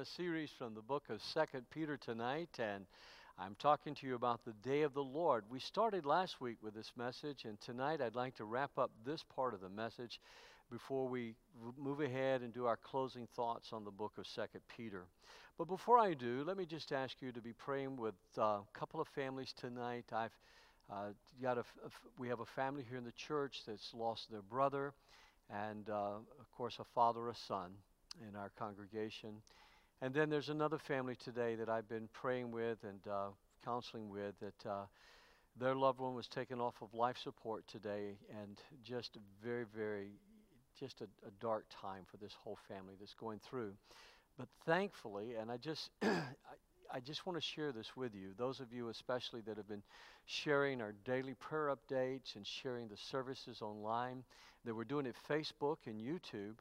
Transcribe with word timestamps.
a 0.00 0.04
series 0.06 0.48
from 0.56 0.72
the 0.72 0.80
book 0.80 1.02
of 1.10 1.20
Second 1.22 1.66
Peter 1.68 1.98
tonight, 1.98 2.48
and 2.58 2.86
I'm 3.38 3.54
talking 3.58 3.94
to 3.96 4.06
you 4.06 4.14
about 4.14 4.42
the 4.46 4.54
day 4.66 4.80
of 4.80 4.94
the 4.94 5.02
Lord. 5.02 5.44
We 5.50 5.60
started 5.60 6.06
last 6.06 6.40
week 6.40 6.56
with 6.62 6.72
this 6.72 6.90
message, 6.96 7.44
and 7.44 7.60
tonight 7.60 8.00
I'd 8.00 8.14
like 8.14 8.34
to 8.36 8.46
wrap 8.46 8.70
up 8.78 8.90
this 9.04 9.22
part 9.36 9.52
of 9.52 9.60
the 9.60 9.68
message 9.68 10.18
before 10.72 11.06
we 11.06 11.34
move 11.78 12.00
ahead 12.00 12.40
and 12.40 12.50
do 12.50 12.64
our 12.64 12.78
closing 12.78 13.28
thoughts 13.36 13.74
on 13.74 13.84
the 13.84 13.90
book 13.90 14.12
of 14.16 14.26
Second 14.26 14.62
Peter. 14.74 15.04
But 15.58 15.68
before 15.68 15.98
I 15.98 16.14
do, 16.14 16.44
let 16.46 16.56
me 16.56 16.64
just 16.64 16.92
ask 16.92 17.20
you 17.20 17.30
to 17.32 17.42
be 17.42 17.52
praying 17.52 17.98
with 17.98 18.14
uh, 18.38 18.42
a 18.42 18.62
couple 18.72 19.02
of 19.02 19.08
families 19.08 19.52
tonight. 19.60 20.06
I've 20.14 20.38
uh, 20.90 21.08
got 21.42 21.58
a, 21.58 21.64
we 22.18 22.28
have 22.28 22.40
a 22.40 22.46
family 22.46 22.84
here 22.88 22.96
in 22.96 23.04
the 23.04 23.12
church 23.12 23.64
that's 23.66 23.92
lost 23.92 24.30
their 24.30 24.40
brother, 24.40 24.94
and 25.50 25.90
uh, 25.90 26.14
of 26.40 26.50
course 26.56 26.78
a 26.80 26.84
father, 26.94 27.28
a 27.28 27.34
son 27.34 27.72
in 28.26 28.34
our 28.34 28.50
congregation. 28.58 29.42
And 30.02 30.14
then 30.14 30.30
there's 30.30 30.48
another 30.48 30.78
family 30.78 31.14
today 31.14 31.56
that 31.56 31.68
I've 31.68 31.88
been 31.88 32.08
praying 32.14 32.52
with 32.52 32.78
and 32.84 33.00
uh, 33.06 33.28
counseling 33.62 34.08
with 34.08 34.34
that 34.40 34.66
uh, 34.68 34.84
their 35.58 35.74
loved 35.74 36.00
one 36.00 36.14
was 36.14 36.26
taken 36.26 36.58
off 36.58 36.74
of 36.80 36.94
life 36.94 37.18
support 37.22 37.66
today, 37.68 38.16
and 38.40 38.58
just 38.82 39.16
a 39.16 39.18
very, 39.44 39.66
very, 39.76 40.12
just 40.78 41.02
a, 41.02 41.04
a 41.26 41.30
dark 41.38 41.66
time 41.82 42.04
for 42.10 42.16
this 42.16 42.32
whole 42.42 42.58
family 42.66 42.94
that's 42.98 43.12
going 43.14 43.40
through. 43.40 43.72
But 44.38 44.48
thankfully, 44.64 45.34
and 45.38 45.50
I 45.50 45.58
just, 45.58 45.90
I, 46.02 46.22
I 46.94 47.00
just 47.00 47.26
want 47.26 47.36
to 47.36 47.42
share 47.46 47.70
this 47.70 47.94
with 47.94 48.14
you, 48.14 48.30
those 48.38 48.60
of 48.60 48.72
you 48.72 48.88
especially 48.88 49.42
that 49.42 49.58
have 49.58 49.68
been 49.68 49.82
sharing 50.24 50.80
our 50.80 50.94
daily 51.04 51.34
prayer 51.34 51.74
updates 51.74 52.36
and 52.36 52.46
sharing 52.46 52.88
the 52.88 52.96
services 52.96 53.60
online, 53.60 54.24
that 54.64 54.74
we're 54.74 54.84
doing 54.84 55.04
it 55.04 55.16
Facebook 55.28 55.76
and 55.86 56.00
YouTube. 56.00 56.54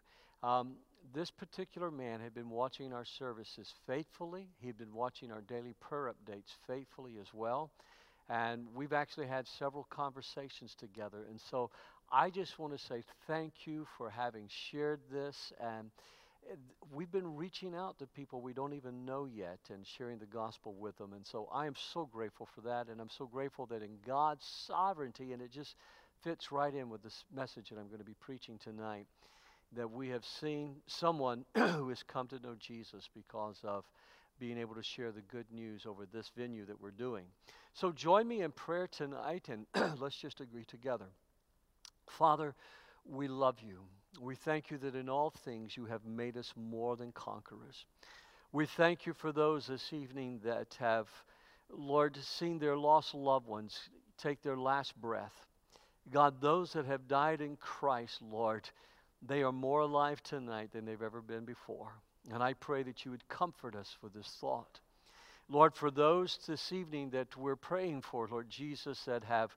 Um, 0.46 0.74
this 1.14 1.32
particular 1.32 1.92
man 1.92 2.20
had 2.20 2.34
been 2.34 2.50
watching 2.50 2.94
our 2.94 3.06
services 3.06 3.74
faithfully. 3.88 4.48
He'd 4.60 4.78
been 4.78 4.94
watching 4.94 5.32
our 5.32 5.42
daily 5.42 5.76
prayer 5.80 6.12
updates 6.14 6.56
faithfully 6.68 7.18
as 7.20 7.34
well. 7.34 7.72
And 8.30 8.68
we've 8.76 8.94
actually 8.94 9.28
had 9.28 9.48
several 9.48 9.88
conversations 9.90 10.76
together. 10.76 11.26
And 11.30 11.40
so 11.50 11.72
I 12.12 12.30
just 12.30 12.60
want 12.60 12.78
to 12.78 12.84
say 12.84 13.04
thank 13.28 13.54
you 13.66 13.88
for 13.98 14.10
having 14.10 14.48
shared 14.48 15.00
this. 15.12 15.52
And 15.60 15.90
we've 16.94 17.12
been 17.12 17.36
reaching 17.36 17.76
out 17.76 17.98
to 18.00 18.08
people 18.08 18.42
we 18.42 18.54
don't 18.54 18.74
even 18.74 19.06
know 19.06 19.26
yet 19.26 19.60
and 19.72 19.86
sharing 19.98 20.20
the 20.20 20.28
gospel 20.28 20.76
with 20.80 20.98
them. 20.98 21.14
And 21.14 21.26
so 21.26 21.50
I 21.52 21.66
am 21.66 21.76
so 21.94 22.06
grateful 22.06 22.48
for 22.54 22.62
that. 22.62 22.88
And 22.88 23.02
I'm 23.02 23.10
so 23.10 23.26
grateful 23.26 23.66
that 23.68 23.82
in 23.82 23.98
God's 24.06 24.46
sovereignty, 24.68 25.34
and 25.34 25.42
it 25.42 25.52
just 25.52 25.76
fits 26.24 26.52
right 26.52 26.74
in 26.74 26.90
with 26.90 27.02
this 27.02 27.24
message 27.36 27.70
that 27.70 27.80
I'm 27.80 27.88
going 27.88 28.00
to 28.00 28.06
be 28.06 28.16
preaching 28.20 28.60
tonight 28.64 29.08
that 29.76 29.92
we 29.92 30.10
have 30.10 30.26
seen 30.26 30.76
someone 30.88 31.46
who 31.56 31.90
has 31.90 32.04
come 32.04 32.28
to 32.28 32.40
know 32.40 32.56
Jesus 32.60 33.10
because 33.14 33.60
of 33.64 33.86
being 34.40 34.58
able 34.58 34.76
to 34.76 34.84
share 34.84 35.12
the 35.12 35.22
good 35.22 35.46
news 35.52 35.86
over 35.86 36.06
this 36.06 36.32
venue 36.36 36.66
that 36.66 36.82
we're 36.82 36.92
doing. 36.92 37.26
So 37.74 37.92
join 37.92 38.28
me 38.28 38.42
in 38.42 38.52
prayer 38.52 38.88
tonight 38.88 39.50
and 39.50 39.66
let's 40.00 40.18
just 40.18 40.42
agree 40.42 40.66
together. 40.66 41.08
Father, 42.08 42.56
we 43.06 43.28
love 43.28 43.58
you. 43.62 43.80
We 44.20 44.36
thank 44.36 44.72
you 44.72 44.78
that 44.80 44.96
in 44.96 45.10
all 45.10 45.30
things 45.30 45.78
you 45.78 45.86
have 45.86 46.06
made 46.06 46.38
us 46.38 46.54
more 46.56 46.96
than 46.96 47.12
conquerors. 47.12 47.86
We 48.52 48.66
thank 48.66 49.06
you 49.06 49.14
for 49.14 49.32
those 49.32 49.68
this 49.68 49.94
evening 49.94 50.42
that 50.44 50.76
have, 50.80 51.08
Lord, 51.70 52.18
seen 52.18 52.58
their 52.58 52.78
lost 52.78 53.14
loved 53.14 53.48
ones 53.48 53.78
take 54.18 54.42
their 54.42 54.58
last 54.58 55.00
breath. 55.00 55.34
God, 56.12 56.42
those 56.42 56.74
that 56.74 56.86
have 56.86 57.08
died 57.08 57.42
in 57.42 57.56
Christ, 57.58 58.22
Lord, 58.22 58.68
they 59.22 59.44
are 59.44 59.52
more 59.52 59.82
alive 59.82 60.22
tonight 60.24 60.72
than 60.72 60.86
they've 60.86 61.02
ever 61.02 61.22
been 61.22 61.46
before. 61.46 61.92
And 62.32 62.44
I 62.44 62.54
pray 62.54 62.84
that 62.84 63.06
you 63.06 63.12
would 63.12 63.28
comfort 63.28 63.76
us 63.76 63.98
with 64.02 64.14
this 64.14 64.38
thought. 64.40 64.80
Lord, 65.50 65.74
for 65.74 65.90
those 65.90 66.38
this 66.48 66.72
evening 66.72 67.10
that 67.12 67.36
we're 67.36 67.56
praying 67.56 68.02
for, 68.02 68.28
Lord 68.28 68.50
Jesus, 68.50 69.04
that 69.06 69.24
have 69.24 69.56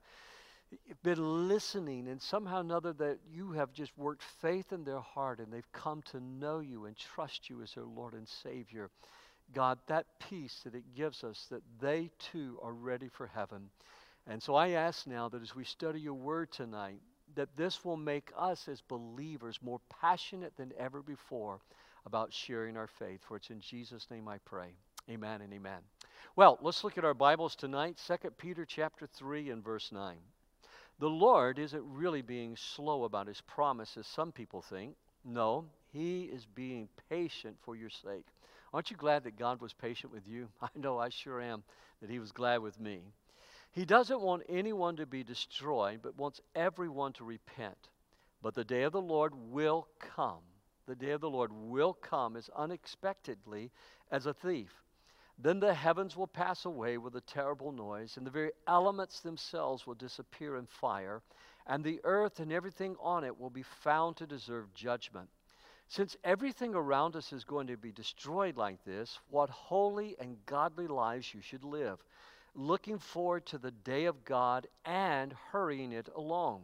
been 1.03 1.47
listening 1.47 2.07
and 2.07 2.19
somehow 2.19 2.61
another 2.61 2.93
that 2.93 3.19
you 3.31 3.51
have 3.51 3.73
just 3.73 3.95
worked 3.97 4.23
faith 4.41 4.73
in 4.73 4.83
their 4.83 4.99
heart 4.99 5.39
and 5.39 5.53
they've 5.53 5.71
come 5.71 6.01
to 6.11 6.19
know 6.19 6.59
you 6.59 6.85
and 6.85 6.95
trust 6.97 7.49
you 7.49 7.61
as 7.61 7.73
their 7.73 7.83
Lord 7.83 8.13
and 8.13 8.27
Savior. 8.27 8.89
God, 9.53 9.77
that 9.87 10.07
peace 10.19 10.61
that 10.63 10.73
it 10.73 10.95
gives 10.95 11.23
us, 11.23 11.45
that 11.51 11.61
they 11.79 12.09
too 12.17 12.57
are 12.63 12.73
ready 12.73 13.07
for 13.07 13.27
heaven. 13.27 13.69
And 14.25 14.41
so 14.41 14.55
I 14.55 14.69
ask 14.69 15.05
now 15.05 15.29
that 15.29 15.41
as 15.41 15.55
we 15.55 15.63
study 15.63 15.99
your 15.99 16.13
word 16.13 16.51
tonight, 16.51 17.01
that 17.35 17.55
this 17.55 17.83
will 17.83 17.97
make 17.97 18.31
us 18.37 18.67
as 18.67 18.81
believers 18.81 19.59
more 19.61 19.79
passionate 19.89 20.55
than 20.57 20.73
ever 20.77 21.01
before 21.01 21.59
about 22.05 22.33
sharing 22.33 22.77
our 22.77 22.87
faith. 22.87 23.21
For 23.27 23.37
it's 23.37 23.49
in 23.49 23.61
Jesus' 23.61 24.07
name 24.11 24.27
I 24.27 24.37
pray. 24.39 24.69
Amen 25.09 25.41
and 25.41 25.53
amen. 25.53 25.79
Well, 26.35 26.57
let's 26.61 26.83
look 26.83 26.97
at 26.97 27.05
our 27.05 27.13
Bibles 27.13 27.55
tonight. 27.55 28.01
2 28.07 28.31
Peter 28.31 28.65
chapter 28.65 29.07
3 29.07 29.49
and 29.49 29.63
verse 29.63 29.91
9. 29.91 30.17
The 30.99 31.09
Lord 31.09 31.59
isn't 31.59 31.83
really 31.83 32.21
being 32.21 32.55
slow 32.55 33.03
about 33.03 33.27
his 33.27 33.41
promise, 33.41 33.97
as 33.97 34.07
some 34.07 34.31
people 34.31 34.61
think. 34.61 34.95
No, 35.25 35.65
he 35.91 36.23
is 36.23 36.45
being 36.45 36.87
patient 37.09 37.57
for 37.61 37.75
your 37.75 37.89
sake. 37.89 38.25
Aren't 38.73 38.91
you 38.91 38.97
glad 38.97 39.23
that 39.23 39.37
God 39.37 39.61
was 39.61 39.73
patient 39.73 40.11
with 40.13 40.27
you? 40.27 40.49
I 40.61 40.69
know 40.75 40.97
I 40.97 41.09
sure 41.09 41.41
am 41.41 41.63
that 42.01 42.09
he 42.09 42.19
was 42.19 42.31
glad 42.31 42.61
with 42.61 42.79
me. 42.79 43.01
He 43.73 43.85
doesn't 43.85 44.21
want 44.21 44.43
anyone 44.47 44.97
to 44.97 45.07
be 45.07 45.23
destroyed, 45.23 46.01
but 46.03 46.15
wants 46.15 46.39
everyone 46.53 47.13
to 47.13 47.23
repent. 47.23 47.89
But 48.39 48.53
the 48.53 48.63
day 48.63 48.83
of 48.83 48.91
the 48.91 49.01
Lord 49.01 49.33
will 49.35 49.87
come. 49.99 50.43
The 50.85 50.95
day 50.95 51.11
of 51.11 51.21
the 51.21 51.29
Lord 51.29 51.51
will 51.51 51.93
come 51.93 52.35
as 52.35 52.49
unexpectedly 52.55 53.71
as 54.11 54.27
a 54.27 54.33
thief. 54.33 54.83
Then 55.39 55.59
the 55.59 55.73
heavens 55.73 56.15
will 56.15 56.27
pass 56.27 56.65
away 56.65 56.99
with 56.99 57.15
a 57.15 57.21
terrible 57.21 57.71
noise, 57.71 58.15
and 58.17 58.27
the 58.27 58.31
very 58.31 58.51
elements 58.67 59.21
themselves 59.21 59.87
will 59.87 59.95
disappear 59.95 60.57
in 60.57 60.67
fire, 60.67 61.23
and 61.65 61.83
the 61.83 61.99
earth 62.03 62.39
and 62.39 62.51
everything 62.51 62.95
on 62.99 63.23
it 63.23 63.39
will 63.39 63.49
be 63.49 63.63
found 63.63 64.17
to 64.17 64.27
deserve 64.27 64.71
judgment. 64.75 65.29
Since 65.87 66.15
everything 66.23 66.75
around 66.75 67.15
us 67.15 67.33
is 67.33 67.43
going 67.43 67.65
to 67.67 67.77
be 67.77 67.91
destroyed 67.91 68.55
like 68.55 68.83
this, 68.85 69.19
what 69.31 69.49
holy 69.49 70.15
and 70.19 70.37
godly 70.45 70.85
lives 70.85 71.33
you 71.33 71.41
should 71.41 71.63
live 71.63 71.97
looking 72.55 72.99
forward 72.99 73.45
to 73.47 73.57
the 73.57 73.71
day 73.71 74.05
of 74.05 74.23
God 74.25 74.67
and 74.85 75.33
hurrying 75.51 75.91
it 75.91 76.09
along. 76.15 76.63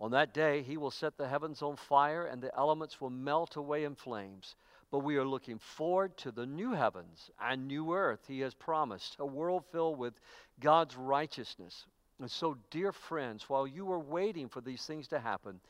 On 0.00 0.10
that 0.10 0.34
day, 0.34 0.62
he 0.62 0.76
will 0.76 0.90
set 0.90 1.16
the 1.16 1.28
heavens 1.28 1.62
on 1.62 1.76
fire 1.76 2.26
and 2.26 2.42
the 2.42 2.54
elements 2.56 3.00
will 3.00 3.10
melt 3.10 3.56
away 3.56 3.84
in 3.84 3.94
flames. 3.94 4.56
But 4.90 5.00
we 5.00 5.16
are 5.16 5.24
looking 5.24 5.58
forward 5.58 6.16
to 6.18 6.32
the 6.32 6.44
new 6.44 6.72
heavens 6.72 7.30
and 7.40 7.66
new 7.66 7.94
earth 7.94 8.26
he 8.26 8.40
has 8.40 8.52
promised, 8.52 9.16
a 9.18 9.26
world 9.26 9.64
filled 9.72 9.98
with 9.98 10.14
God's 10.60 10.96
righteousness. 10.96 11.86
And 12.20 12.30
so, 12.30 12.58
dear 12.70 12.92
friends, 12.92 13.48
while 13.48 13.66
you 13.66 13.90
are 13.90 13.98
waiting 13.98 14.48
for 14.48 14.60
these 14.60 14.84
things 14.84 15.08
to 15.08 15.18
happen, 15.18 15.60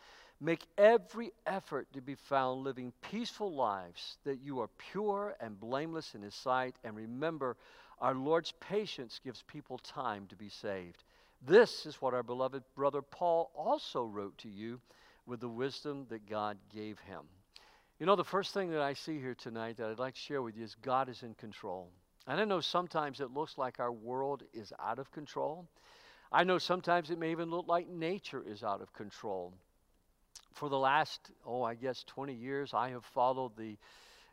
make 0.41 0.67
every 0.77 1.33
effort 1.47 1.87
to 1.93 2.00
be 2.00 2.17
found 2.17 2.65
living 2.65 2.93
peaceful 3.00 3.55
lives, 3.55 4.17
that 4.25 4.41
you 4.41 4.61
are 4.61 4.69
pure 4.91 5.37
and 5.41 5.61
blameless 5.61 6.15
in 6.15 6.23
his 6.23 6.34
sight. 6.34 6.75
And 6.83 6.97
remember, 6.97 7.56
our 8.03 8.15
Lord's 8.15 8.53
patience 8.59 9.21
gives 9.25 9.45
people 9.45 9.79
time 9.79 10.27
to 10.27 10.37
be 10.37 10.49
saved. 10.49 11.05
This 11.47 11.87
is 11.87 12.03
what 12.03 12.15
our 12.15 12.25
beloved 12.25 12.65
brother 12.75 13.01
Paul 13.01 13.53
also 13.55 14.05
wrote 14.05 14.37
to 14.39 14.49
you 14.49 14.81
with 15.25 15.39
the 15.39 15.49
wisdom 15.49 16.07
that 16.11 16.29
God 16.29 16.59
gave 16.75 16.99
him. 16.99 17.21
You 18.01 18.07
know, 18.07 18.17
the 18.17 18.25
first 18.25 18.53
thing 18.53 18.73
that 18.73 18.81
I 18.81 18.95
see 18.95 19.21
here 19.21 19.37
tonight 19.37 19.77
that 19.77 19.89
I'd 19.89 20.01
like 20.01 20.15
to 20.15 20.21
share 20.21 20.43
with 20.43 20.57
you 20.57 20.65
is 20.65 20.75
God 20.83 21.09
is 21.09 21.23
in 21.23 21.35
control. 21.35 21.91
And 22.27 22.41
I 22.41 22.45
know 22.45 22.61
sometimes 22.61 23.21
it 23.21 23.31
looks 23.31 23.57
like 23.57 23.79
our 23.79 23.93
world 23.93 24.43
is 24.53 24.73
out 24.81 24.99
of 24.99 25.12
control. 25.12 25.69
I 26.33 26.43
know 26.43 26.59
sometimes 26.59 27.11
it 27.11 27.19
may 27.19 27.31
even 27.31 27.51
look 27.51 27.69
like 27.69 27.89
nature 27.89 28.43
is 28.45 28.65
out 28.65 28.81
of 28.81 28.93
control. 28.93 29.55
For 30.55 30.69
the 30.69 30.79
last, 30.79 31.31
oh, 31.47 31.62
I 31.62 31.77
guess 31.77 32.03
20 32.09 32.35
years, 32.35 32.75
I 32.75 32.91
have 32.91 33.05
followed 33.05 33.57
the 33.57 33.77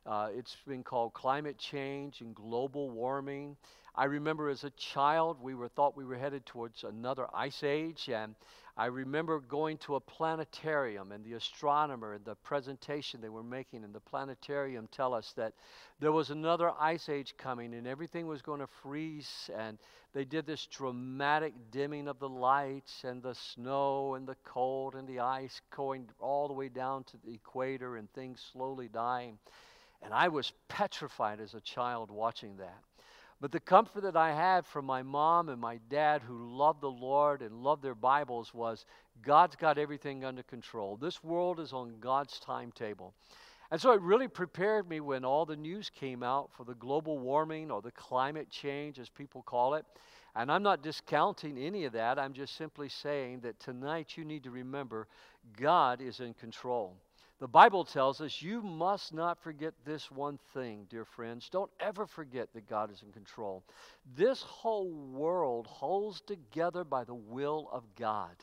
uh, 0.06 0.30
it's 0.36 0.56
been 0.68 0.84
called 0.84 1.14
climate 1.14 1.58
change 1.58 2.22
and 2.22 2.34
global 2.34 2.90
warming. 2.90 3.58
I 3.96 4.06
remember 4.06 4.50
as 4.50 4.64
a 4.64 4.70
child, 4.72 5.38
we 5.42 5.56
were 5.56 5.68
thought 5.68 5.98
we 5.98 6.06
were 6.06 6.18
headed 6.18 6.46
towards 6.46 6.84
another 6.84 7.28
ice 7.34 7.64
age, 7.64 8.10
and 8.10 8.36
I 8.80 8.86
remember 8.86 9.42
going 9.42 9.78
to 9.80 9.96
a 9.96 10.00
planetarium 10.00 11.12
and 11.12 11.26
the 11.26 11.34
astronomer 11.34 12.14
and 12.14 12.24
the 12.24 12.36
presentation 12.36 13.20
they 13.20 13.28
were 13.28 13.44
making 13.44 13.84
in 13.84 13.92
the 13.92 14.00
planetarium 14.00 14.88
tell 14.88 15.14
us 15.14 15.34
that 15.36 15.54
there 16.00 16.14
was 16.14 16.30
another 16.30 16.72
ice 16.80 17.10
age 17.10 17.36
coming 17.38 17.74
and 17.74 17.86
everything 17.86 18.26
was 18.26 18.42
going 18.42 18.62
to 18.62 18.68
freeze 18.82 19.50
and 19.54 19.78
they 20.14 20.24
did 20.24 20.46
this 20.46 20.66
dramatic 20.68 21.54
dimming 21.72 22.08
of 22.08 22.20
the 22.20 22.30
lights 22.30 23.04
and 23.04 23.22
the 23.22 23.36
snow 23.36 24.16
and 24.16 24.26
the 24.26 24.38
cold 24.46 24.96
and 24.96 25.10
the 25.10 25.20
ice 25.20 25.60
going 25.76 26.08
all 26.22 26.48
the 26.48 26.54
way 26.54 26.70
down 26.70 27.04
to 27.04 27.18
the 27.26 27.34
equator 27.34 27.98
and 27.98 28.10
things 28.14 28.42
slowly 28.54 28.88
dying. 28.88 29.38
And 30.02 30.14
I 30.14 30.28
was 30.28 30.54
petrified 30.68 31.40
as 31.40 31.54
a 31.54 31.62
child 31.62 32.10
watching 32.10 32.58
that. 32.58 32.84
But 33.42 33.52
the 33.52 33.60
comfort 33.60 34.04
that 34.04 34.18
I 34.18 34.34
had 34.34 34.66
from 34.66 34.86
my 34.86 35.02
mom 35.02 35.48
and 35.48 35.62
my 35.62 35.80
dad, 35.90 36.22
who 36.22 36.58
loved 36.58 36.82
the 36.82 36.92
Lord 36.92 37.42
and 37.42 37.64
loved 37.64 37.82
their 37.82 37.96
Bibles, 37.96 38.54
was 38.54 38.86
God's 39.22 39.56
got 39.56 39.78
everything 39.78 40.26
under 40.26 40.44
control. 40.44 40.98
This 40.98 41.24
world 41.24 41.60
is 41.60 41.72
on 41.72 42.00
God's 42.02 42.40
timetable. 42.40 43.14
And 43.72 43.80
so 43.80 43.92
it 43.92 44.02
really 44.02 44.28
prepared 44.28 44.90
me 44.90 45.00
when 45.00 45.24
all 45.24 45.46
the 45.46 45.56
news 45.56 45.90
came 45.90 46.24
out 46.24 46.50
for 46.52 46.64
the 46.64 46.74
global 46.74 47.20
warming 47.20 47.72
or 47.72 47.82
the 47.82 47.92
climate 47.92 48.50
change, 48.50 49.00
as 49.00 49.10
people 49.10 49.42
call 49.44 49.76
it. 49.76 49.86
And 50.36 50.52
I'm 50.52 50.64
not 50.64 50.84
discounting 50.84 51.58
any 51.58 51.86
of 51.86 51.94
that. 51.94 52.20
I'm 52.20 52.34
just 52.34 52.58
simply 52.58 52.90
saying 52.90 53.42
that 53.42 53.60
tonight 53.60 54.18
you 54.18 54.26
need 54.26 54.44
to 54.44 54.52
remember 54.52 55.08
God 55.56 56.02
is 56.02 56.20
in 56.20 56.34
control. 56.34 56.96
The 57.40 57.48
Bible 57.48 57.86
tells 57.86 58.20
us 58.20 58.42
you 58.42 58.62
must 58.62 59.14
not 59.14 59.40
forget 59.40 59.74
this 59.86 60.12
one 60.12 60.40
thing, 60.54 60.86
dear 60.90 61.06
friends. 61.06 61.48
Don't 61.50 61.72
ever 61.80 62.06
forget 62.06 62.54
that 62.54 62.68
God 62.68 62.92
is 62.92 63.02
in 63.02 63.14
control. 63.14 63.64
This 64.18 64.42
whole 64.42 64.92
world 64.92 65.66
holds 65.66 66.20
together 66.20 66.84
by 66.84 67.06
the 67.06 67.14
will 67.14 67.70
of 67.72 67.84
God. 67.96 68.36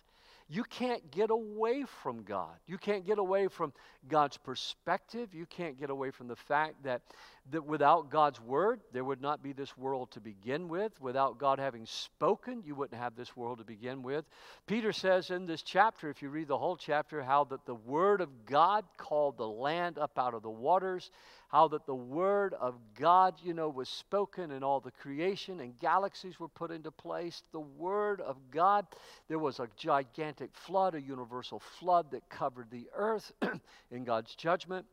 You 0.49 0.63
can't 0.65 1.11
get 1.11 1.31
away 1.31 1.85
from 2.03 2.23
God. 2.23 2.55
You 2.67 2.79
can't 2.79 3.05
get 3.05 3.19
away 3.19 3.49
from 3.49 3.73
God's 4.09 4.39
perspective. 4.39 5.35
You 5.35 5.45
can't 5.45 5.79
get 5.79 5.91
away 5.91 6.11
from 6.11 6.29
the 6.29 6.37
fact 6.37 6.83
that, 6.85 7.03
that 7.51 7.65
without 7.65 8.11
God's 8.11 8.41
word, 8.41 8.81
there 8.93 9.05
would 9.05 9.21
not 9.21 9.43
be 9.43 9.53
this 9.53 9.77
world 9.77 10.11
to 10.13 10.21
begin 10.21 10.69
with. 10.69 10.93
Without 11.01 11.39
God 11.39 11.59
having 11.59 11.87
spoken, 11.87 12.63
you 12.65 12.75
wouldn't 12.75 13.01
have 13.01 13.17
this 13.17 13.37
world 13.37 13.59
to 13.59 13.65
begin 13.65 14.03
with. 14.03 14.25
Peter 14.67 14.93
says 14.93 15.31
in 15.31 15.47
this 15.47 15.63
chapter, 15.63 16.11
if 16.11 16.23
you 16.23 16.29
read 16.29 16.49
the 16.49 16.59
whole 16.59 16.77
chapter, 16.77 17.23
how 17.23 17.45
that 17.45 17.65
the 17.67 17.75
word 17.75 18.21
of 18.21 18.47
God 18.47 18.85
called 18.97 19.37
the 19.37 19.47
land 19.47 19.99
up 19.99 20.19
out 20.19 20.35
of 20.35 20.43
the 20.43 20.51
waters 20.51 21.11
how 21.49 21.69
that 21.69 21.87
the 21.87 21.95
word 21.95 22.55
of 22.55 22.75
God, 22.99 23.35
you 23.43 23.55
know, 23.55 23.69
was 23.69 23.89
spoken 23.89 24.51
and 24.51 24.65
all 24.65 24.81
the 24.81 24.91
creation 24.91 25.61
and 25.61 25.79
galaxies 25.79 26.41
were 26.41 26.49
put 26.49 26.71
into 26.71 26.91
place. 26.91 27.43
The 27.53 27.61
word 27.61 28.21
of 28.21 28.37
God, 28.51 28.87
there 29.29 29.39
was 29.39 29.61
a 29.61 29.69
gigantic 29.77 30.51
flood, 30.53 30.95
a 30.95 31.01
universal 31.01 31.61
flood 31.61 32.11
that 32.11 32.29
covered 32.29 32.71
the 32.71 32.89
earth 32.95 33.31
in 33.91 34.05
God's 34.05 34.35
judgment. 34.35 34.87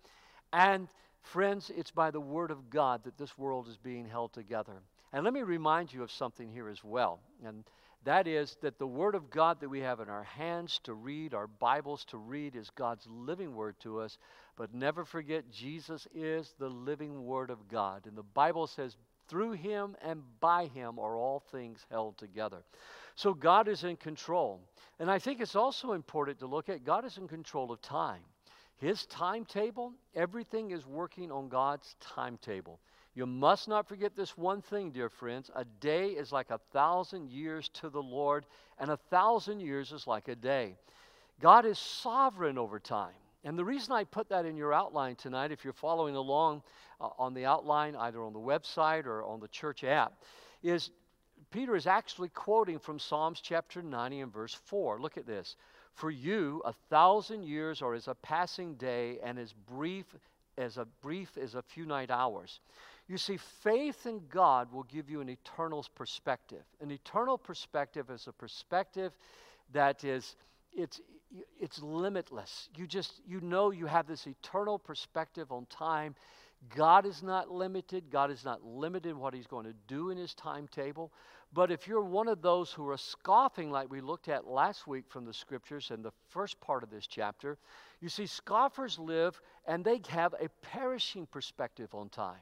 And 0.52 0.88
friends, 1.24 1.72
it's 1.75 1.92
by 1.92 2.12
the 2.12 2.22
word 2.22 2.52
of 2.52 2.70
God 2.70 3.04
that 3.04 3.18
this 3.18 3.38
world 3.38 3.68
is 3.68 3.78
being 3.78 4.08
held 4.08 4.34
together. 4.34 4.81
And 5.12 5.24
let 5.24 5.34
me 5.34 5.42
remind 5.42 5.94
you 5.94 6.04
of 6.04 6.12
something 6.12 6.50
here 6.50 6.70
as 6.70 6.84
well. 6.84 7.20
And 7.46 7.64
that 8.04 8.28
is 8.28 8.58
that 8.62 8.80
the 8.80 8.88
Word 8.88 9.16
of 9.16 9.30
God 9.30 9.62
that 9.62 9.70
we 9.70 9.80
have 9.80 10.02
in 10.02 10.10
our 10.10 10.24
hands 10.24 10.80
to 10.84 10.94
read, 10.94 11.34
our 11.34 11.48
Bibles 11.48 12.04
to 12.06 12.18
read, 12.18 12.56
is 12.56 12.70
God's 12.72 13.08
living 13.10 13.56
Word 13.56 13.80
to 13.81 14.02
us. 14.02 14.18
But 14.58 14.74
never 14.74 15.06
forget, 15.06 15.50
Jesus 15.52 16.08
is 16.14 16.54
the 16.60 16.68
living 16.68 17.26
Word 17.26 17.50
of 17.50 17.68
God. 17.69 18.06
And 18.06 18.18
the 18.18 18.24
Bible 18.24 18.68
says, 18.68 18.98
through 19.30 19.54
Him 19.54 19.96
and 20.04 20.22
by 20.42 20.66
Him 20.66 21.00
are 21.00 21.16
all 21.16 21.40
things 21.40 21.86
held 21.90 22.18
together. 22.18 22.64
So 23.16 23.34
God 23.34 23.69
is 23.69 23.86
in 23.86 23.96
control. 23.96 24.60
And 25.00 25.10
I 25.10 25.19
think 25.19 25.40
it's 25.40 25.56
also 25.56 25.94
important 25.94 26.40
to 26.40 26.48
look 26.48 26.68
at 26.68 26.84
God 26.84 27.06
is 27.06 27.18
in 27.18 27.28
control 27.28 27.72
of 27.72 27.81
time. 27.81 28.22
His 28.83 29.06
timetable, 29.06 29.94
everything 30.13 30.71
is 30.71 30.85
working 30.85 31.31
on 31.31 31.47
God's 31.47 31.95
timetable. 32.01 32.81
You 33.15 33.25
must 33.25 33.69
not 33.69 33.88
forget 33.88 34.13
this 34.13 34.38
one 34.38 34.62
thing, 34.62 34.91
dear 34.91 35.09
friends. 35.09 35.50
A 35.56 35.63
day 35.63 36.09
is 36.09 36.33
like 36.33 36.50
a 36.50 36.59
thousand 36.74 37.30
years 37.30 37.69
to 37.75 37.89
the 37.89 38.01
Lord, 38.01 38.45
and 38.77 38.91
a 38.91 38.97
thousand 39.09 39.62
years 39.62 39.94
is 39.94 40.06
like 40.06 40.27
a 40.27 40.35
day. 40.35 40.75
God 41.39 41.65
is 41.65 41.80
sovereign 41.80 42.57
over 42.57 42.77
time. 42.77 43.15
And 43.45 43.57
the 43.57 43.63
reason 43.63 43.94
I 43.94 44.03
put 44.03 44.27
that 44.27 44.45
in 44.45 44.57
your 44.57 44.74
outline 44.74 45.15
tonight, 45.15 45.53
if 45.53 45.63
you're 45.63 45.71
following 45.71 46.18
along 46.18 46.62
uh, 47.00 47.07
on 47.18 47.33
the 47.33 47.45
outline, 47.45 47.95
either 47.95 48.21
on 48.21 48.33
the 48.33 48.39
website 48.39 49.06
or 49.06 49.24
on 49.24 49.39
the 49.39 49.47
church 49.47 49.85
app, 49.85 50.12
is 50.62 50.91
Peter 51.51 51.77
is 51.77 51.88
actually 51.88 52.30
quoting 52.30 52.80
from 52.80 53.00
Psalms 53.00 53.39
chapter 53.39 53.81
90 53.81 54.19
and 54.19 54.33
verse 54.33 54.53
4. 54.65 55.00
Look 55.00 55.18
at 55.18 55.25
this. 55.25 55.56
For 55.94 56.10
you, 56.10 56.62
a 56.66 56.74
thousand 56.90 57.44
years 57.44 57.81
are 57.81 57.94
as 57.94 58.07
a 58.07 58.16
passing 58.16 58.75
day, 58.75 59.19
and 59.24 59.38
as 59.38 59.54
brief 59.54 60.06
as 60.57 60.78
a 60.78 60.86
brief 61.01 61.38
as 61.38 61.56
a 61.56 61.62
few 61.62 61.86
night 61.86 62.12
hours. 62.12 62.60
You 63.07 63.18
see, 63.18 63.38
faith 63.38 64.06
in 64.06 64.22
God 64.30 64.72
will 64.72 64.84
give 64.84 65.10
you 65.10 65.22
an 65.22 65.30
eternal 65.30 65.86
perspective. 65.95 66.63
An 66.81 66.92
eternal 66.92 67.38
perspective 67.38 68.10
is 68.10 68.28
a 68.28 68.31
perspective 68.31 69.12
that 69.74 70.04
is, 70.04 70.36
it's, 70.72 71.01
it's 71.60 71.81
limitless. 71.81 72.69
You 72.75 72.88
just, 72.88 73.22
you 73.28 73.42
know 73.42 73.72
you 73.72 73.88
have 73.88 74.07
this 74.07 74.28
eternal 74.28 74.80
perspective 74.80 75.51
on 75.51 75.66
time. 75.66 76.16
God 76.69 77.06
is 77.06 77.21
not 77.24 77.51
limited. 77.51 78.06
God 78.10 78.31
is 78.31 78.45
not 78.45 78.63
limited 78.63 79.10
in 79.10 79.19
what 79.19 79.33
He's 79.33 79.48
going 79.48 79.65
to 79.65 79.74
do 79.88 80.10
in 80.10 80.18
His 80.18 80.33
timetable. 80.33 81.12
But 81.54 81.71
if 81.71 81.88
you're 81.88 82.01
one 82.01 82.27
of 82.27 82.42
those 82.42 82.71
who 82.71 82.89
are 82.89 82.98
scoffing, 82.98 83.69
like 83.69 83.92
we 83.92 84.01
looked 84.01 84.27
at 84.27 84.48
last 84.48 84.88
week 84.88 85.06
from 85.07 85.25
the 85.25 85.33
scriptures 85.33 85.92
in 85.94 86.01
the 86.01 86.12
first 86.30 86.60
part 86.62 86.83
of 86.83 86.89
this 86.89 87.06
chapter, 87.06 87.57
you 88.01 88.10
see, 88.10 88.25
scoffers 88.25 88.98
live 88.98 89.39
and 89.68 89.86
they 89.86 90.01
have 90.10 90.33
a 90.33 90.50
perishing 90.62 91.27
perspective 91.27 91.94
on 91.94 92.10
time. 92.10 92.42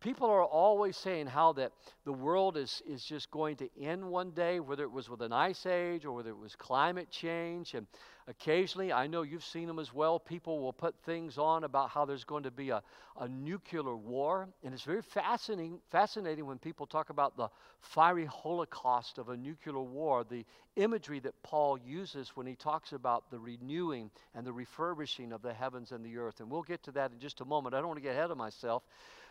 People 0.00 0.28
are 0.28 0.44
always 0.44 0.96
saying 0.96 1.26
how 1.26 1.52
that 1.54 1.72
the 2.04 2.12
world 2.12 2.56
is, 2.56 2.82
is 2.86 3.04
just 3.04 3.30
going 3.30 3.56
to 3.56 3.68
end 3.80 4.04
one 4.04 4.30
day, 4.30 4.60
whether 4.60 4.82
it 4.82 4.92
was 4.92 5.08
with 5.08 5.22
an 5.22 5.32
ice 5.32 5.64
age 5.64 6.04
or 6.04 6.12
whether 6.12 6.30
it 6.30 6.38
was 6.38 6.54
climate 6.54 7.10
change. 7.10 7.74
And 7.74 7.86
occasionally, 8.28 8.92
I 8.92 9.06
know 9.06 9.22
you've 9.22 9.44
seen 9.44 9.66
them 9.66 9.78
as 9.78 9.94
well, 9.94 10.18
people 10.18 10.60
will 10.60 10.72
put 10.72 10.94
things 11.04 11.38
on 11.38 11.64
about 11.64 11.90
how 11.90 12.04
there's 12.04 12.24
going 12.24 12.42
to 12.42 12.50
be 12.50 12.70
a, 12.70 12.82
a 13.18 13.28
nuclear 13.28 13.94
war. 13.94 14.48
And 14.64 14.74
it's 14.74 14.82
very 14.82 15.02
fascinating, 15.02 15.78
fascinating 15.90 16.46
when 16.46 16.58
people 16.58 16.86
talk 16.86 17.10
about 17.10 17.36
the 17.36 17.48
fiery 17.80 18.24
holocaust 18.24 19.18
of 19.18 19.28
a 19.28 19.36
nuclear 19.36 19.80
war, 19.80 20.24
the 20.24 20.44
imagery 20.76 21.20
that 21.20 21.34
Paul 21.42 21.78
uses 21.78 22.30
when 22.34 22.46
he 22.46 22.54
talks 22.56 22.92
about 22.92 23.30
the 23.30 23.38
renewing 23.38 24.10
and 24.34 24.46
the 24.46 24.52
refurbishing 24.52 25.32
of 25.32 25.42
the 25.42 25.54
heavens 25.54 25.92
and 25.92 26.04
the 26.04 26.16
earth. 26.18 26.40
And 26.40 26.50
we'll 26.50 26.62
get 26.62 26.82
to 26.84 26.92
that 26.92 27.12
in 27.12 27.18
just 27.18 27.40
a 27.40 27.44
moment. 27.44 27.74
I 27.74 27.78
don't 27.78 27.88
want 27.88 27.98
to 27.98 28.02
get 28.02 28.16
ahead 28.16 28.30
of 28.30 28.36
myself. 28.36 28.82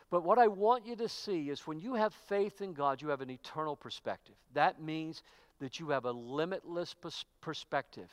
But 0.09 0.24
what 0.24 0.38
I 0.38 0.48
want 0.48 0.86
you 0.86 0.95
to 0.98 1.09
see 1.09 1.50
is 1.50 1.65
when 1.65 1.80
you 1.80 1.95
have 1.95 2.13
faith 2.30 2.62
in 2.62 2.74
God, 2.74 3.01
you 3.01 3.09
have 3.09 3.21
an 3.21 3.30
eternal 3.31 3.75
perspective. 3.75 4.36
That 4.53 4.81
means 4.81 5.24
that 5.59 5.80
you 5.80 5.89
have 5.89 6.06
a 6.06 6.12
limitless 6.12 6.95
perspective. 7.41 8.09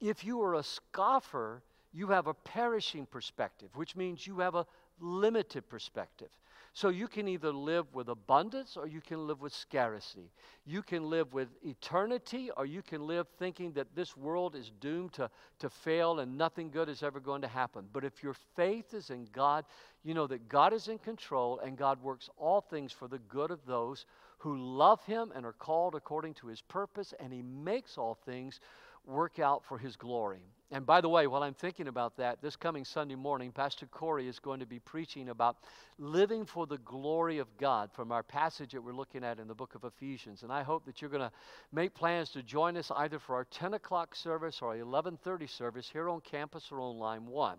If 0.00 0.24
you 0.24 0.42
are 0.42 0.54
a 0.54 0.62
scoffer, 0.62 1.62
you 1.92 2.08
have 2.08 2.26
a 2.26 2.34
perishing 2.34 3.06
perspective, 3.06 3.70
which 3.74 3.96
means 3.96 4.26
you 4.26 4.40
have 4.40 4.54
a 4.54 4.66
limited 5.00 5.68
perspective. 5.68 6.28
So 6.74 6.90
you 6.90 7.08
can 7.08 7.26
either 7.26 7.50
live 7.50 7.92
with 7.92 8.08
abundance 8.08 8.76
or 8.76 8.86
you 8.86 9.00
can 9.00 9.26
live 9.26 9.40
with 9.40 9.52
scarcity. 9.52 10.30
You 10.64 10.82
can 10.82 11.10
live 11.10 11.32
with 11.32 11.48
eternity 11.64 12.50
or 12.56 12.66
you 12.66 12.82
can 12.82 13.06
live 13.06 13.26
thinking 13.38 13.72
that 13.72 13.96
this 13.96 14.16
world 14.16 14.54
is 14.54 14.70
doomed 14.80 15.14
to, 15.14 15.30
to 15.58 15.70
fail 15.70 16.20
and 16.20 16.38
nothing 16.38 16.70
good 16.70 16.88
is 16.88 17.02
ever 17.02 17.18
going 17.18 17.42
to 17.42 17.48
happen. 17.48 17.86
But 17.92 18.04
if 18.04 18.22
your 18.22 18.34
faith 18.54 18.94
is 18.94 19.10
in 19.10 19.26
God, 19.32 19.64
you 20.04 20.14
know 20.14 20.28
that 20.28 20.48
God 20.48 20.72
is 20.72 20.88
in 20.88 20.98
control 20.98 21.58
and 21.60 21.76
God 21.76 22.00
works 22.02 22.30
all 22.36 22.60
things 22.60 22.92
for 22.92 23.08
the 23.08 23.18
good 23.18 23.50
of 23.50 23.64
those 23.66 24.04
who 24.38 24.56
love 24.56 25.04
Him 25.04 25.32
and 25.34 25.44
are 25.44 25.52
called 25.52 25.96
according 25.96 26.34
to 26.34 26.46
His 26.46 26.60
purpose, 26.60 27.12
and 27.18 27.32
He 27.32 27.42
makes 27.42 27.98
all 27.98 28.14
things 28.14 28.60
work 29.08 29.38
out 29.38 29.64
for 29.64 29.78
His 29.78 29.96
glory. 29.96 30.42
And 30.70 30.84
by 30.84 31.00
the 31.00 31.08
way, 31.08 31.26
while 31.26 31.42
I'm 31.42 31.54
thinking 31.54 31.88
about 31.88 32.18
that, 32.18 32.42
this 32.42 32.54
coming 32.54 32.84
Sunday 32.84 33.14
morning, 33.14 33.52
Pastor 33.52 33.86
Corey 33.86 34.28
is 34.28 34.38
going 34.38 34.60
to 34.60 34.66
be 34.66 34.78
preaching 34.78 35.30
about 35.30 35.56
living 35.98 36.44
for 36.44 36.66
the 36.66 36.76
glory 36.78 37.38
of 37.38 37.48
God 37.56 37.90
from 37.94 38.12
our 38.12 38.22
passage 38.22 38.72
that 38.72 38.84
we're 38.84 38.92
looking 38.92 39.24
at 39.24 39.38
in 39.38 39.48
the 39.48 39.54
book 39.54 39.74
of 39.74 39.84
Ephesians. 39.84 40.42
And 40.42 40.52
I 40.52 40.62
hope 40.62 40.84
that 40.84 41.00
you're 41.00 41.10
going 41.10 41.22
to 41.22 41.32
make 41.72 41.94
plans 41.94 42.28
to 42.32 42.42
join 42.42 42.76
us 42.76 42.90
either 42.96 43.18
for 43.18 43.34
our 43.34 43.44
10 43.44 43.74
o'clock 43.74 44.14
service 44.14 44.60
or 44.60 44.72
our 44.72 44.76
11:30 44.76 45.48
service 45.48 45.88
here 45.90 46.10
on 46.10 46.20
campus 46.20 46.70
or 46.70 46.80
on 46.80 46.98
line 46.98 47.24
one. 47.26 47.56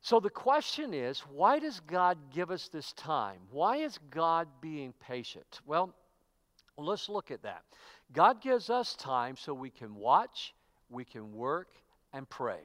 So 0.00 0.18
the 0.18 0.30
question 0.30 0.94
is, 0.94 1.20
why 1.20 1.58
does 1.58 1.80
God 1.80 2.16
give 2.32 2.50
us 2.50 2.68
this 2.68 2.92
time? 2.94 3.40
Why 3.50 3.76
is 3.76 3.98
God 4.10 4.48
being 4.62 4.94
patient? 5.00 5.60
Well, 5.66 5.94
let's 6.78 7.10
look 7.10 7.30
at 7.30 7.42
that. 7.42 7.62
God 8.12 8.40
gives 8.40 8.70
us 8.70 8.96
time 8.96 9.36
so 9.36 9.54
we 9.54 9.70
can 9.70 9.94
watch, 9.94 10.54
we 10.92 11.04
can 11.04 11.32
work, 11.32 11.68
and 12.12 12.28
pray. 12.28 12.60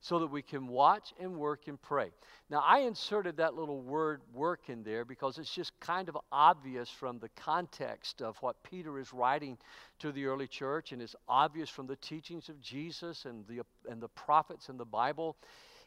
So 0.00 0.20
that 0.20 0.28
we 0.28 0.42
can 0.42 0.68
watch 0.68 1.12
and 1.20 1.36
work 1.36 1.66
and 1.66 1.80
pray. 1.82 2.12
Now, 2.50 2.62
I 2.64 2.80
inserted 2.80 3.38
that 3.38 3.54
little 3.54 3.80
word 3.80 4.20
work 4.32 4.68
in 4.68 4.84
there 4.84 5.04
because 5.04 5.38
it's 5.38 5.52
just 5.52 5.72
kind 5.80 6.08
of 6.08 6.16
obvious 6.30 6.88
from 6.88 7.18
the 7.18 7.28
context 7.30 8.22
of 8.22 8.36
what 8.36 8.62
Peter 8.62 9.00
is 9.00 9.12
writing 9.12 9.58
to 9.98 10.12
the 10.12 10.26
early 10.26 10.46
church, 10.46 10.92
and 10.92 11.02
it's 11.02 11.16
obvious 11.28 11.68
from 11.68 11.88
the 11.88 11.96
teachings 11.96 12.48
of 12.48 12.60
Jesus 12.60 13.24
and 13.24 13.44
the, 13.48 13.62
and 13.90 14.00
the 14.00 14.08
prophets 14.08 14.68
in 14.68 14.76
the 14.76 14.84
Bible 14.84 15.36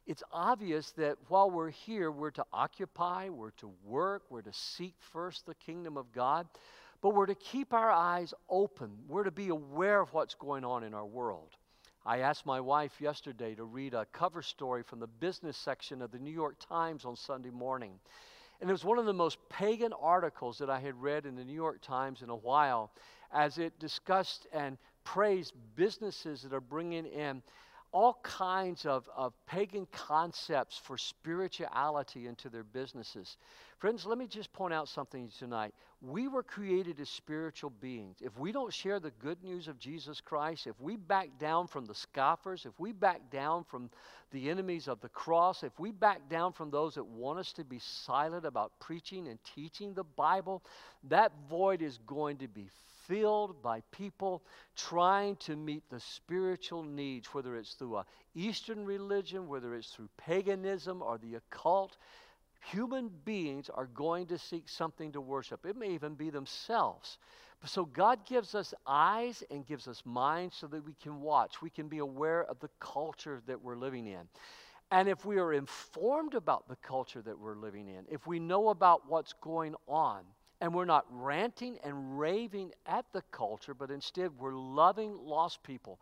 it's 0.07 0.23
obvious 0.31 0.91
that 0.93 1.17
while 1.27 1.49
we're 1.49 1.69
here, 1.69 2.11
we're 2.11 2.31
to 2.31 2.45
occupy, 2.51 3.29
we're 3.29 3.51
to 3.51 3.71
work, 3.85 4.23
we're 4.29 4.41
to 4.41 4.53
seek 4.53 4.95
first 4.99 5.45
the 5.45 5.55
kingdom 5.55 5.95
of 5.95 6.11
God, 6.11 6.47
but 7.01 7.13
we're 7.13 7.27
to 7.27 7.35
keep 7.35 7.73
our 7.73 7.91
eyes 7.91 8.33
open. 8.49 8.91
We're 9.07 9.23
to 9.23 9.31
be 9.31 9.49
aware 9.49 10.01
of 10.01 10.11
what's 10.13 10.35
going 10.35 10.65
on 10.65 10.83
in 10.83 10.93
our 10.93 11.05
world. 11.05 11.55
I 12.05 12.19
asked 12.19 12.47
my 12.47 12.59
wife 12.59 12.99
yesterday 12.99 13.53
to 13.53 13.63
read 13.63 13.93
a 13.93 14.05
cover 14.05 14.41
story 14.41 14.81
from 14.81 14.99
the 14.99 15.07
business 15.07 15.55
section 15.55 16.01
of 16.01 16.11
the 16.11 16.17
New 16.17 16.31
York 16.31 16.55
Times 16.59 17.05
on 17.05 17.15
Sunday 17.15 17.51
morning. 17.51 17.99
And 18.59 18.69
it 18.69 18.73
was 18.73 18.83
one 18.83 18.97
of 18.97 19.05
the 19.05 19.13
most 19.13 19.37
pagan 19.49 19.93
articles 19.93 20.57
that 20.57 20.69
I 20.69 20.79
had 20.79 20.99
read 20.99 21.27
in 21.27 21.35
the 21.35 21.45
New 21.45 21.53
York 21.53 21.79
Times 21.81 22.23
in 22.23 22.29
a 22.29 22.35
while 22.35 22.91
as 23.31 23.59
it 23.59 23.77
discussed 23.79 24.47
and 24.51 24.79
praised 25.03 25.53
businesses 25.75 26.41
that 26.41 26.53
are 26.53 26.59
bringing 26.59 27.05
in 27.05 27.43
all 27.91 28.19
kinds 28.23 28.85
of, 28.85 29.09
of 29.15 29.33
pagan 29.45 29.85
concepts 29.91 30.77
for 30.77 30.97
spirituality 30.97 32.27
into 32.27 32.49
their 32.49 32.63
businesses. 32.63 33.37
Friends, 33.79 34.05
let 34.05 34.17
me 34.17 34.27
just 34.27 34.53
point 34.53 34.73
out 34.73 34.87
something 34.87 35.29
tonight. 35.39 35.73
We 36.01 36.27
were 36.27 36.43
created 36.43 36.99
as 36.99 37.09
spiritual 37.09 37.71
beings. 37.81 38.17
If 38.21 38.37
we 38.37 38.51
don't 38.51 38.73
share 38.73 38.99
the 38.99 39.11
good 39.21 39.43
news 39.43 39.67
of 39.67 39.79
Jesus 39.79 40.21
Christ, 40.21 40.67
if 40.67 40.79
we 40.79 40.95
back 40.95 41.29
down 41.39 41.67
from 41.67 41.85
the 41.85 41.95
scoffers, 41.95 42.65
if 42.65 42.79
we 42.79 42.91
back 42.91 43.29
down 43.31 43.63
from 43.63 43.89
the 44.31 44.49
enemies 44.49 44.87
of 44.87 45.01
the 45.01 45.09
cross, 45.09 45.63
if 45.63 45.77
we 45.79 45.91
back 45.91 46.29
down 46.29 46.53
from 46.53 46.69
those 46.69 46.95
that 46.95 47.05
want 47.05 47.39
us 47.39 47.51
to 47.53 47.63
be 47.63 47.79
silent 47.79 48.45
about 48.45 48.71
preaching 48.79 49.27
and 49.27 49.39
teaching 49.55 49.93
the 49.93 50.03
Bible, 50.03 50.61
that 51.09 51.31
void 51.49 51.81
is 51.81 51.97
going 52.05 52.37
to 52.37 52.47
be 52.47 52.67
filled 53.11 53.61
by 53.61 53.81
people 53.91 54.41
trying 54.77 55.35
to 55.35 55.57
meet 55.57 55.83
the 55.89 55.99
spiritual 55.99 56.81
needs, 56.81 57.27
whether 57.33 57.57
it's 57.57 57.73
through 57.73 57.97
a 57.97 58.05
Eastern 58.35 58.85
religion, 58.85 59.49
whether 59.49 59.75
it's 59.75 59.89
through 59.89 60.07
paganism 60.15 61.01
or 61.01 61.17
the 61.17 61.35
occult. 61.35 61.97
Human 62.71 63.11
beings 63.25 63.69
are 63.69 63.87
going 63.87 64.27
to 64.27 64.37
seek 64.37 64.69
something 64.69 65.11
to 65.11 65.19
worship. 65.19 65.65
It 65.65 65.75
may 65.75 65.89
even 65.89 66.13
be 66.13 66.29
themselves. 66.29 67.17
So 67.65 67.83
God 67.83 68.25
gives 68.25 68.55
us 68.55 68.73
eyes 68.87 69.43
and 69.51 69.67
gives 69.67 69.89
us 69.89 70.03
minds 70.05 70.55
so 70.55 70.67
that 70.67 70.85
we 70.85 70.93
can 71.03 71.19
watch. 71.19 71.61
We 71.61 71.69
can 71.69 71.89
be 71.89 71.97
aware 71.97 72.45
of 72.45 72.61
the 72.61 72.69
culture 72.79 73.41
that 73.45 73.61
we're 73.61 73.75
living 73.75 74.07
in. 74.07 74.21
And 74.89 75.09
if 75.09 75.25
we 75.25 75.37
are 75.37 75.51
informed 75.51 76.33
about 76.33 76.69
the 76.69 76.77
culture 76.77 77.21
that 77.21 77.37
we're 77.37 77.57
living 77.57 77.89
in, 77.89 78.05
if 78.09 78.25
we 78.25 78.39
know 78.39 78.69
about 78.69 79.09
what's 79.09 79.33
going 79.33 79.75
on, 79.85 80.21
and 80.61 80.73
we're 80.73 80.85
not 80.85 81.05
ranting 81.09 81.77
and 81.83 82.19
raving 82.19 82.71
at 82.85 83.05
the 83.11 83.23
culture, 83.31 83.73
but 83.73 83.91
instead 83.91 84.29
we're 84.39 84.53
loving 84.53 85.17
lost 85.17 85.63
people. 85.63 85.99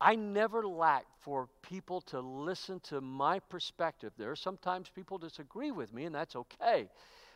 I 0.00 0.16
never 0.16 0.66
lack 0.66 1.04
for 1.20 1.48
people 1.62 2.00
to 2.02 2.20
listen 2.20 2.80
to 2.80 3.00
my 3.00 3.38
perspective. 3.38 4.12
There 4.18 4.30
are 4.30 4.36
sometimes 4.36 4.88
people 4.88 5.18
disagree 5.18 5.70
with 5.70 5.94
me, 5.94 6.04
and 6.04 6.14
that's 6.14 6.36
okay. 6.36 6.88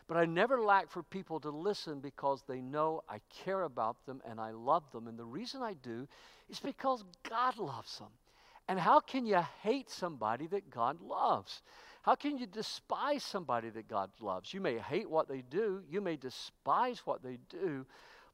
But 0.09 0.17
I 0.17 0.25
never 0.27 0.61
lack 0.61 0.91
for 0.91 1.03
people 1.03 1.41
to 1.41 1.51
listen 1.51 2.01
because 2.01 2.43
they 2.47 2.61
know 2.61 3.05
I 3.09 3.21
care 3.45 3.63
about 3.63 4.05
them 4.05 4.21
and 4.29 4.41
I 4.41 4.51
love 4.51 4.83
them. 4.93 5.09
And 5.09 5.19
the 5.19 5.25
reason 5.25 5.63
I 5.63 5.75
do 5.75 6.07
is 6.51 6.61
because 6.61 7.05
God 7.29 7.57
loves 7.59 7.99
them. 7.99 8.11
And 8.69 8.79
how 8.79 9.01
can 9.01 9.27
you 9.27 9.41
hate 9.63 9.91
somebody 9.91 10.47
that 10.49 10.71
God 10.71 11.01
loves? 11.01 11.63
How 12.05 12.15
can 12.15 12.37
you 12.37 12.47
despise 12.47 13.23
somebody 13.23 13.71
that 13.71 13.89
God 13.89 14.11
loves? 14.21 14.53
You 14.53 14.61
may 14.61 14.77
hate 14.77 15.09
what 15.09 15.27
they 15.27 15.41
do, 15.41 15.83
you 15.89 16.03
may 16.03 16.17
despise 16.17 17.01
what 17.07 17.23
they 17.23 17.39
do, 17.49 17.87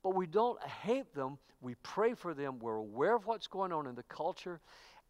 but 0.02 0.16
we 0.16 0.26
don't 0.26 0.60
hate 0.64 1.14
them. 1.14 1.38
We 1.60 1.76
pray 1.84 2.14
for 2.14 2.34
them. 2.34 2.58
We're 2.58 2.74
aware 2.74 3.14
of 3.14 3.26
what's 3.26 3.46
going 3.46 3.70
on 3.70 3.86
in 3.86 3.94
the 3.94 4.02
culture. 4.02 4.60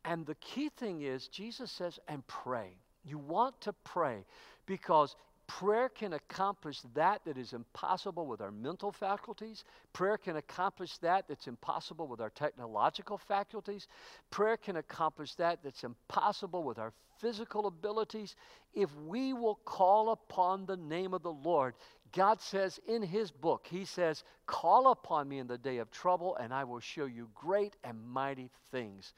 And 0.05 0.27
the 0.27 0.35
key 0.35 0.69
thing 0.77 1.01
is, 1.01 1.29
Jesus 1.29 1.73
says, 1.73 1.99
and 2.07 2.27
pray. 2.27 2.77
You 3.03 3.17
want 3.17 3.59
to 3.63 3.73
pray 3.83 4.27
because 4.67 5.17
Prayer 5.59 5.89
can 5.89 6.13
accomplish 6.13 6.81
that 6.95 7.25
that 7.25 7.37
is 7.37 7.55
impossible 7.55 8.25
with 8.25 8.41
our 8.41 8.53
mental 8.53 8.93
faculties. 8.93 9.65
Prayer 9.93 10.17
can 10.17 10.37
accomplish 10.37 10.97
that 10.99 11.27
that's 11.27 11.49
impossible 11.49 12.07
with 12.07 12.21
our 12.21 12.31
technological 12.31 13.19
faculties. 13.19 13.89
Prayer 14.31 14.57
can 14.57 14.77
accomplish 14.77 15.35
that 15.35 15.59
that's 15.65 15.83
impossible 15.83 16.63
with 16.63 16.79
our 16.79 16.93
physical 17.19 17.67
abilities. 17.67 18.37
If 18.75 18.95
we 18.95 19.33
will 19.33 19.57
call 19.65 20.11
upon 20.11 20.67
the 20.67 20.77
name 20.77 21.15
of 21.15 21.23
the 21.23 21.33
Lord, 21.33 21.75
God 22.13 22.41
says 22.41 22.79
in 22.87 23.03
His 23.03 23.33
book, 23.33 23.67
He 23.69 23.85
says, 23.85 24.23
Call 24.47 24.93
upon 24.93 25.29
me 25.29 25.41
in 25.41 25.49
the 25.49 25.59
day 25.59 25.79
of 25.79 25.91
trouble, 25.91 26.37
and 26.37 26.55
I 26.55 26.63
will 26.63 26.81
show 26.81 27.07
you 27.07 27.29
great 27.35 27.75
and 27.83 28.01
mighty 28.01 28.51
things. 28.71 29.13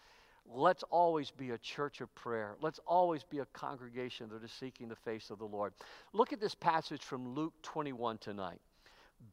Let's 0.47 0.83
always 0.85 1.31
be 1.31 1.51
a 1.51 1.59
church 1.59 2.01
of 2.01 2.15
prayer. 2.15 2.57
Let's 2.61 2.81
always 2.87 3.25
be 3.25 3.39
a 3.39 3.47
congregation 3.47 4.29
that 4.31 4.45
is 4.45 4.53
seeking 4.53 4.89
the 4.89 4.97
face 4.97 5.31
of 5.31 5.39
the 5.39 5.47
Lord. 5.47 5.73
Look 6.13 6.33
at 6.33 6.41
this 6.41 6.55
passage 6.55 7.03
from 7.03 7.35
Luke 7.35 7.55
21 7.63 8.19
tonight. 8.19 8.61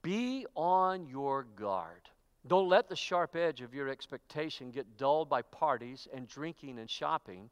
Be 0.02 0.46
on 0.56 1.08
your 1.08 1.44
guard. 1.56 2.02
Don't 2.48 2.70
let 2.70 2.88
the 2.88 2.96
sharp 2.96 3.36
edge 3.36 3.62
of 3.62 3.74
your 3.74 3.90
expectation 3.90 4.72
get 4.72 4.98
dulled 4.98 5.30
by 5.30 5.42
parties 5.42 6.08
and 6.14 6.28
drinking 6.28 6.80
and 6.80 6.90
shopping. 6.90 7.50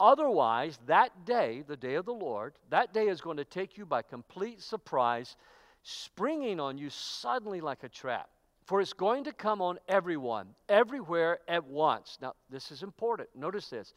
Otherwise, 0.00 0.78
that 0.86 1.24
day, 1.24 1.62
the 1.68 1.76
day 1.76 1.94
of 1.94 2.04
the 2.04 2.12
Lord, 2.12 2.54
that 2.70 2.92
day 2.92 3.06
is 3.06 3.20
going 3.20 3.36
to 3.36 3.44
take 3.44 3.78
you 3.78 3.86
by 3.86 4.02
complete 4.02 4.60
surprise, 4.60 5.36
springing 5.82 6.58
on 6.58 6.78
you 6.78 6.90
suddenly 6.90 7.60
like 7.60 7.84
a 7.84 7.88
trap. 7.88 8.28
For 8.64 8.80
it's 8.80 8.94
going 8.94 9.24
to 9.24 9.32
come 9.32 9.60
on 9.60 9.78
everyone, 9.88 10.48
everywhere 10.68 11.40
at 11.48 11.64
once. 11.64 12.18
Now, 12.22 12.34
this 12.50 12.70
is 12.70 12.82
important. 12.82 13.28
Notice 13.36 13.68
this. 13.68 13.92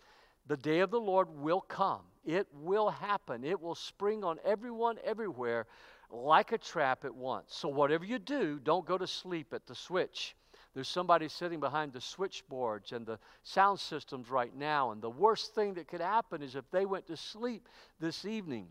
The 0.47 0.57
day 0.57 0.79
of 0.79 0.91
the 0.91 0.99
Lord 0.99 1.29
will 1.29 1.61
come. 1.61 2.01
It 2.25 2.47
will 2.53 2.89
happen. 2.89 3.43
It 3.43 3.61
will 3.61 3.75
spring 3.75 4.23
on 4.23 4.39
everyone, 4.43 4.97
everywhere, 5.05 5.67
like 6.11 6.51
a 6.51 6.57
trap 6.57 7.05
at 7.05 7.15
once. 7.15 7.53
So, 7.53 7.69
whatever 7.69 8.03
you 8.03 8.19
do, 8.19 8.59
don't 8.61 8.85
go 8.85 8.97
to 8.97 9.07
sleep 9.07 9.53
at 9.53 9.65
the 9.65 9.75
switch. 9.75 10.35
There's 10.73 10.87
somebody 10.87 11.27
sitting 11.27 11.59
behind 11.59 11.93
the 11.93 12.01
switchboards 12.01 12.91
and 12.91 13.05
the 13.05 13.19
sound 13.43 13.79
systems 13.79 14.29
right 14.29 14.55
now. 14.55 14.91
And 14.91 15.01
the 15.01 15.09
worst 15.09 15.55
thing 15.55 15.73
that 15.75 15.87
could 15.87 16.01
happen 16.01 16.41
is 16.41 16.55
if 16.55 16.69
they 16.71 16.85
went 16.85 17.07
to 17.07 17.17
sleep 17.17 17.67
this 17.99 18.25
evening. 18.25 18.67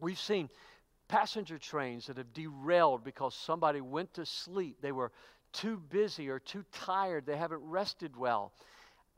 We've 0.00 0.18
seen 0.18 0.48
passenger 1.08 1.58
trains 1.58 2.06
that 2.06 2.18
have 2.18 2.32
derailed 2.32 3.02
because 3.02 3.34
somebody 3.34 3.80
went 3.80 4.14
to 4.14 4.26
sleep. 4.26 4.76
They 4.80 4.92
were 4.92 5.10
too 5.52 5.78
busy 5.90 6.28
or 6.28 6.38
too 6.38 6.64
tired. 6.72 7.26
They 7.26 7.36
haven't 7.36 7.62
rested 7.62 8.16
well. 8.16 8.52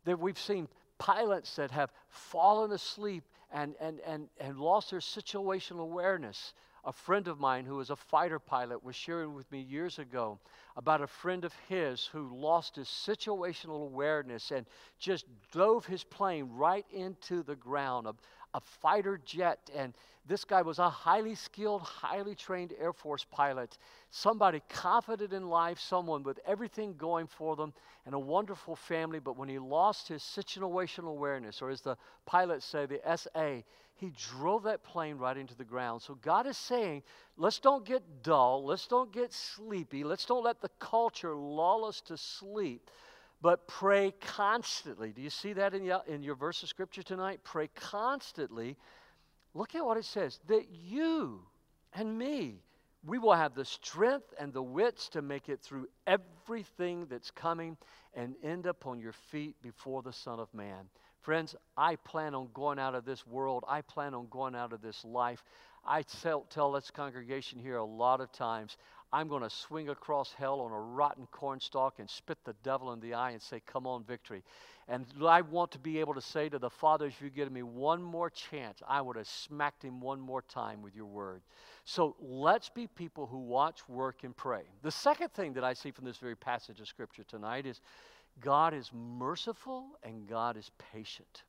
That 0.05 0.19
we've 0.19 0.39
seen 0.39 0.69
pilots 0.99 1.57
that 1.57 1.71
have 1.73 1.91
fallen 2.09 2.73
asleep 2.73 3.25
and, 3.53 3.75
and, 3.81 4.01
and, 4.07 4.29
and 4.39 4.59
lost 4.59 4.91
their 4.91 5.01
situational 5.01 5.81
awareness. 5.81 6.55
A 6.85 6.93
friend 6.93 7.29
of 7.29 7.39
mine 7.39 7.67
who 7.67 7.77
was 7.77 7.91
a 7.91 7.97
fighter 7.97 8.39
pilot 8.39 8.83
was 8.83 8.97
sharing 8.97 9.35
with 9.35 9.51
me 9.53 9.61
years 9.61 9.99
ago 9.99 10.39
about 10.77 11.03
a 11.03 11.07
friend 11.07 11.45
of 11.45 11.53
his 11.69 12.07
who 12.07 12.35
lost 12.35 12.77
his 12.77 12.89
situational 12.89 13.83
awareness 13.83 14.51
and 14.51 14.65
just 14.99 15.27
drove 15.53 15.85
his 15.85 16.05
plane 16.05 16.49
right 16.53 16.87
into 16.91 17.43
the 17.43 17.57
ground. 17.57 18.07
A, 18.07 18.15
a 18.55 18.61
fighter 18.61 19.21
jet, 19.25 19.59
and 19.75 19.95
this 20.27 20.45
guy 20.45 20.63
was 20.63 20.79
a 20.79 20.89
highly 20.89 21.35
skilled, 21.35 21.83
highly 21.83 22.35
trained 22.35 22.73
Air 22.79 22.93
Force 22.93 23.25
pilot, 23.25 23.79
somebody 24.11 24.63
confident 24.69 25.33
in 25.33 25.49
life, 25.49 25.81
someone 25.81 26.23
with 26.23 26.39
everything 26.47 26.95
going 26.97 27.27
for 27.27 27.57
them, 27.57 27.73
and 28.07 28.15
a 28.15 28.19
wonderful 28.19 28.77
family. 28.77 29.19
But 29.19 29.37
when 29.37 29.49
he 29.49 29.59
lost 29.59 30.09
his 30.09 30.23
situational 30.23 31.09
awareness, 31.09 31.63
or 31.63 31.71
as 31.71 31.81
the 31.81 31.97
pilots 32.27 32.67
say, 32.67 32.87
the 32.87 33.01
SA, 33.17 33.63
he 33.97 34.13
drove 34.17 34.63
that 34.65 34.83
plane 34.83 35.19
right 35.19 35.37
into 35.37 35.55
the 35.55 35.65
ground. 35.65 36.01
So 36.01 36.15
God 36.23 36.47
is 36.47 36.57
saying, 36.57 37.03
let's 37.37 37.59
don't 37.59 37.85
get 37.85 38.23
dull, 38.23 38.65
let's 38.65 38.87
don't 38.87 39.13
get 39.13 39.33
sleepy, 39.33 40.05
let's 40.05 40.25
don't 40.25 40.45
let 40.45 40.61
the 40.61 40.71
culture 40.79 41.35
lull 41.35 41.85
us 41.85 42.01
to 42.03 42.17
sleep 42.17 42.91
but 43.43 43.67
pray 43.67 44.13
constantly. 44.21 45.13
Do 45.13 45.23
you 45.23 45.31
see 45.31 45.53
that 45.55 45.75
in 45.75 45.85
your, 45.85 46.03
in 46.07 46.23
your 46.23 46.35
verse 46.35 46.63
of 46.63 46.69
scripture 46.69 47.03
tonight? 47.03 47.41
Pray 47.43 47.69
constantly. 47.75 48.77
Look 49.55 49.75
at 49.75 49.85
what 49.85 49.97
it 49.97 50.05
says 50.05 50.39
that 50.49 50.67
you 50.71 51.41
and 51.95 52.19
me, 52.19 52.63
we 53.05 53.19
will 53.19 53.35
have 53.35 53.55
the 53.55 53.65
strength 53.65 54.35
and 54.39 54.53
the 54.53 54.63
wits 54.63 55.09
to 55.11 55.23
make 55.23 55.49
it 55.49 55.61
through 55.61 55.89
everything 56.07 57.07
that's 57.07 57.31
coming 57.31 57.77
and 58.15 58.35
end 58.45 58.67
up 58.67 58.87
on 58.87 59.01
your 59.01 59.15
feet 59.31 59.57
before 59.63 60.03
the 60.03 60.13
Son 60.13 60.39
of 60.39 60.53
Man. 60.53 60.89
Friends, 61.23 61.55
I 61.77 61.97
plan 61.97 62.35
on 62.35 62.49
going 62.55 62.79
out 62.79 62.95
of 62.95 63.05
this 63.05 63.27
world. 63.27 63.65
I 63.69 63.83
plan 63.83 64.15
on 64.15 64.27
going 64.31 64.55
out 64.55 64.73
of 64.73 64.83
this 64.83 65.05
life. 65.05 65.45
I 65.85 66.03
tell, 66.03 66.43
tell 66.51 66.73
this 66.73 66.91
congregation 66.91 67.59
here 67.59 67.77
a 67.77 67.85
lot 67.85 68.21
of 68.21 68.33
times, 68.33 68.77
I'm 69.13 69.29
going 69.29 69.43
to 69.43 69.51
swing 69.51 69.89
across 69.89 70.33
hell 70.33 70.61
on 70.61 70.73
a 70.73 70.81
rotten 70.81 71.27
cornstalk 71.33 71.99
and 71.99 72.09
spit 72.09 72.39
the 72.45 72.55
devil 72.63 72.93
in 72.93 73.01
the 73.01 73.15
eye 73.15 73.33
and 73.33 73.43
say, 73.43 73.61
Come 73.67 73.87
on, 73.87 74.05
victory. 74.05 74.43
And 74.89 75.07
I 75.25 75.41
want 75.43 75.71
to 75.73 75.79
be 75.79 76.01
able 76.01 76.15
to 76.15 76.21
say 76.21 76.49
to 76.49 76.59
the 76.59 76.71
Father, 76.71 77.07
if 77.07 77.21
you 77.23 77.31
give 77.31 77.53
me 77.53 77.63
one 77.63 78.03
more 78.03 78.29
chance, 78.29 78.83
I 78.89 79.01
would 79.01 79.17
have 79.17 79.29
smacked 79.29 79.85
him 79.85 80.01
one 80.01 80.21
more 80.21 80.43
time 80.43 80.83
with 80.83 80.97
your 80.97 81.07
word. 81.07 81.43
So 81.85 82.17
let's 82.21 82.69
be 82.69 82.89
people 82.89 83.27
who 83.27 83.39
watch, 83.39 83.89
work, 83.89 84.25
and 84.25 84.37
pray. 84.37 84.63
The 84.83 84.91
second 84.91 85.33
thing 85.33 85.53
that 85.53 85.63
I 85.63 85.75
see 85.75 85.93
from 85.93 86.07
this 86.07 86.17
very 86.17 86.35
passage 86.35 86.81
of 86.81 86.89
Scripture 86.89 87.23
tonight 87.23 87.67
is 87.67 87.81
God 88.41 88.75
is 88.75 88.91
merciful 88.93 89.87
and 90.03 90.27
God 90.29 90.57
is 90.57 90.71
patient. 90.93 91.45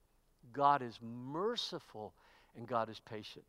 God 0.53 0.81
is 0.81 0.99
merciful 1.01 2.13
and 2.55 2.67
God 2.67 2.89
is 2.89 2.99
patient. 2.99 3.45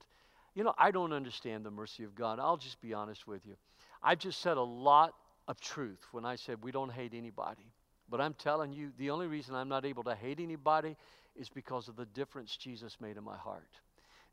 You 0.55 0.65
know, 0.65 0.75
I 0.79 0.91
don't 0.91 1.13
understand 1.13 1.65
the 1.65 1.71
mercy 1.71 2.05
of 2.05 2.15
God. 2.15 2.39
I'll 2.39 2.57
just 2.57 2.81
be 2.81 2.95
honest 2.95 3.27
with 3.27 3.45
you. 3.47 3.57
I've 4.03 4.19
just 4.19 4.41
said 4.41 4.57
a 4.57 4.63
lot 4.63 5.15
of 5.49 5.61
truth 5.61 6.01
when 6.13 6.25
I 6.25 6.37
said 6.37 6.63
we 6.63 6.73
don't 6.73 6.93
hate 6.93 7.15
anybody. 7.15 7.73
But 8.09 8.21
I'm 8.21 8.35
telling 8.35 8.73
you, 8.73 8.93
the 8.99 9.11
only 9.11 9.27
reason 9.27 9.55
I'm 9.55 9.69
not 9.69 9.85
able 9.85 10.03
to 10.05 10.15
hate 10.15 10.41
anybody 10.41 10.97
is 11.35 11.49
because 11.49 11.89
of 11.89 11.97
the 11.97 12.07
difference 12.07 12.57
Jesus 12.57 12.97
made 13.01 13.17
in 13.17 13.25
my 13.25 13.37
heart. 13.37 13.71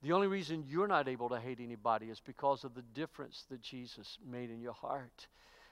The 0.02 0.12
only 0.14 0.28
reason 0.28 0.66
you're 0.68 0.88
not 0.88 1.08
able 1.08 1.30
to 1.30 1.40
hate 1.40 1.60
anybody 1.60 2.08
is 2.08 2.22
because 2.26 2.64
of 2.64 2.74
the 2.74 2.82
difference 2.94 3.46
that 3.50 3.62
Jesus 3.62 4.18
made 4.26 4.50
in 4.50 4.62
your 4.62 4.74
heart. 4.74 5.28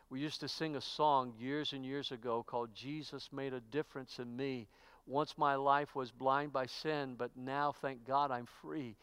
We 0.09 0.21
used 0.21 0.39
to 0.41 0.47
sing 0.47 0.75
a 0.75 0.81
song 0.81 1.33
years 1.37 1.73
and 1.73 1.85
years 1.85 2.11
ago 2.11 2.43
called 2.43 2.69
Jesus 2.73 3.29
Made 3.33 3.53
a 3.53 3.59
Difference 3.59 4.19
in 4.19 4.35
Me. 4.35 4.67
Once 5.05 5.37
my 5.37 5.55
life 5.55 5.95
was 5.95 6.11
blind 6.11 6.53
by 6.53 6.65
sin, 6.65 7.15
but 7.17 7.31
now, 7.35 7.73
thank 7.81 8.05
God, 8.05 8.31
I'm 8.31 8.47
free. 8.61 8.95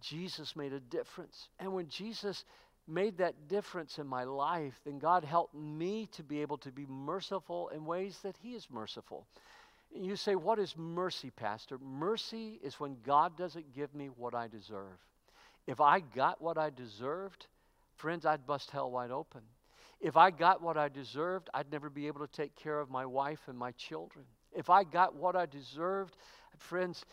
Jesus 0.00 0.56
made 0.56 0.72
a 0.72 0.80
difference. 0.80 1.48
And 1.58 1.72
when 1.72 1.88
Jesus 1.88 2.44
made 2.90 3.18
that 3.18 3.48
difference 3.48 3.98
in 3.98 4.06
my 4.06 4.24
life, 4.24 4.80
then 4.84 4.98
God 4.98 5.24
helped 5.24 5.54
me 5.54 6.08
to 6.12 6.22
be 6.22 6.42
able 6.42 6.58
to 6.58 6.70
be 6.70 6.86
merciful 6.86 7.68
in 7.68 7.84
ways 7.84 8.18
that 8.22 8.36
He 8.42 8.54
is 8.54 8.68
merciful. 8.70 9.26
You 9.94 10.16
say, 10.16 10.34
What 10.34 10.58
is 10.58 10.76
mercy, 10.76 11.30
Pastor? 11.30 11.78
Mercy 11.78 12.60
is 12.62 12.78
when 12.78 12.96
God 13.04 13.36
doesn't 13.36 13.74
give 13.74 13.94
me 13.94 14.08
what 14.16 14.34
I 14.34 14.48
deserve. 14.48 14.98
If 15.66 15.80
I 15.80 16.00
got 16.00 16.40
what 16.40 16.58
I 16.58 16.70
deserved, 16.70 17.46
friends, 17.96 18.26
I'd 18.26 18.46
bust 18.46 18.70
hell 18.70 18.90
wide 18.90 19.10
open. 19.10 19.42
If 20.00 20.16
I 20.16 20.30
got 20.30 20.62
what 20.62 20.76
I 20.76 20.88
deserved, 20.88 21.50
I'd 21.52 21.70
never 21.70 21.90
be 21.90 22.06
able 22.06 22.26
to 22.26 22.32
take 22.32 22.56
care 22.56 22.80
of 22.80 22.90
my 22.90 23.04
wife 23.04 23.40
and 23.48 23.58
my 23.58 23.72
children. 23.72 24.24
If 24.52 24.70
I 24.70 24.82
got 24.84 25.14
what 25.14 25.36
I 25.36 25.46
deserved, 25.46 26.16
friends, 26.56 27.04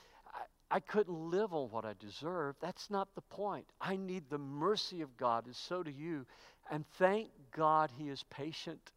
I, 0.69 0.79
couldn't 0.79 1.31
live 1.31 1.53
on 1.53 1.69
what 1.69 1.85
I 1.85 1.93
deserved. 1.99 2.57
That's 2.61 2.89
not 2.89 3.13
the 3.15 3.21
point. 3.21 3.65
I 3.79 3.95
need 3.95 4.29
the 4.29 4.37
mercy 4.37 5.01
of 5.01 5.15
God, 5.17 5.45
and 5.45 5.55
so 5.55 5.83
do 5.83 5.91
you. 5.91 6.25
And 6.69 6.85
thank 6.97 7.29
God 7.55 7.91
He 7.97 8.09
is 8.09 8.23
patient. 8.29 8.91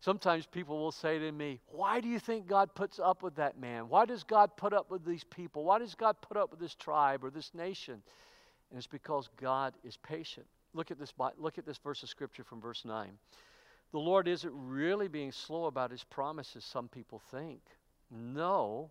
Sometimes 0.00 0.46
people 0.46 0.78
will 0.78 0.92
say 0.92 1.18
to 1.18 1.30
me, 1.32 1.60
Why 1.66 2.00
do 2.00 2.08
you 2.08 2.18
think 2.18 2.46
God 2.46 2.74
puts 2.74 2.98
up 2.98 3.22
with 3.22 3.36
that 3.36 3.60
man? 3.60 3.88
Why 3.88 4.06
does 4.06 4.24
God 4.24 4.56
put 4.56 4.72
up 4.72 4.90
with 4.90 5.04
these 5.04 5.24
people? 5.24 5.64
Why 5.64 5.78
does 5.78 5.94
God 5.94 6.16
put 6.22 6.38
up 6.38 6.50
with 6.50 6.60
this 6.60 6.74
tribe 6.74 7.22
or 7.22 7.30
this 7.30 7.52
nation? 7.54 8.02
And 8.70 8.78
it's 8.78 8.86
because 8.86 9.28
God 9.36 9.74
is 9.84 9.98
patient. 9.98 10.46
Look 10.72 10.90
at 10.90 10.98
this, 10.98 11.12
look 11.38 11.58
at 11.58 11.66
this 11.66 11.78
verse 11.78 12.02
of 12.02 12.08
scripture 12.08 12.44
from 12.44 12.60
verse 12.60 12.84
9. 12.84 13.10
The 13.92 13.98
Lord 13.98 14.28
isn't 14.28 14.52
really 14.54 15.08
being 15.08 15.32
slow 15.32 15.64
about 15.66 15.90
his 15.90 16.04
promises, 16.04 16.64
some 16.64 16.88
people 16.88 17.20
think. 17.30 17.60
No, 18.10 18.90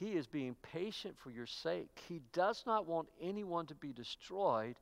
he 0.00 0.12
is 0.12 0.26
being 0.26 0.56
patient 0.72 1.14
for 1.18 1.30
your 1.30 1.46
sake. 1.46 1.90
He 2.08 2.22
does 2.32 2.64
not 2.66 2.86
want 2.86 3.08
anyone 3.20 3.66
to 3.66 3.74
be 3.74 3.92
destroyed, 3.92 4.76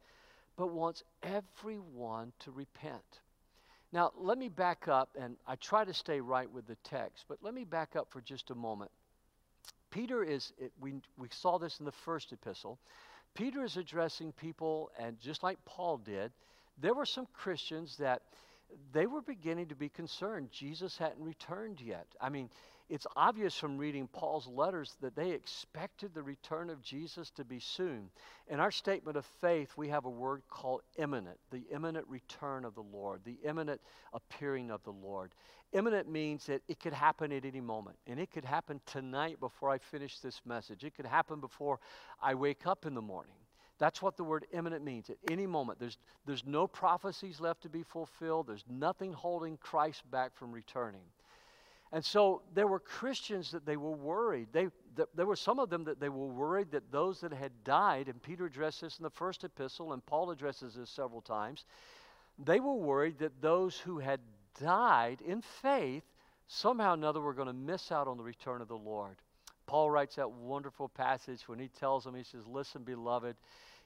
but 0.56 0.70
wants 0.70 1.02
everyone 1.24 2.32
to 2.40 2.52
repent. 2.52 3.20
Now, 3.92 4.12
let 4.16 4.38
me 4.38 4.48
back 4.48 4.86
up, 4.86 5.10
and 5.20 5.36
I 5.44 5.56
try 5.56 5.84
to 5.84 5.92
stay 5.92 6.20
right 6.20 6.50
with 6.50 6.68
the 6.68 6.76
text, 6.84 7.24
but 7.28 7.38
let 7.42 7.52
me 7.52 7.64
back 7.64 7.96
up 7.96 8.06
for 8.10 8.20
just 8.20 8.50
a 8.50 8.54
moment. 8.54 8.92
Peter 9.90 10.22
is, 10.22 10.52
it, 10.56 10.70
we, 10.80 10.94
we 11.18 11.28
saw 11.32 11.58
this 11.58 11.80
in 11.80 11.84
the 11.84 11.92
first 11.92 12.32
epistle. 12.32 12.78
Peter 13.34 13.64
is 13.64 13.76
addressing 13.76 14.30
people, 14.32 14.92
and 15.00 15.18
just 15.18 15.42
like 15.42 15.58
Paul 15.64 15.96
did, 15.96 16.30
there 16.80 16.94
were 16.94 17.06
some 17.06 17.26
Christians 17.32 17.96
that 17.96 18.22
they 18.92 19.06
were 19.06 19.22
beginning 19.22 19.66
to 19.66 19.74
be 19.74 19.88
concerned. 19.88 20.50
Jesus 20.52 20.96
hadn't 20.96 21.24
returned 21.24 21.80
yet. 21.80 22.06
I 22.20 22.28
mean, 22.28 22.50
it's 22.88 23.06
obvious 23.16 23.54
from 23.54 23.76
reading 23.76 24.08
Paul's 24.08 24.46
letters 24.46 24.96
that 25.02 25.14
they 25.14 25.30
expected 25.30 26.14
the 26.14 26.22
return 26.22 26.70
of 26.70 26.82
Jesus 26.82 27.30
to 27.32 27.44
be 27.44 27.60
soon. 27.60 28.08
In 28.48 28.60
our 28.60 28.70
statement 28.70 29.16
of 29.16 29.26
faith, 29.40 29.72
we 29.76 29.88
have 29.88 30.06
a 30.06 30.10
word 30.10 30.42
called 30.48 30.80
imminent, 30.96 31.38
the 31.50 31.64
imminent 31.70 32.06
return 32.08 32.64
of 32.64 32.74
the 32.74 32.82
Lord, 32.82 33.20
the 33.24 33.38
imminent 33.44 33.80
appearing 34.14 34.70
of 34.70 34.82
the 34.84 34.92
Lord. 34.92 35.34
Imminent 35.72 36.08
means 36.08 36.46
that 36.46 36.62
it 36.66 36.80
could 36.80 36.94
happen 36.94 37.30
at 37.30 37.44
any 37.44 37.60
moment, 37.60 37.98
and 38.06 38.18
it 38.18 38.30
could 38.30 38.44
happen 38.44 38.80
tonight 38.86 39.38
before 39.38 39.68
I 39.68 39.76
finish 39.76 40.18
this 40.20 40.40
message. 40.46 40.82
It 40.82 40.94
could 40.94 41.04
happen 41.04 41.40
before 41.40 41.80
I 42.22 42.34
wake 42.34 42.66
up 42.66 42.86
in 42.86 42.94
the 42.94 43.02
morning. 43.02 43.34
That's 43.78 44.00
what 44.00 44.16
the 44.16 44.24
word 44.24 44.46
imminent 44.52 44.82
means. 44.82 45.10
At 45.10 45.18
any 45.30 45.46
moment, 45.46 45.78
there's, 45.78 45.98
there's 46.26 46.44
no 46.46 46.66
prophecies 46.66 47.38
left 47.38 47.62
to 47.62 47.68
be 47.68 47.82
fulfilled, 47.82 48.46
there's 48.46 48.64
nothing 48.68 49.12
holding 49.12 49.58
Christ 49.58 50.10
back 50.10 50.34
from 50.34 50.52
returning. 50.52 51.04
And 51.92 52.04
so 52.04 52.42
there 52.54 52.66
were 52.66 52.80
Christians 52.80 53.50
that 53.52 53.64
they 53.64 53.76
were 53.76 53.92
worried. 53.92 54.48
They, 54.52 54.68
th- 54.96 55.08
there 55.14 55.26
were 55.26 55.36
some 55.36 55.58
of 55.58 55.70
them 55.70 55.84
that 55.84 56.00
they 56.00 56.10
were 56.10 56.26
worried 56.26 56.70
that 56.72 56.92
those 56.92 57.20
that 57.20 57.32
had 57.32 57.52
died, 57.64 58.08
and 58.08 58.22
Peter 58.22 58.46
addressed 58.46 58.82
this 58.82 58.98
in 58.98 59.04
the 59.04 59.10
first 59.10 59.44
epistle, 59.44 59.92
and 59.94 60.04
Paul 60.04 60.30
addresses 60.30 60.74
this 60.74 60.90
several 60.90 61.22
times. 61.22 61.64
They 62.38 62.60
were 62.60 62.74
worried 62.74 63.18
that 63.20 63.40
those 63.40 63.78
who 63.78 63.98
had 63.98 64.20
died 64.60 65.20
in 65.22 65.40
faith 65.40 66.04
somehow 66.46 66.90
or 66.90 66.94
another 66.94 67.20
were 67.20 67.34
going 67.34 67.46
to 67.46 67.52
miss 67.52 67.90
out 67.90 68.08
on 68.08 68.16
the 68.16 68.22
return 68.22 68.60
of 68.60 68.68
the 68.68 68.76
Lord. 68.76 69.16
Paul 69.66 69.90
writes 69.90 70.16
that 70.16 70.30
wonderful 70.30 70.88
passage 70.88 71.46
when 71.46 71.58
he 71.58 71.68
tells 71.68 72.04
them, 72.04 72.14
he 72.14 72.22
says, 72.22 72.46
Listen, 72.46 72.82
beloved, 72.82 73.36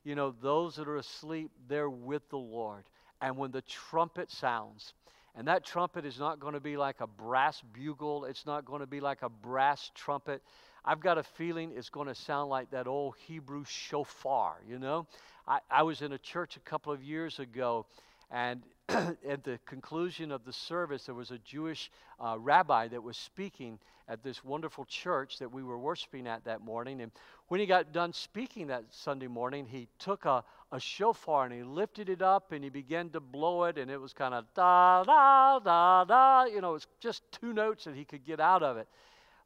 you 0.04 0.14
know, 0.14 0.34
those 0.40 0.76
that 0.76 0.88
are 0.88 0.96
asleep, 0.96 1.50
they're 1.68 1.90
with 1.90 2.28
the 2.30 2.38
Lord. 2.38 2.84
And 3.20 3.36
when 3.36 3.50
the 3.50 3.62
trumpet 3.62 4.30
sounds, 4.30 4.94
and 5.34 5.48
that 5.48 5.64
trumpet 5.64 6.04
is 6.04 6.18
not 6.18 6.40
going 6.40 6.54
to 6.54 6.60
be 6.60 6.76
like 6.76 7.00
a 7.00 7.06
brass 7.06 7.62
bugle, 7.72 8.24
it's 8.24 8.46
not 8.46 8.64
going 8.64 8.80
to 8.80 8.86
be 8.86 9.00
like 9.00 9.22
a 9.22 9.28
brass 9.28 9.90
trumpet. 9.94 10.42
I've 10.84 11.00
got 11.00 11.16
a 11.16 11.22
feeling 11.22 11.72
it's 11.76 11.90
going 11.90 12.08
to 12.08 12.14
sound 12.14 12.50
like 12.50 12.70
that 12.72 12.86
old 12.86 13.14
Hebrew 13.26 13.64
shofar, 13.66 14.56
you 14.68 14.78
know? 14.78 15.06
I, 15.46 15.60
I 15.70 15.82
was 15.82 16.02
in 16.02 16.12
a 16.12 16.18
church 16.18 16.56
a 16.56 16.60
couple 16.60 16.92
of 16.92 17.02
years 17.02 17.38
ago, 17.38 17.86
and 18.32 18.62
at 18.88 19.44
the 19.44 19.58
conclusion 19.66 20.32
of 20.32 20.44
the 20.44 20.52
service, 20.52 21.04
there 21.04 21.14
was 21.14 21.30
a 21.30 21.38
Jewish 21.38 21.90
uh, 22.18 22.36
rabbi 22.38 22.88
that 22.88 23.02
was 23.02 23.16
speaking 23.16 23.78
at 24.08 24.22
this 24.24 24.42
wonderful 24.42 24.84
church 24.86 25.38
that 25.38 25.52
we 25.52 25.62
were 25.62 25.78
worshiping 25.78 26.26
at 26.26 26.44
that 26.44 26.62
morning. 26.62 27.00
And 27.02 27.12
when 27.48 27.60
he 27.60 27.66
got 27.66 27.92
done 27.92 28.12
speaking 28.12 28.66
that 28.68 28.84
Sunday 28.90 29.28
morning, 29.28 29.66
he 29.66 29.86
took 29.98 30.24
a, 30.24 30.42
a 30.72 30.80
shofar 30.80 31.44
and 31.44 31.54
he 31.54 31.62
lifted 31.62 32.08
it 32.08 32.22
up 32.22 32.52
and 32.52 32.64
he 32.64 32.70
began 32.70 33.10
to 33.10 33.20
blow 33.20 33.64
it, 33.64 33.78
and 33.78 33.90
it 33.90 34.00
was 34.00 34.12
kind 34.12 34.34
of 34.34 34.46
da, 34.54 35.04
da, 35.04 35.58
da, 35.60 36.04
da. 36.04 36.44
You 36.46 36.60
know, 36.60 36.74
it's 36.74 36.86
just 37.00 37.22
two 37.32 37.52
notes 37.52 37.84
that 37.84 37.94
he 37.94 38.04
could 38.04 38.24
get 38.24 38.40
out 38.40 38.62
of 38.62 38.78
it. 38.78 38.88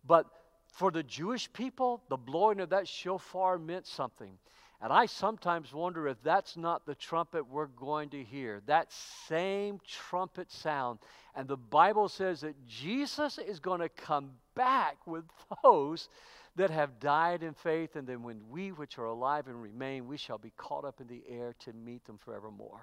But 0.07 0.27
for 0.73 0.91
the 0.91 1.03
Jewish 1.03 1.53
people, 1.53 2.03
the 2.09 2.17
blowing 2.17 2.61
of 2.61 2.71
that 2.71 2.87
shofar 2.87 3.59
meant 3.59 3.87
something. 3.87 4.39
And 4.83 4.93
I 4.93 5.07
sometimes 5.07 5.73
wonder 5.73 6.07
if 6.07 6.23
that's 6.23 6.57
not 6.57 6.85
the 6.85 6.95
trumpet 6.95 7.49
we're 7.49 7.67
going 7.67 8.11
to 8.11 8.23
hear. 8.23 8.61
That 8.67 8.93
same 9.27 9.81
trumpet 9.87 10.51
sound. 10.51 10.99
And 11.35 11.49
the 11.49 11.57
Bible 11.57 12.09
says 12.09 12.43
that 12.43 12.55
Jesus 12.67 13.39
is 13.39 13.59
going 13.59 13.81
to 13.81 13.89
come 13.89 14.33
back 14.55 14.99
with 15.07 15.25
those 15.63 16.09
that 16.57 16.71
have 16.71 17.01
died 17.01 17.43
in 17.43 17.55
faith. 17.55 17.97
And 17.97 18.07
then 18.07 18.23
when 18.23 18.41
we, 18.51 18.73
which 18.73 18.99
are 18.99 19.07
alive 19.07 19.47
and 19.47 19.63
remain, 19.63 20.07
we 20.07 20.19
shall 20.19 20.39
be 20.39 20.53
caught 20.59 20.85
up 20.85 21.01
in 21.01 21.07
the 21.07 21.23
air 21.29 21.55
to 21.61 21.73
meet 21.73 22.05
them 22.05 22.19
forevermore. 22.19 22.81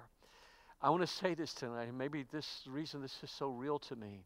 I 0.82 0.90
want 0.90 1.02
to 1.02 1.06
say 1.06 1.34
this 1.34 1.54
tonight, 1.54 1.88
and 1.88 1.96
maybe 1.96 2.24
this 2.30 2.64
reason 2.66 3.00
this 3.00 3.16
is 3.22 3.30
so 3.30 3.48
real 3.48 3.78
to 3.78 3.96
me 3.96 4.24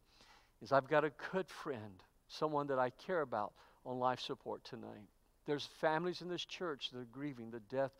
is 0.61 0.71
I've 0.71 0.89
got 0.89 1.05
a 1.05 1.11
good 1.31 1.47
friend, 1.47 2.03
someone 2.27 2.67
that 2.67 2.79
I 2.79 2.89
care 2.89 3.21
about 3.21 3.53
on 3.85 3.99
life 3.99 4.19
support 4.19 4.63
tonight. 4.63 5.07
There's 5.49 5.67
families 5.81 6.21
in 6.21 6.29
this 6.29 6.45
church 6.45 6.91
that 6.91 6.99
are 6.99 7.07
grieving 7.11 7.49
the 7.49 7.59
death 7.75 7.91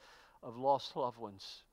of 0.44 0.56
lost 0.56 0.96
loved 0.96 1.18
ones. 1.18 1.64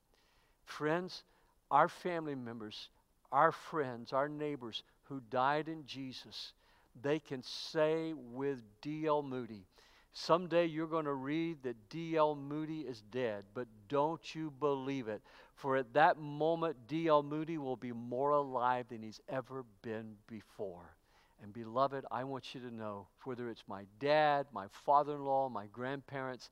Friends, 0.65 1.23
our 1.69 1.87
family 1.87 2.33
members, 2.33 2.89
our 3.31 3.51
friends, 3.51 4.11
our 4.11 4.27
neighbors 4.27 4.81
who 5.03 5.21
died 5.29 5.67
in 5.67 5.85
Jesus, 5.85 6.53
they 6.99 7.19
can 7.19 7.43
say 7.43 8.13
with 8.13 8.63
D.L. 8.81 9.21
Moody, 9.21 9.67
Someday 10.13 10.65
you're 10.65 10.87
going 10.87 11.05
to 11.05 11.13
read 11.13 11.61
that 11.61 11.89
D.L. 11.89 12.35
Moody 12.35 12.79
is 12.81 13.03
dead, 13.11 13.43
but 13.53 13.67
don't 13.87 14.33
you 14.33 14.51
believe 14.59 15.07
it. 15.07 15.21
For 15.53 15.77
at 15.77 15.93
that 15.93 16.17
moment, 16.17 16.75
D.L. 16.87 17.21
Moody 17.21 17.59
will 17.59 17.75
be 17.75 17.91
more 17.91 18.31
alive 18.31 18.87
than 18.89 19.03
he's 19.03 19.21
ever 19.29 19.63
been 19.83 20.15
before. 20.25 20.96
And 21.43 21.53
beloved, 21.53 22.05
I 22.11 22.23
want 22.23 22.55
you 22.55 22.61
to 22.61 22.73
know 22.73 23.07
whether 23.23 23.49
it's 23.49 23.63
my 23.67 23.85
dad, 23.99 24.47
my 24.51 24.67
father 24.85 25.15
in 25.15 25.23
law, 25.23 25.49
my 25.49 25.67
grandparents, 25.67 26.49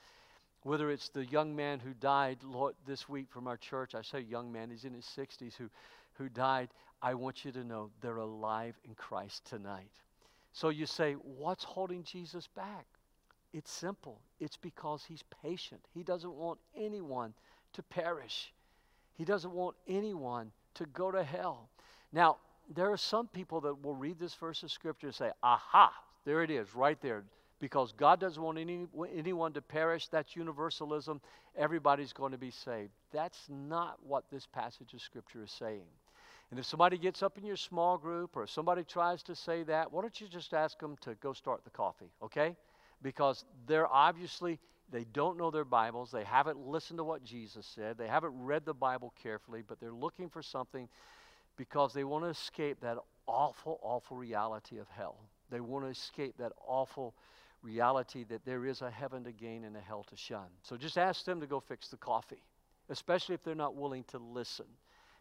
whether 0.64 0.92
it's 0.92 1.10
the 1.10 1.26
young 1.26 1.56
man 1.56 1.80
who 1.80 1.94
died 1.94 2.40
this 2.86 3.08
week 3.10 3.28
from 3.30 3.48
our 3.48 3.58
church, 3.58 3.96
I 3.96 4.02
say 4.02 4.22
young 4.22 4.52
man, 4.52 4.70
he's 4.70 4.84
in 4.84 4.94
his 4.94 5.06
60s, 5.06 5.56
who, 5.56 5.70
who 6.14 6.30
died, 6.30 6.70
I 7.02 7.14
want 7.14 7.46
you 7.46 7.52
to 7.52 7.64
know 7.64 7.92
they're 8.02 8.18
alive 8.18 8.76
in 8.84 8.96
Christ 8.96 9.46
tonight. 9.46 9.92
So 10.54 10.70
you 10.70 10.86
say, 10.86 11.14
what's 11.14 11.64
holding 11.64 12.04
Jesus 12.04 12.48
back? 12.48 12.86
It's 13.54 13.72
simple. 13.72 14.22
It's 14.40 14.58
because 14.58 15.04
he's 15.04 15.24
patient. 15.44 15.82
He 15.94 16.04
doesn't 16.04 16.34
want 16.34 16.60
anyone 16.76 17.34
to 17.74 17.84
perish, 17.84 18.54
he 19.18 19.26
doesn't 19.26 19.52
want 19.52 19.76
anyone 19.88 20.52
to 20.76 20.86
go 20.88 21.12
to 21.12 21.24
hell. 21.24 21.70
Now, 22.12 22.38
there 22.74 22.92
are 22.92 22.98
some 22.98 23.28
people 23.28 23.62
that 23.62 23.84
will 23.84 23.96
read 23.96 24.20
this 24.20 24.34
verse 24.34 24.64
of 24.64 24.72
Scripture 24.72 25.08
and 25.08 25.16
say, 25.16 25.32
aha, 25.44 25.94
there 26.26 26.44
it 26.44 26.50
is, 26.50 26.74
right 26.76 27.00
there. 27.02 27.24
Because 27.60 27.94
God 27.94 28.20
doesn't 28.20 28.42
want 28.42 28.58
any, 28.58 28.86
anyone 29.16 29.54
to 29.54 29.62
perish. 29.62 30.08
That's 30.08 30.36
universalism. 30.36 31.22
Everybody's 31.58 32.12
going 32.12 32.34
to 32.34 32.38
be 32.38 32.52
saved. 32.52 32.92
That's 33.14 33.40
not 33.50 33.98
what 34.06 34.26
this 34.32 34.46
passage 34.46 34.94
of 34.94 35.02
Scripture 35.02 35.44
is 35.44 35.52
saying. 35.52 35.86
And 36.52 36.60
if 36.60 36.66
somebody 36.66 36.98
gets 36.98 37.24
up 37.24 37.38
in 37.38 37.46
your 37.46 37.56
small 37.56 37.98
group 37.98 38.36
or 38.36 38.46
somebody 38.46 38.84
tries 38.84 39.24
to 39.24 39.36
say 39.36 39.64
that, 39.64 39.92
why 39.92 40.02
don't 40.02 40.20
you 40.20 40.28
just 40.28 40.54
ask 40.54 40.78
them 40.80 40.96
to 41.02 41.16
go 41.16 41.34
start 41.34 41.64
the 41.64 41.72
coffee, 41.72 42.12
okay? 42.22 42.56
Because 43.02 43.46
they're 43.68 43.92
obviously, 43.92 44.60
they 44.92 45.06
don't 45.06 45.38
know 45.38 45.50
their 45.50 45.66
Bibles. 45.66 46.12
They 46.12 46.24
haven't 46.24 46.60
listened 46.60 47.00
to 47.00 47.04
what 47.04 47.24
Jesus 47.24 47.66
said. 47.66 47.98
They 47.98 48.08
haven't 48.08 48.34
read 48.38 48.66
the 48.66 48.74
Bible 48.74 49.14
carefully, 49.22 49.64
but 49.68 49.80
they're 49.80 49.92
looking 49.92 50.30
for 50.30 50.44
something 50.44 50.88
because 51.58 51.94
they 51.94 52.04
want 52.04 52.24
to 52.24 52.30
escape 52.30 52.80
that 52.82 52.98
awful, 53.28 53.80
awful 53.82 54.18
reality 54.18 54.78
of 54.78 54.88
hell. 54.90 55.18
They 55.50 55.60
want 55.60 55.86
to 55.86 55.90
escape 55.90 56.36
that 56.38 56.52
awful 56.68 57.16
reality 57.62 58.24
that 58.26 58.46
there 58.46 58.66
is 58.66 58.82
a 58.82 58.92
heaven 58.92 59.24
to 59.24 59.32
gain 59.32 59.64
and 59.64 59.76
a 59.76 59.82
hell 59.82 60.04
to 60.10 60.16
shun. 60.16 60.48
So 60.62 60.78
just 60.78 60.98
ask 60.98 61.26
them 61.26 61.40
to 61.42 61.48
go 61.48 61.60
fix 61.60 61.88
the 61.88 61.98
coffee, 61.98 62.44
especially 62.90 63.36
if 63.36 63.44
they're 63.44 63.56
not 63.56 63.76
willing 63.76 64.04
to 64.10 64.18
listen. 64.18 64.66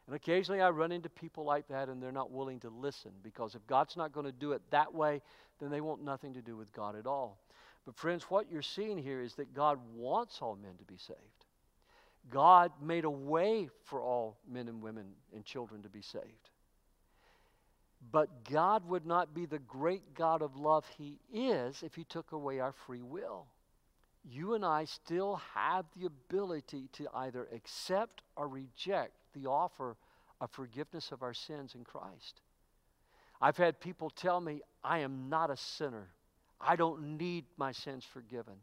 And 0.06 0.14
occasionally 0.14 0.60
I 0.60 0.70
run 0.70 0.92
into 0.92 1.08
people 1.08 1.44
like 1.44 1.68
that 1.68 1.88
and 1.88 2.02
they're 2.02 2.12
not 2.12 2.30
willing 2.30 2.60
to 2.60 2.68
listen 2.68 3.12
because 3.22 3.54
if 3.54 3.66
God's 3.66 3.96
not 3.96 4.12
going 4.12 4.26
to 4.26 4.32
do 4.32 4.52
it 4.52 4.62
that 4.70 4.92
way, 4.92 5.22
then 5.60 5.70
they 5.70 5.80
want 5.80 6.04
nothing 6.04 6.34
to 6.34 6.42
do 6.42 6.56
with 6.56 6.72
God 6.72 6.96
at 6.96 7.06
all. 7.06 7.38
But, 7.86 7.96
friends, 7.96 8.24
what 8.24 8.50
you're 8.50 8.62
seeing 8.62 8.98
here 8.98 9.20
is 9.20 9.34
that 9.34 9.54
God 9.54 9.78
wants 9.94 10.38
all 10.40 10.56
men 10.56 10.76
to 10.78 10.84
be 10.84 10.96
saved. 10.96 11.43
God 12.30 12.72
made 12.80 13.04
a 13.04 13.10
way 13.10 13.68
for 13.84 14.00
all 14.00 14.38
men 14.50 14.68
and 14.68 14.82
women 14.82 15.06
and 15.34 15.44
children 15.44 15.82
to 15.82 15.88
be 15.88 16.02
saved. 16.02 16.50
But 18.10 18.44
God 18.50 18.86
would 18.88 19.06
not 19.06 19.34
be 19.34 19.46
the 19.46 19.58
great 19.58 20.14
God 20.14 20.42
of 20.42 20.56
love 20.56 20.86
He 20.96 21.18
is 21.32 21.82
if 21.82 21.94
He 21.94 22.04
took 22.04 22.32
away 22.32 22.60
our 22.60 22.72
free 22.72 23.02
will. 23.02 23.46
You 24.24 24.54
and 24.54 24.64
I 24.64 24.84
still 24.84 25.40
have 25.54 25.84
the 25.96 26.06
ability 26.06 26.88
to 26.94 27.08
either 27.14 27.46
accept 27.52 28.22
or 28.36 28.48
reject 28.48 29.12
the 29.34 29.46
offer 29.46 29.96
of 30.40 30.50
forgiveness 30.50 31.12
of 31.12 31.22
our 31.22 31.34
sins 31.34 31.74
in 31.74 31.84
Christ. 31.84 32.40
I've 33.40 33.56
had 33.56 33.80
people 33.80 34.10
tell 34.10 34.40
me, 34.40 34.62
I 34.82 35.00
am 35.00 35.28
not 35.28 35.50
a 35.50 35.56
sinner. 35.56 36.08
I 36.60 36.76
don't 36.76 37.18
need 37.18 37.44
my 37.56 37.72
sins 37.72 38.04
forgiven. 38.04 38.54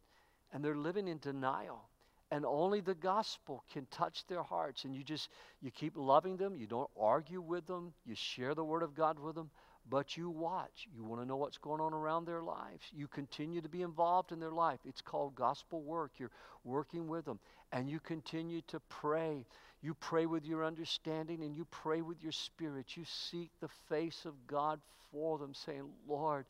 And 0.51 0.63
they're 0.63 0.75
living 0.75 1.07
in 1.07 1.19
denial. 1.19 1.83
And 2.31 2.45
only 2.45 2.79
the 2.79 2.95
gospel 2.95 3.63
can 3.73 3.85
touch 3.91 4.25
their 4.27 4.41
hearts. 4.41 4.85
And 4.85 4.95
you 4.95 5.03
just, 5.03 5.29
you 5.61 5.69
keep 5.69 5.93
loving 5.97 6.37
them. 6.37 6.55
You 6.55 6.65
don't 6.65 6.89
argue 6.97 7.41
with 7.41 7.67
them. 7.67 7.93
You 8.05 8.15
share 8.15 8.55
the 8.55 8.63
word 8.63 8.83
of 8.83 8.95
God 8.95 9.19
with 9.19 9.35
them. 9.35 9.49
But 9.89 10.15
you 10.15 10.29
watch. 10.29 10.87
You 10.95 11.03
want 11.03 11.21
to 11.21 11.27
know 11.27 11.35
what's 11.35 11.57
going 11.57 11.81
on 11.81 11.93
around 11.93 12.25
their 12.25 12.41
lives. 12.41 12.85
You 12.95 13.07
continue 13.07 13.59
to 13.61 13.67
be 13.67 13.81
involved 13.81 14.31
in 14.31 14.39
their 14.39 14.51
life. 14.51 14.79
It's 14.85 15.01
called 15.01 15.35
gospel 15.35 15.81
work. 15.81 16.11
You're 16.17 16.31
working 16.63 17.09
with 17.09 17.25
them. 17.25 17.39
And 17.73 17.89
you 17.89 17.99
continue 17.99 18.61
to 18.67 18.79
pray. 18.87 19.45
You 19.81 19.93
pray 19.95 20.25
with 20.25 20.45
your 20.45 20.63
understanding 20.63 21.43
and 21.43 21.55
you 21.55 21.65
pray 21.69 22.01
with 22.01 22.21
your 22.23 22.31
spirit. 22.31 22.95
You 22.95 23.03
seek 23.05 23.49
the 23.59 23.69
face 23.89 24.25
of 24.25 24.33
God 24.47 24.79
for 25.11 25.37
them, 25.37 25.53
saying, 25.53 25.89
Lord, 26.07 26.45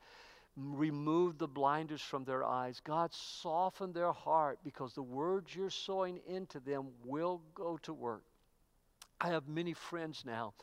remove 0.55 1.37
the 1.37 1.47
blinders 1.47 2.01
from 2.01 2.25
their 2.25 2.43
eyes. 2.43 2.81
God, 2.83 3.13
soften 3.13 3.93
their 3.93 4.11
heart 4.11 4.59
because 4.63 4.93
the 4.93 5.03
words 5.03 5.55
you're 5.55 5.69
sowing 5.69 6.19
into 6.27 6.59
them 6.59 6.87
will 7.05 7.41
go 7.55 7.77
to 7.83 7.93
work. 7.93 8.23
I 9.19 9.29
have 9.29 9.47
many 9.47 9.73
friends 9.73 10.23
now 10.25 10.53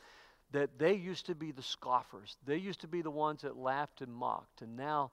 that 0.51 0.77
they 0.77 0.93
used 0.93 1.27
to 1.27 1.35
be 1.35 1.51
the 1.51 1.63
scoffers. 1.63 2.37
They 2.45 2.57
used 2.57 2.81
to 2.81 2.87
be 2.87 3.01
the 3.01 3.11
ones 3.11 3.41
that 3.41 3.55
laughed 3.55 4.01
and 4.01 4.13
mocked. 4.13 4.61
And 4.61 4.75
now 4.75 5.11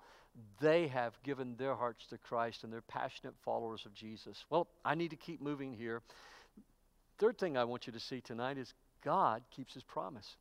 they 0.61 0.89
have 0.89 1.21
given 1.23 1.57
their 1.57 1.75
hearts 1.75 2.07
to 2.09 2.19
Christ 2.19 2.65
and 2.65 2.73
they're 2.73 2.83
passionate 2.83 3.35
followers 3.45 3.87
of 3.87 3.95
Jesus. 3.95 4.45
Well, 4.51 4.67
I 4.85 4.95
need 4.95 5.11
to 5.11 5.17
keep 5.17 5.41
moving 5.41 5.73
here. 5.73 6.03
Third 7.19 7.39
thing 7.39 7.57
I 7.57 7.65
want 7.65 7.87
you 7.87 7.93
to 7.93 8.01
see 8.01 8.21
tonight 8.21 8.59
is 8.59 8.75
God 9.03 9.43
keeps 9.55 9.75
his 9.75 9.83
promise. 9.83 10.37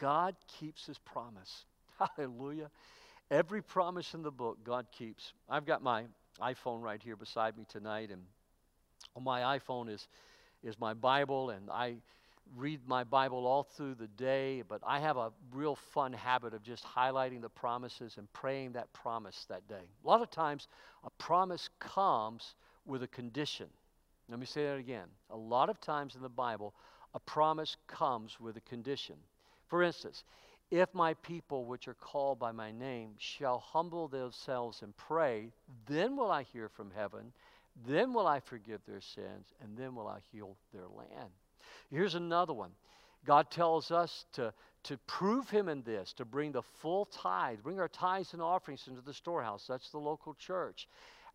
God 0.00 0.34
keeps 0.58 0.86
his 0.86 0.98
promise. 0.98 1.64
Hallelujah. 2.16 2.70
Every 3.30 3.62
promise 3.62 4.14
in 4.14 4.22
the 4.22 4.30
book, 4.30 4.58
God 4.64 4.86
keeps. 4.92 5.32
I've 5.48 5.64
got 5.64 5.82
my 5.82 6.04
iPhone 6.40 6.82
right 6.82 7.02
here 7.02 7.16
beside 7.16 7.56
me 7.56 7.64
tonight, 7.68 8.10
and 8.10 8.22
on 9.16 9.24
my 9.24 9.58
iPhone 9.58 9.88
is, 9.88 10.08
is 10.62 10.78
my 10.78 10.94
Bible, 10.94 11.50
and 11.50 11.70
I 11.70 11.96
read 12.56 12.80
my 12.86 13.02
Bible 13.02 13.46
all 13.46 13.62
through 13.62 13.94
the 13.94 14.08
day, 14.08 14.62
but 14.68 14.82
I 14.86 15.00
have 15.00 15.16
a 15.16 15.32
real 15.52 15.74
fun 15.74 16.12
habit 16.12 16.52
of 16.52 16.62
just 16.62 16.84
highlighting 16.84 17.40
the 17.40 17.48
promises 17.48 18.16
and 18.18 18.30
praying 18.34 18.72
that 18.72 18.92
promise 18.92 19.46
that 19.48 19.66
day. 19.68 19.88
A 20.04 20.06
lot 20.06 20.20
of 20.20 20.30
times, 20.30 20.68
a 21.04 21.10
promise 21.10 21.70
comes 21.80 22.54
with 22.84 23.02
a 23.02 23.08
condition. 23.08 23.66
Let 24.28 24.38
me 24.38 24.46
say 24.46 24.64
that 24.64 24.78
again. 24.78 25.06
A 25.30 25.36
lot 25.36 25.70
of 25.70 25.80
times 25.80 26.14
in 26.14 26.22
the 26.22 26.28
Bible, 26.28 26.74
a 27.14 27.20
promise 27.20 27.76
comes 27.86 28.38
with 28.38 28.56
a 28.56 28.60
condition. 28.62 29.16
For 29.68 29.82
instance, 29.82 30.24
if 30.70 30.92
my 30.94 31.14
people, 31.14 31.64
which 31.64 31.88
are 31.88 31.94
called 31.94 32.38
by 32.38 32.52
my 32.52 32.72
name, 32.72 33.10
shall 33.18 33.58
humble 33.58 34.08
themselves 34.08 34.82
and 34.82 34.96
pray, 34.96 35.52
then 35.86 36.16
will 36.16 36.30
I 36.30 36.42
hear 36.42 36.68
from 36.68 36.90
heaven, 36.94 37.32
then 37.86 38.12
will 38.12 38.26
I 38.26 38.40
forgive 38.40 38.80
their 38.86 39.00
sins, 39.00 39.52
and 39.62 39.76
then 39.76 39.94
will 39.94 40.08
I 40.08 40.20
heal 40.32 40.56
their 40.72 40.86
land. 40.96 41.30
Here's 41.90 42.14
another 42.14 42.52
one. 42.52 42.70
God 43.24 43.50
tells 43.50 43.90
us 43.90 44.26
to, 44.34 44.52
to 44.84 44.98
prove 45.06 45.48
Him 45.48 45.68
in 45.68 45.82
this, 45.82 46.12
to 46.14 46.24
bring 46.24 46.52
the 46.52 46.62
full 46.62 47.06
tithe, 47.06 47.58
bring 47.62 47.80
our 47.80 47.88
tithes 47.88 48.32
and 48.32 48.42
offerings 48.42 48.86
into 48.88 49.00
the 49.00 49.14
storehouse. 49.14 49.66
That's 49.68 49.90
the 49.90 49.98
local 49.98 50.34
church. 50.34 50.88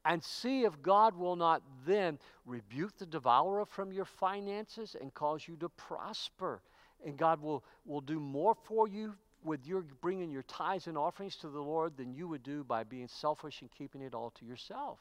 And 0.06 0.24
see 0.24 0.64
if 0.64 0.82
God 0.82 1.16
will 1.16 1.36
not 1.36 1.62
then 1.86 2.20
rebuke 2.46 2.98
the 2.98 3.06
devourer 3.06 3.66
from 3.66 3.92
your 3.92 4.06
finances 4.06 4.96
and 5.00 5.14
cause 5.14 5.48
you 5.48 5.58
to 5.58 5.70
prosper. 5.70 6.62
And 7.06 7.18
God 7.18 7.42
will, 7.42 7.64
will 7.86 8.02
do 8.02 8.20
more 8.20 8.56
for 8.66 8.88
you 8.88 9.16
with 9.44 9.66
your 9.66 9.84
bringing 10.02 10.32
your 10.32 10.44
tithes 10.44 10.88
and 10.88 10.98
offerings 10.98 11.36
to 11.38 11.48
the 11.48 11.62
Lord 11.62 11.96
than 11.96 12.14
you 12.14 12.28
would 12.28 12.44
do 12.44 12.64
by 12.64 12.84
being 12.84 13.08
selfish 13.08 13.62
and 13.62 13.72
keeping 13.72 14.02
it 14.02 14.14
all 14.14 14.32
to 14.32 14.46
yourself. 14.46 15.00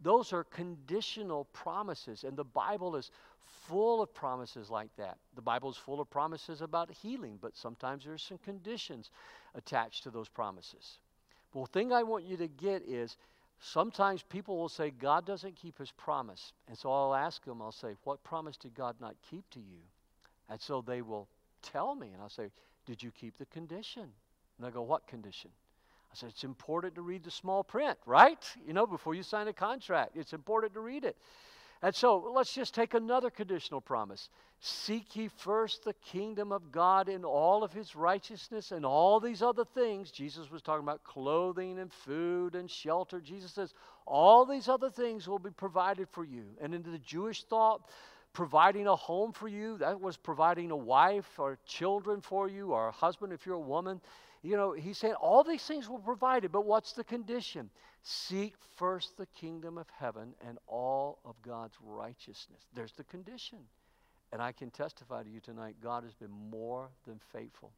Those 0.00 0.32
are 0.32 0.44
conditional 0.44 1.44
promises, 1.46 2.24
and 2.24 2.36
the 2.36 2.44
Bible 2.44 2.96
is 2.96 3.10
full 3.66 4.00
of 4.00 4.14
promises 4.14 4.70
like 4.70 4.94
that. 4.96 5.18
The 5.34 5.42
Bible 5.42 5.70
is 5.70 5.76
full 5.76 6.00
of 6.00 6.08
promises 6.08 6.60
about 6.60 6.90
healing, 6.90 7.38
but 7.40 7.56
sometimes 7.56 8.04
there's 8.04 8.22
some 8.22 8.38
conditions 8.38 9.10
attached 9.54 10.04
to 10.04 10.10
those 10.10 10.28
promises. 10.28 10.98
Well, 11.52 11.64
the 11.64 11.72
thing 11.72 11.92
I 11.92 12.02
want 12.02 12.24
you 12.24 12.36
to 12.36 12.48
get 12.48 12.82
is 12.82 13.16
sometimes 13.58 14.22
people 14.22 14.56
will 14.56 14.68
say, 14.68 14.90
God 14.90 15.26
doesn't 15.26 15.56
keep 15.56 15.78
his 15.78 15.90
promise. 15.90 16.52
And 16.68 16.78
so 16.78 16.92
I'll 16.92 17.14
ask 17.14 17.44
them, 17.44 17.60
I'll 17.60 17.72
say, 17.72 17.94
What 18.04 18.22
promise 18.22 18.56
did 18.56 18.74
God 18.74 18.96
not 19.00 19.16
keep 19.30 19.48
to 19.50 19.60
you? 19.60 19.80
And 20.48 20.60
so 20.60 20.82
they 20.82 21.02
will 21.02 21.28
tell 21.62 21.94
me, 21.94 22.08
and 22.12 22.22
I'll 22.22 22.28
say, 22.28 22.50
did 22.86 23.02
you 23.02 23.10
keep 23.10 23.36
the 23.36 23.46
condition? 23.46 24.08
And 24.56 24.66
I 24.66 24.70
go, 24.70 24.82
What 24.82 25.06
condition? 25.06 25.50
I 26.10 26.14
said, 26.14 26.30
It's 26.30 26.44
important 26.44 26.94
to 26.94 27.02
read 27.02 27.22
the 27.22 27.30
small 27.30 27.62
print, 27.62 27.98
right? 28.06 28.42
You 28.66 28.72
know, 28.72 28.86
before 28.86 29.14
you 29.14 29.22
sign 29.22 29.48
a 29.48 29.52
contract, 29.52 30.16
it's 30.16 30.32
important 30.32 30.74
to 30.74 30.80
read 30.80 31.04
it. 31.04 31.16
And 31.80 31.94
so 31.94 32.32
let's 32.34 32.52
just 32.52 32.74
take 32.74 32.94
another 32.94 33.30
conditional 33.30 33.80
promise. 33.80 34.30
Seek 34.58 35.14
ye 35.14 35.28
first 35.28 35.84
the 35.84 35.92
kingdom 35.92 36.50
of 36.50 36.72
God 36.72 37.08
in 37.08 37.24
all 37.24 37.62
of 37.62 37.72
his 37.72 37.94
righteousness 37.94 38.72
and 38.72 38.84
all 38.84 39.20
these 39.20 39.42
other 39.42 39.64
things. 39.64 40.10
Jesus 40.10 40.50
was 40.50 40.60
talking 40.60 40.82
about 40.82 41.04
clothing 41.04 41.78
and 41.78 41.92
food 41.92 42.56
and 42.56 42.68
shelter. 42.68 43.20
Jesus 43.20 43.52
says, 43.52 43.74
all 44.06 44.44
these 44.44 44.68
other 44.68 44.90
things 44.90 45.28
will 45.28 45.38
be 45.38 45.50
provided 45.50 46.08
for 46.10 46.24
you. 46.24 46.46
And 46.60 46.74
in 46.74 46.82
the 46.82 46.98
Jewish 46.98 47.44
thought, 47.44 47.88
providing 48.38 48.86
a 48.86 48.94
home 48.94 49.32
for 49.32 49.48
you, 49.48 49.76
that 49.78 50.00
was 50.00 50.16
providing 50.16 50.70
a 50.70 50.76
wife 50.76 51.40
or 51.40 51.58
children 51.66 52.20
for 52.20 52.48
you 52.48 52.70
or 52.70 52.86
a 52.86 52.92
husband 52.92 53.32
if 53.32 53.44
you're 53.44 53.56
a 53.56 53.60
woman. 53.76 54.00
You 54.44 54.56
know, 54.56 54.70
he 54.70 54.92
said 54.92 55.14
all 55.14 55.42
these 55.42 55.64
things 55.64 55.88
were 55.88 55.98
provided, 55.98 56.52
but 56.52 56.64
what's 56.64 56.92
the 56.92 57.02
condition? 57.02 57.68
Seek 58.04 58.54
first 58.76 59.16
the 59.16 59.26
kingdom 59.34 59.76
of 59.76 59.88
heaven 59.90 60.34
and 60.46 60.56
all 60.68 61.18
of 61.24 61.34
God's 61.42 61.74
righteousness. 61.82 62.60
There's 62.76 62.92
the 62.92 63.02
condition. 63.02 63.58
And 64.32 64.40
I 64.40 64.52
can 64.52 64.70
testify 64.70 65.24
to 65.24 65.28
you 65.28 65.40
tonight, 65.40 65.74
God 65.82 66.04
has 66.04 66.14
been 66.14 66.30
more 66.30 66.90
than 67.08 67.18
faithful. 67.32 67.72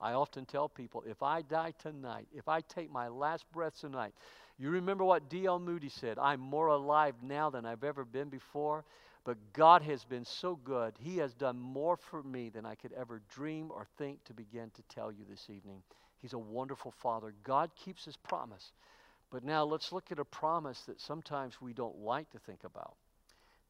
I 0.00 0.12
often 0.12 0.46
tell 0.46 0.68
people 0.68 1.02
if 1.08 1.24
I 1.24 1.42
die 1.42 1.72
tonight, 1.82 2.28
if 2.32 2.46
I 2.46 2.60
take 2.60 2.92
my 2.92 3.08
last 3.08 3.50
breath 3.52 3.80
tonight, 3.80 4.12
you 4.58 4.70
remember 4.70 5.02
what 5.02 5.28
D.L. 5.28 5.58
Moody 5.58 5.88
said 5.88 6.20
I'm 6.20 6.38
more 6.38 6.68
alive 6.68 7.16
now 7.20 7.50
than 7.50 7.66
I've 7.66 7.82
ever 7.82 8.04
been 8.04 8.28
before. 8.28 8.84
But 9.24 9.38
God 9.54 9.82
has 9.82 10.04
been 10.04 10.24
so 10.24 10.54
good. 10.54 10.94
He 10.98 11.16
has 11.16 11.32
done 11.34 11.58
more 11.58 11.96
for 11.96 12.22
me 12.22 12.50
than 12.50 12.66
I 12.66 12.74
could 12.74 12.92
ever 12.92 13.22
dream 13.30 13.70
or 13.70 13.86
think 13.96 14.22
to 14.24 14.34
begin 14.34 14.70
to 14.70 14.82
tell 14.94 15.10
you 15.10 15.24
this 15.28 15.48
evening. 15.48 15.82
He's 16.20 16.34
a 16.34 16.38
wonderful 16.38 16.90
Father. 16.90 17.34
God 17.42 17.70
keeps 17.74 18.04
His 18.04 18.16
promise. 18.16 18.72
But 19.30 19.42
now 19.42 19.64
let's 19.64 19.92
look 19.92 20.12
at 20.12 20.18
a 20.18 20.24
promise 20.24 20.82
that 20.82 21.00
sometimes 21.00 21.60
we 21.60 21.72
don't 21.72 21.98
like 21.98 22.30
to 22.30 22.38
think 22.38 22.64
about. 22.64 22.96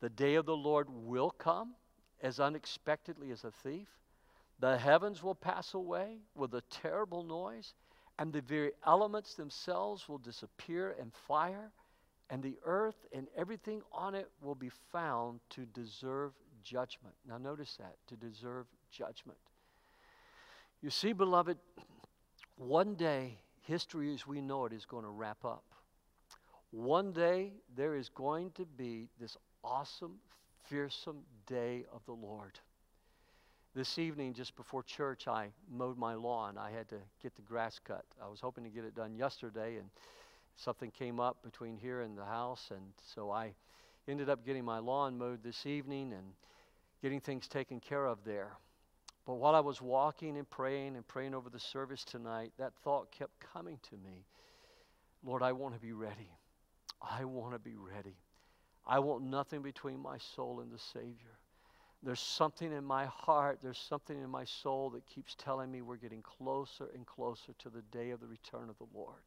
The 0.00 0.10
day 0.10 0.34
of 0.34 0.44
the 0.44 0.56
Lord 0.56 0.88
will 0.90 1.30
come 1.30 1.74
as 2.20 2.40
unexpectedly 2.40 3.30
as 3.30 3.44
a 3.44 3.50
thief. 3.50 3.88
The 4.58 4.76
heavens 4.76 5.22
will 5.22 5.34
pass 5.34 5.74
away 5.74 6.18
with 6.34 6.54
a 6.54 6.62
terrible 6.62 7.22
noise, 7.22 7.74
and 8.18 8.32
the 8.32 8.40
very 8.40 8.72
elements 8.86 9.34
themselves 9.34 10.08
will 10.08 10.18
disappear 10.18 10.96
in 11.00 11.10
fire 11.28 11.70
and 12.30 12.42
the 12.42 12.56
earth 12.64 13.06
and 13.12 13.28
everything 13.36 13.82
on 13.92 14.14
it 14.14 14.30
will 14.42 14.54
be 14.54 14.70
found 14.92 15.40
to 15.50 15.66
deserve 15.66 16.32
judgment. 16.62 17.14
Now, 17.28 17.38
notice 17.38 17.76
that 17.78 17.96
to 18.08 18.16
deserve 18.16 18.66
judgment. 18.90 19.38
You 20.80 20.90
see, 20.90 21.12
beloved, 21.12 21.58
one 22.56 22.94
day 22.94 23.38
history 23.62 24.12
as 24.12 24.26
we 24.26 24.40
know 24.40 24.66
it 24.66 24.72
is 24.72 24.84
going 24.84 25.04
to 25.04 25.10
wrap 25.10 25.44
up. 25.44 25.64
One 26.70 27.12
day 27.12 27.52
there 27.76 27.94
is 27.94 28.08
going 28.08 28.50
to 28.52 28.64
be 28.64 29.08
this 29.20 29.36
awesome, 29.62 30.16
fearsome 30.68 31.22
day 31.46 31.84
of 31.92 32.04
the 32.06 32.12
Lord. 32.12 32.58
This 33.74 33.98
evening, 33.98 34.34
just 34.34 34.54
before 34.56 34.82
church, 34.82 35.26
I 35.26 35.48
mowed 35.70 35.98
my 35.98 36.14
lawn. 36.14 36.56
I 36.58 36.70
had 36.70 36.88
to 36.90 36.98
get 37.22 37.34
the 37.34 37.42
grass 37.42 37.80
cut. 37.84 38.04
I 38.22 38.28
was 38.28 38.40
hoping 38.40 38.62
to 38.64 38.70
get 38.70 38.84
it 38.84 38.94
done 38.94 39.14
yesterday, 39.16 39.76
and 39.76 39.88
something 40.56 40.90
came 40.90 41.20
up 41.20 41.42
between 41.42 41.76
here 41.76 42.00
and 42.00 42.16
the 42.16 42.24
house, 42.24 42.70
and 42.70 42.82
so 43.14 43.30
I 43.30 43.54
ended 44.08 44.28
up 44.28 44.44
getting 44.44 44.64
my 44.64 44.78
lawn 44.78 45.18
mowed 45.18 45.42
this 45.42 45.66
evening 45.66 46.12
and 46.12 46.32
getting 47.02 47.20
things 47.20 47.48
taken 47.48 47.80
care 47.80 48.06
of 48.06 48.18
there. 48.24 48.52
But 49.26 49.34
while 49.34 49.54
I 49.54 49.60
was 49.60 49.80
walking 49.80 50.36
and 50.36 50.48
praying 50.48 50.96
and 50.96 51.06
praying 51.06 51.34
over 51.34 51.48
the 51.48 51.60
service 51.60 52.04
tonight, 52.04 52.52
that 52.58 52.74
thought 52.82 53.10
kept 53.10 53.40
coming 53.40 53.78
to 53.90 53.96
me 53.96 54.24
Lord, 55.24 55.42
I 55.42 55.52
want 55.52 55.74
to 55.74 55.80
be 55.80 55.92
ready. 55.92 56.30
I 57.00 57.24
want 57.24 57.54
to 57.54 57.58
be 57.58 57.76
ready. 57.76 58.16
I 58.86 58.98
want 58.98 59.24
nothing 59.24 59.62
between 59.62 59.98
my 59.98 60.18
soul 60.18 60.60
and 60.60 60.70
the 60.70 60.78
Savior. 60.78 61.38
There's 62.02 62.20
something 62.20 62.70
in 62.70 62.84
my 62.84 63.06
heart, 63.06 63.60
there's 63.62 63.78
something 63.78 64.20
in 64.20 64.28
my 64.28 64.44
soul 64.44 64.90
that 64.90 65.06
keeps 65.06 65.34
telling 65.34 65.70
me 65.70 65.80
we're 65.80 65.96
getting 65.96 66.20
closer 66.20 66.88
and 66.94 67.06
closer 67.06 67.54
to 67.60 67.70
the 67.70 67.80
day 67.90 68.10
of 68.10 68.20
the 68.20 68.26
return 68.26 68.68
of 68.68 68.76
the 68.76 68.86
Lord. 68.94 69.22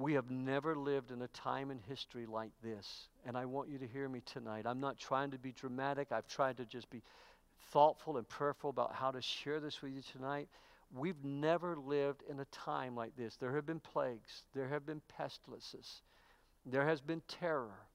We 0.00 0.14
have 0.14 0.30
never 0.30 0.74
lived 0.74 1.10
in 1.10 1.20
a 1.20 1.28
time 1.28 1.70
in 1.70 1.78
history 1.78 2.24
like 2.24 2.52
this. 2.62 3.08
And 3.26 3.36
I 3.36 3.44
want 3.44 3.68
you 3.68 3.76
to 3.78 3.86
hear 3.86 4.08
me 4.08 4.22
tonight. 4.24 4.64
I'm 4.66 4.80
not 4.80 4.98
trying 4.98 5.30
to 5.32 5.38
be 5.38 5.52
dramatic, 5.52 6.10
I've 6.10 6.26
tried 6.26 6.56
to 6.56 6.64
just 6.64 6.88
be 6.88 7.02
thoughtful 7.70 8.16
and 8.16 8.26
prayerful 8.26 8.70
about 8.70 8.94
how 8.94 9.10
to 9.10 9.20
share 9.20 9.60
this 9.60 9.82
with 9.82 9.92
you 9.92 10.00
tonight. 10.00 10.48
We've 10.92 11.22
never 11.22 11.76
lived 11.76 12.22
in 12.28 12.40
a 12.40 12.46
time 12.46 12.96
like 12.96 13.14
this. 13.14 13.36
There 13.36 13.54
have 13.54 13.66
been 13.66 13.78
plagues, 13.78 14.42
there 14.54 14.68
have 14.68 14.86
been 14.86 15.02
pestilences, 15.16 16.00
there 16.64 16.86
has 16.86 17.02
been 17.02 17.20
terror. 17.28 17.86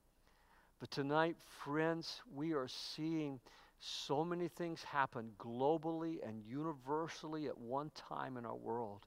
But 0.80 0.91
tonight, 0.91 1.38
friends, 1.63 2.22
we 2.36 2.54
are 2.54 2.68
seeing 2.68 3.39
so 3.80 4.24
many 4.24 4.48
things 4.48 4.84
happen 4.84 5.32
globally 5.39 6.18
and 6.28 6.44
universally 6.48 7.48
at 7.48 7.58
one 7.58 7.91
time 7.96 8.38
in 8.38 8.46
our 8.46 8.56
world. 8.56 9.06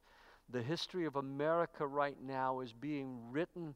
The 0.50 0.62
history 0.62 1.04
of 1.04 1.16
America 1.16 1.87
right 1.87 2.16
now 2.22 2.61
is 2.61 2.72
being 2.72 3.18
written 3.30 3.74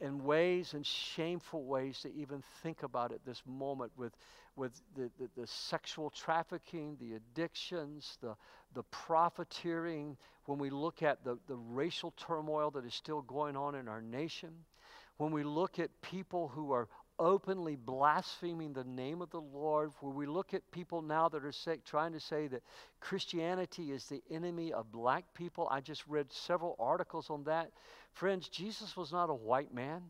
in 0.00 0.24
ways 0.24 0.72
and 0.74 0.84
shameful 0.84 1.64
ways 1.64 2.00
to 2.00 2.14
even 2.14 2.42
think 2.62 2.82
about 2.82 3.12
it 3.12 3.20
this 3.24 3.42
moment 3.46 3.92
with, 3.96 4.12
with 4.56 4.72
the, 4.96 5.10
the, 5.18 5.28
the, 5.36 5.46
sexual 5.46 6.10
trafficking, 6.10 6.96
the 7.00 7.14
addictions, 7.14 8.16
the, 8.22 8.34
the 8.74 8.82
profiteering, 8.84 10.16
when 10.46 10.58
we 10.58 10.70
look 10.70 11.02
at 11.02 11.22
the, 11.22 11.38
the 11.48 11.56
racial 11.56 12.12
turmoil 12.12 12.70
that 12.70 12.84
is 12.84 12.94
still 12.94 13.22
going 13.22 13.56
on 13.56 13.74
in 13.74 13.88
our 13.88 14.00
nation, 14.00 14.50
when 15.18 15.32
we 15.32 15.42
look 15.42 15.78
at 15.78 15.90
people 16.00 16.48
who 16.48 16.72
are 16.72 16.88
openly 17.20 17.76
blaspheming 17.76 18.72
the 18.72 18.84
name 18.84 19.20
of 19.20 19.30
the 19.30 19.40
Lord, 19.40 19.90
where 20.00 20.12
we 20.12 20.26
look 20.26 20.54
at 20.54 20.68
people 20.72 21.02
now 21.02 21.28
that 21.28 21.44
are 21.44 21.52
say, 21.52 21.76
trying 21.84 22.12
to 22.14 22.20
say 22.20 22.48
that 22.48 22.62
Christianity 22.98 23.92
is 23.92 24.06
the 24.06 24.22
enemy 24.30 24.72
of 24.72 24.90
black 24.90 25.32
people. 25.34 25.68
I 25.70 25.80
just 25.82 26.02
read 26.08 26.32
several 26.32 26.74
articles 26.80 27.28
on 27.30 27.44
that. 27.44 27.70
Friends, 28.14 28.48
Jesus 28.48 28.96
was 28.96 29.12
not 29.12 29.30
a 29.30 29.34
white 29.34 29.72
man. 29.72 30.02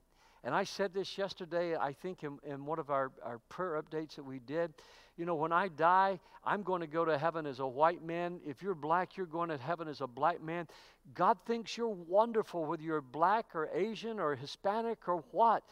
And 0.44 0.54
I 0.54 0.64
said 0.64 0.94
this 0.94 1.18
yesterday, 1.18 1.76
I 1.76 1.92
think, 1.92 2.22
in, 2.22 2.38
in 2.44 2.64
one 2.64 2.78
of 2.78 2.88
our, 2.88 3.10
our 3.22 3.40
prayer 3.50 3.82
updates 3.82 4.14
that 4.14 4.24
we 4.24 4.38
did. 4.38 4.72
You 5.18 5.26
know, 5.26 5.34
when 5.34 5.52
I 5.52 5.68
die, 5.68 6.18
I'm 6.44 6.62
going 6.62 6.80
to 6.80 6.86
go 6.86 7.04
to 7.04 7.18
heaven 7.18 7.44
as 7.44 7.58
a 7.58 7.66
white 7.66 8.02
man. 8.02 8.40
If 8.46 8.62
you're 8.62 8.74
black, 8.74 9.18
you're 9.18 9.26
going 9.26 9.50
to 9.50 9.58
heaven 9.58 9.86
as 9.88 10.00
a 10.00 10.06
black 10.06 10.42
man. 10.42 10.66
God 11.12 11.36
thinks 11.44 11.76
you're 11.76 11.88
wonderful, 11.88 12.64
whether 12.64 12.82
you're 12.82 13.02
black 13.02 13.54
or 13.54 13.68
Asian 13.74 14.18
or 14.18 14.34
Hispanic 14.34 15.08
or 15.08 15.22
what. 15.32 15.62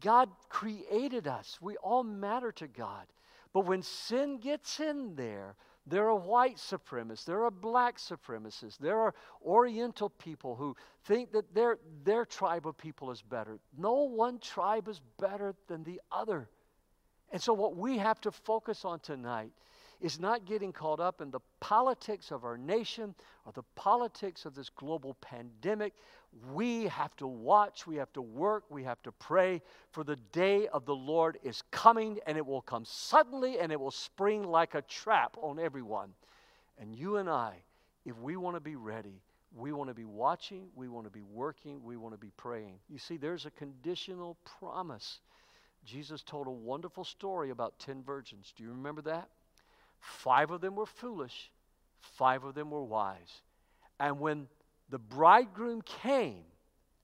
God 0.00 0.30
created 0.48 1.26
us. 1.26 1.58
We 1.60 1.76
all 1.76 2.02
matter 2.02 2.52
to 2.52 2.66
God. 2.66 3.06
But 3.52 3.66
when 3.66 3.82
sin 3.82 4.38
gets 4.38 4.80
in 4.80 5.14
there, 5.14 5.56
there 5.86 6.08
are 6.08 6.14
white 6.14 6.56
supremacists, 6.56 7.24
there 7.24 7.44
are 7.44 7.50
black 7.50 7.98
supremacists, 7.98 8.78
there 8.78 9.00
are 9.00 9.14
Oriental 9.44 10.10
people 10.10 10.54
who 10.54 10.76
think 11.04 11.32
that 11.32 11.52
their, 11.54 11.78
their 12.04 12.24
tribe 12.24 12.66
of 12.66 12.78
people 12.78 13.10
is 13.10 13.20
better. 13.20 13.58
No 13.76 14.04
one 14.04 14.38
tribe 14.38 14.88
is 14.88 15.00
better 15.18 15.54
than 15.66 15.82
the 15.82 16.00
other. 16.12 16.48
And 17.32 17.42
so, 17.42 17.52
what 17.52 17.76
we 17.76 17.98
have 17.98 18.20
to 18.20 18.30
focus 18.30 18.84
on 18.84 19.00
tonight 19.00 19.52
is 20.00 20.20
not 20.20 20.44
getting 20.44 20.72
caught 20.72 21.00
up 21.00 21.20
in 21.20 21.30
the 21.30 21.40
politics 21.60 22.30
of 22.30 22.44
our 22.44 22.58
nation 22.58 23.14
or 23.46 23.52
the 23.52 23.62
politics 23.74 24.44
of 24.44 24.54
this 24.54 24.68
global 24.68 25.14
pandemic. 25.14 25.94
We 26.52 26.84
have 26.84 27.14
to 27.16 27.26
watch, 27.26 27.86
we 27.86 27.96
have 27.96 28.12
to 28.14 28.22
work, 28.22 28.64
we 28.70 28.84
have 28.84 29.02
to 29.02 29.12
pray, 29.12 29.60
for 29.90 30.02
the 30.02 30.16
day 30.32 30.66
of 30.68 30.86
the 30.86 30.94
Lord 30.94 31.38
is 31.42 31.62
coming, 31.70 32.18
and 32.26 32.38
it 32.38 32.46
will 32.46 32.62
come 32.62 32.84
suddenly 32.86 33.58
and 33.58 33.70
it 33.70 33.78
will 33.78 33.90
spring 33.90 34.42
like 34.42 34.74
a 34.74 34.82
trap 34.82 35.36
on 35.42 35.58
everyone. 35.58 36.14
And 36.80 36.94
you 36.94 37.18
and 37.18 37.28
I, 37.28 37.56
if 38.06 38.16
we 38.18 38.36
want 38.36 38.56
to 38.56 38.60
be 38.60 38.76
ready, 38.76 39.20
we 39.54 39.72
want 39.72 39.90
to 39.90 39.94
be 39.94 40.06
watching, 40.06 40.68
we 40.74 40.88
want 40.88 41.04
to 41.06 41.10
be 41.10 41.22
working, 41.22 41.82
we 41.84 41.96
want 41.96 42.14
to 42.14 42.18
be 42.18 42.30
praying. 42.36 42.78
You 42.88 42.98
see, 42.98 43.18
there's 43.18 43.44
a 43.44 43.50
conditional 43.50 44.38
promise. 44.58 45.20
Jesus 45.84 46.22
told 46.22 46.46
a 46.46 46.50
wonderful 46.50 47.04
story 47.04 47.50
about 47.50 47.78
10 47.78 48.02
virgins. 48.02 48.54
Do 48.56 48.62
you 48.62 48.70
remember 48.70 49.02
that? 49.02 49.28
Five 50.00 50.50
of 50.50 50.60
them 50.60 50.76
were 50.76 50.86
foolish, 50.86 51.50
five 52.00 52.44
of 52.44 52.54
them 52.54 52.70
were 52.70 52.82
wise. 52.82 53.42
And 54.00 54.18
when 54.18 54.48
the 54.92 54.98
bridegroom 54.98 55.80
came, 56.02 56.44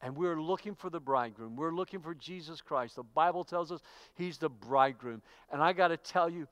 and 0.03 0.15
we're 0.15 0.39
looking 0.39 0.75
for 0.75 0.91
the 0.91 1.01
bridegroom. 1.01 1.57
We're 1.57 1.73
looking 1.73 2.01
for 2.01 2.15
Jesus 2.15 2.61
Christ. 2.61 2.97
The 2.97 3.03
Bible 3.03 3.45
tells 3.45 3.73
us 3.73 3.81
he's 4.15 4.37
the 4.37 4.51
bridegroom. 4.51 5.23
And 5.51 5.63
I 5.63 5.73
got 5.73 5.89
to 5.89 5.97
tell 5.97 6.29
you, 6.29 6.47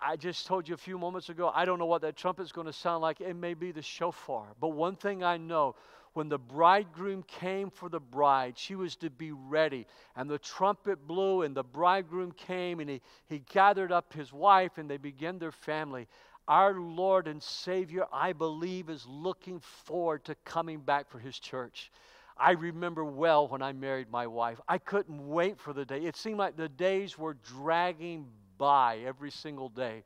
I 0.00 0.14
just 0.14 0.46
told 0.46 0.68
you 0.68 0.74
a 0.74 0.78
few 0.78 0.98
moments 0.98 1.30
ago, 1.30 1.50
I 1.52 1.64
don't 1.64 1.80
know 1.80 1.86
what 1.86 2.02
that 2.02 2.16
trumpet's 2.16 2.52
going 2.52 2.68
to 2.68 2.72
sound 2.72 3.02
like. 3.02 3.20
It 3.20 3.34
may 3.34 3.54
be 3.54 3.72
the 3.72 3.82
shofar. 3.82 4.54
But 4.60 4.68
one 4.68 4.94
thing 4.94 5.24
I 5.24 5.36
know 5.36 5.74
when 6.12 6.28
the 6.28 6.38
bridegroom 6.38 7.24
came 7.24 7.68
for 7.68 7.88
the 7.88 7.98
bride, 7.98 8.56
she 8.56 8.76
was 8.76 8.94
to 8.96 9.10
be 9.10 9.32
ready. 9.32 9.86
And 10.14 10.30
the 10.30 10.38
trumpet 10.38 11.08
blew, 11.08 11.42
and 11.42 11.56
the 11.56 11.64
bridegroom 11.64 12.32
came, 12.32 12.78
and 12.78 12.88
he, 12.88 13.00
he 13.26 13.42
gathered 13.52 13.90
up 13.90 14.12
his 14.12 14.32
wife, 14.32 14.78
and 14.78 14.88
they 14.88 14.98
began 14.98 15.40
their 15.40 15.50
family. 15.50 16.06
Our 16.48 16.74
Lord 16.74 17.28
and 17.28 17.42
Savior, 17.42 18.06
I 18.12 18.32
believe, 18.32 18.90
is 18.90 19.06
looking 19.06 19.60
forward 19.60 20.24
to 20.24 20.34
coming 20.44 20.80
back 20.80 21.08
for 21.08 21.18
his 21.18 21.38
church. 21.38 21.90
I 22.36 22.52
remember 22.52 23.04
well 23.04 23.46
when 23.46 23.62
I 23.62 23.72
married 23.72 24.10
my 24.10 24.26
wife. 24.26 24.60
I 24.68 24.78
couldn't 24.78 25.28
wait 25.28 25.60
for 25.60 25.72
the 25.72 25.84
day. 25.84 26.00
It 26.00 26.16
seemed 26.16 26.38
like 26.38 26.56
the 26.56 26.68
days 26.68 27.16
were 27.16 27.34
dragging 27.34 28.26
by 28.58 28.98
every 29.06 29.30
single 29.30 29.68
day. 29.68 30.02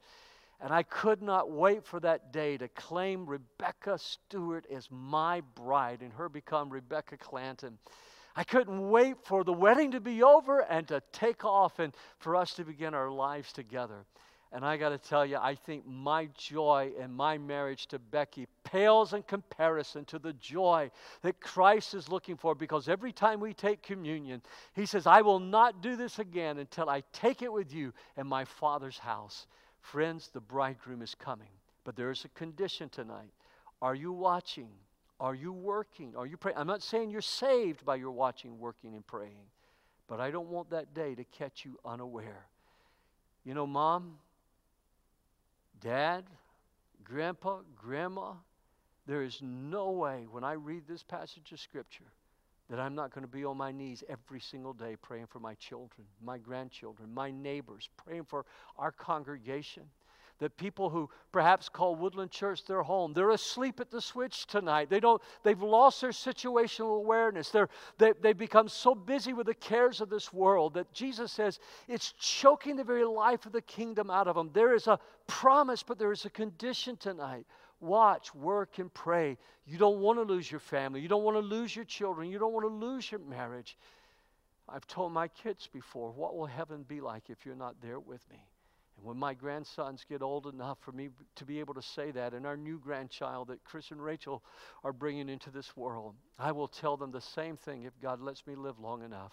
And 0.60 0.72
I 0.72 0.82
could 0.82 1.22
not 1.22 1.50
wait 1.50 1.84
for 1.84 2.00
that 2.00 2.32
day 2.32 2.56
to 2.56 2.68
claim 2.68 3.26
Rebecca 3.26 3.98
Stewart 3.98 4.66
as 4.70 4.88
my 4.90 5.42
bride 5.54 6.00
and 6.00 6.12
her 6.14 6.28
become 6.28 6.70
Rebecca 6.70 7.16
Clanton. 7.16 7.78
I 8.34 8.44
couldn't 8.44 8.90
wait 8.90 9.16
for 9.24 9.44
the 9.44 9.52
wedding 9.52 9.92
to 9.92 10.00
be 10.00 10.22
over 10.22 10.60
and 10.60 10.86
to 10.88 11.02
take 11.12 11.44
off 11.44 11.78
and 11.78 11.94
for 12.18 12.36
us 12.36 12.54
to 12.54 12.64
begin 12.64 12.94
our 12.94 13.10
lives 13.10 13.52
together. 13.52 14.04
And 14.52 14.64
I 14.64 14.76
got 14.76 14.90
to 14.90 14.98
tell 14.98 15.26
you, 15.26 15.36
I 15.36 15.54
think 15.54 15.86
my 15.86 16.28
joy 16.36 16.92
in 16.98 17.12
my 17.12 17.36
marriage 17.36 17.88
to 17.88 17.98
Becky 17.98 18.46
pales 18.64 19.12
in 19.12 19.22
comparison 19.22 20.04
to 20.06 20.18
the 20.18 20.32
joy 20.34 20.90
that 21.22 21.40
Christ 21.40 21.94
is 21.94 22.08
looking 22.08 22.36
for 22.36 22.54
because 22.54 22.88
every 22.88 23.12
time 23.12 23.40
we 23.40 23.52
take 23.52 23.82
communion, 23.82 24.40
He 24.74 24.86
says, 24.86 25.06
I 25.06 25.20
will 25.22 25.40
not 25.40 25.82
do 25.82 25.96
this 25.96 26.18
again 26.18 26.58
until 26.58 26.88
I 26.88 27.02
take 27.12 27.42
it 27.42 27.52
with 27.52 27.72
you 27.74 27.92
in 28.16 28.26
my 28.26 28.44
Father's 28.44 28.98
house. 28.98 29.46
Friends, 29.80 30.30
the 30.32 30.40
bridegroom 30.40 31.02
is 31.02 31.14
coming. 31.14 31.48
But 31.84 31.96
there's 31.96 32.24
a 32.24 32.28
condition 32.28 32.88
tonight. 32.88 33.32
Are 33.82 33.94
you 33.94 34.12
watching? 34.12 34.68
Are 35.20 35.34
you 35.34 35.52
working? 35.52 36.14
Are 36.16 36.26
you 36.26 36.36
praying? 36.36 36.58
I'm 36.58 36.66
not 36.66 36.82
saying 36.82 37.10
you're 37.10 37.20
saved 37.20 37.84
by 37.84 37.96
your 37.96 38.10
watching, 38.10 38.58
working, 38.58 38.94
and 38.94 39.06
praying, 39.06 39.46
but 40.08 40.20
I 40.20 40.30
don't 40.30 40.48
want 40.48 40.70
that 40.70 40.94
day 40.94 41.14
to 41.14 41.24
catch 41.24 41.64
you 41.64 41.78
unaware. 41.84 42.46
You 43.44 43.54
know, 43.54 43.66
mom, 43.66 44.16
dad, 45.80 46.24
grandpa, 47.04 47.60
grandma, 47.74 48.32
there 49.06 49.22
is 49.22 49.38
no 49.42 49.90
way 49.90 50.26
when 50.30 50.44
I 50.44 50.54
read 50.54 50.82
this 50.88 51.02
passage 51.02 51.52
of 51.52 51.60
Scripture 51.60 52.04
that 52.68 52.80
I'm 52.80 52.94
not 52.94 53.14
going 53.14 53.22
to 53.22 53.30
be 53.30 53.44
on 53.44 53.56
my 53.56 53.70
knees 53.70 54.02
every 54.08 54.40
single 54.40 54.72
day 54.72 54.96
praying 55.00 55.26
for 55.26 55.38
my 55.38 55.54
children, 55.54 56.06
my 56.22 56.38
grandchildren, 56.38 57.14
my 57.14 57.30
neighbors, 57.30 57.88
praying 57.96 58.24
for 58.24 58.44
our 58.76 58.90
congregation. 58.90 59.84
That 60.38 60.56
people 60.56 60.90
who 60.90 61.08
perhaps 61.32 61.68
call 61.68 61.94
Woodland 61.94 62.30
Church 62.30 62.64
their 62.64 62.82
home, 62.82 63.12
they're 63.14 63.30
asleep 63.30 63.80
at 63.80 63.90
the 63.90 64.00
switch 64.00 64.46
tonight. 64.46 64.90
They 64.90 65.00
don't, 65.00 65.22
they've 65.42 65.62
lost 65.62 66.00
their 66.00 66.10
situational 66.10 66.96
awareness. 66.96 67.50
They're, 67.50 67.68
they, 67.96 68.12
they've 68.20 68.36
become 68.36 68.68
so 68.68 68.94
busy 68.94 69.32
with 69.32 69.46
the 69.46 69.54
cares 69.54 70.00
of 70.00 70.10
this 70.10 70.32
world 70.32 70.74
that 70.74 70.92
Jesus 70.92 71.32
says 71.32 71.58
it's 71.88 72.12
choking 72.12 72.76
the 72.76 72.84
very 72.84 73.04
life 73.04 73.46
of 73.46 73.52
the 73.52 73.62
kingdom 73.62 74.10
out 74.10 74.28
of 74.28 74.36
them. 74.36 74.50
There 74.52 74.74
is 74.74 74.86
a 74.86 74.98
promise, 75.26 75.82
but 75.82 75.98
there 75.98 76.12
is 76.12 76.24
a 76.24 76.30
condition 76.30 76.96
tonight 76.96 77.46
watch, 77.80 78.34
work, 78.34 78.78
and 78.78 78.92
pray. 78.92 79.36
You 79.66 79.78
don't 79.78 80.00
want 80.00 80.18
to 80.18 80.22
lose 80.22 80.50
your 80.50 80.60
family. 80.60 81.00
You 81.00 81.08
don't 81.08 81.24
want 81.24 81.36
to 81.36 81.40
lose 81.40 81.74
your 81.74 81.84
children. 81.84 82.30
You 82.30 82.38
don't 82.38 82.52
want 82.52 82.64
to 82.64 82.72
lose 82.72 83.10
your 83.10 83.20
marriage. 83.20 83.76
I've 84.68 84.86
told 84.86 85.12
my 85.12 85.28
kids 85.28 85.68
before, 85.72 86.10
what 86.10 86.36
will 86.36 86.46
heaven 86.46 86.82
be 86.82 87.00
like 87.00 87.30
if 87.30 87.46
you're 87.46 87.54
not 87.54 87.76
there 87.80 88.00
with 88.00 88.20
me? 88.30 88.38
And 88.96 89.06
when 89.06 89.18
my 89.18 89.34
grandsons 89.34 90.04
get 90.08 90.22
old 90.22 90.46
enough 90.46 90.78
for 90.80 90.92
me 90.92 91.10
to 91.36 91.44
be 91.44 91.60
able 91.60 91.74
to 91.74 91.82
say 91.82 92.10
that, 92.12 92.32
and 92.32 92.46
our 92.46 92.56
new 92.56 92.78
grandchild 92.78 93.48
that 93.48 93.64
Chris 93.64 93.90
and 93.90 94.02
Rachel 94.02 94.42
are 94.84 94.92
bringing 94.92 95.28
into 95.28 95.50
this 95.50 95.76
world, 95.76 96.14
I 96.38 96.52
will 96.52 96.68
tell 96.68 96.96
them 96.96 97.10
the 97.10 97.20
same 97.20 97.56
thing 97.56 97.82
if 97.82 97.92
God 98.00 98.20
lets 98.20 98.46
me 98.46 98.54
live 98.54 98.78
long 98.78 99.02
enough. 99.02 99.32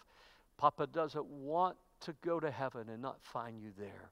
Papa 0.57 0.87
doesn't 0.87 1.25
want 1.25 1.77
to 2.01 2.13
go 2.23 2.39
to 2.39 2.51
heaven 2.51 2.89
and 2.89 3.01
not 3.01 3.23
find 3.23 3.59
you 3.59 3.71
there. 3.77 4.11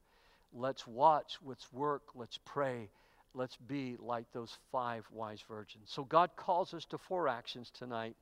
Let's 0.53 0.87
watch, 0.87 1.37
let's 1.45 1.71
work, 1.71 2.03
let's 2.15 2.39
pray, 2.45 2.89
let's 3.33 3.55
be 3.55 3.97
like 3.99 4.25
those 4.33 4.57
five 4.71 5.05
wise 5.11 5.43
virgins. 5.47 5.89
So 5.91 6.03
God 6.03 6.31
calls 6.35 6.73
us 6.73 6.85
to 6.85 6.97
four 6.97 7.27
actions 7.27 7.71
tonight 7.71 8.15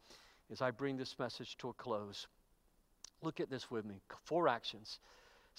as 0.51 0.61
I 0.61 0.71
bring 0.71 0.97
this 0.97 1.17
message 1.19 1.57
to 1.57 1.69
a 1.69 1.73
close. 1.73 2.27
Look 3.21 3.39
at 3.39 3.49
this 3.49 3.69
with 3.69 3.85
me. 3.85 4.01
Four 4.23 4.47
actions. 4.47 4.99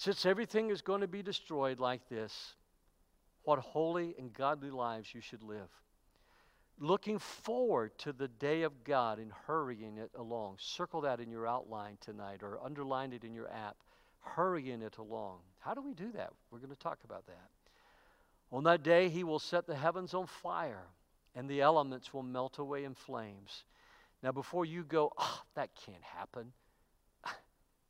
Since 0.01 0.25
everything 0.25 0.71
is 0.71 0.81
going 0.81 1.01
to 1.01 1.07
be 1.07 1.21
destroyed 1.21 1.79
like 1.79 2.09
this, 2.09 2.55
what 3.43 3.59
holy 3.59 4.15
and 4.17 4.33
godly 4.33 4.71
lives 4.71 5.13
you 5.13 5.21
should 5.21 5.43
live. 5.43 5.69
Looking 6.79 7.19
forward 7.19 7.95
to 7.99 8.11
the 8.11 8.27
day 8.27 8.63
of 8.63 8.83
God 8.83 9.19
and 9.19 9.31
hurrying 9.45 9.99
it 9.99 10.09
along. 10.15 10.55
Circle 10.57 11.01
that 11.01 11.19
in 11.19 11.29
your 11.29 11.45
outline 11.45 11.99
tonight 12.01 12.39
or 12.41 12.57
underline 12.65 13.13
it 13.13 13.23
in 13.23 13.35
your 13.35 13.47
app. 13.51 13.77
Hurrying 14.21 14.81
it 14.81 14.97
along. 14.97 15.41
How 15.59 15.75
do 15.75 15.81
we 15.81 15.93
do 15.93 16.11
that? 16.13 16.33
We're 16.49 16.57
going 16.57 16.71
to 16.71 16.75
talk 16.75 16.97
about 17.05 17.27
that. 17.27 17.49
On 18.51 18.63
that 18.63 18.81
day, 18.81 19.07
he 19.07 19.23
will 19.23 19.37
set 19.37 19.67
the 19.67 19.75
heavens 19.75 20.15
on 20.15 20.25
fire, 20.25 20.87
and 21.35 21.47
the 21.47 21.61
elements 21.61 22.11
will 22.11 22.23
melt 22.23 22.57
away 22.57 22.85
in 22.85 22.95
flames. 22.95 23.65
Now, 24.23 24.31
before 24.31 24.65
you 24.65 24.83
go, 24.83 25.13
oh, 25.15 25.41
that 25.53 25.69
can't 25.85 26.01
happen, 26.01 26.53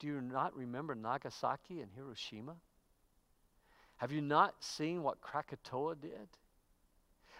do 0.02 0.08
you 0.08 0.20
not 0.20 0.56
remember 0.56 0.96
Nagasaki 0.96 1.80
and 1.80 1.92
Hiroshima? 1.96 2.56
Have 3.98 4.12
you 4.12 4.22
not 4.22 4.56
seen 4.64 5.04
what 5.04 5.22
Krakatoa 5.22 5.96
did? 5.96 6.28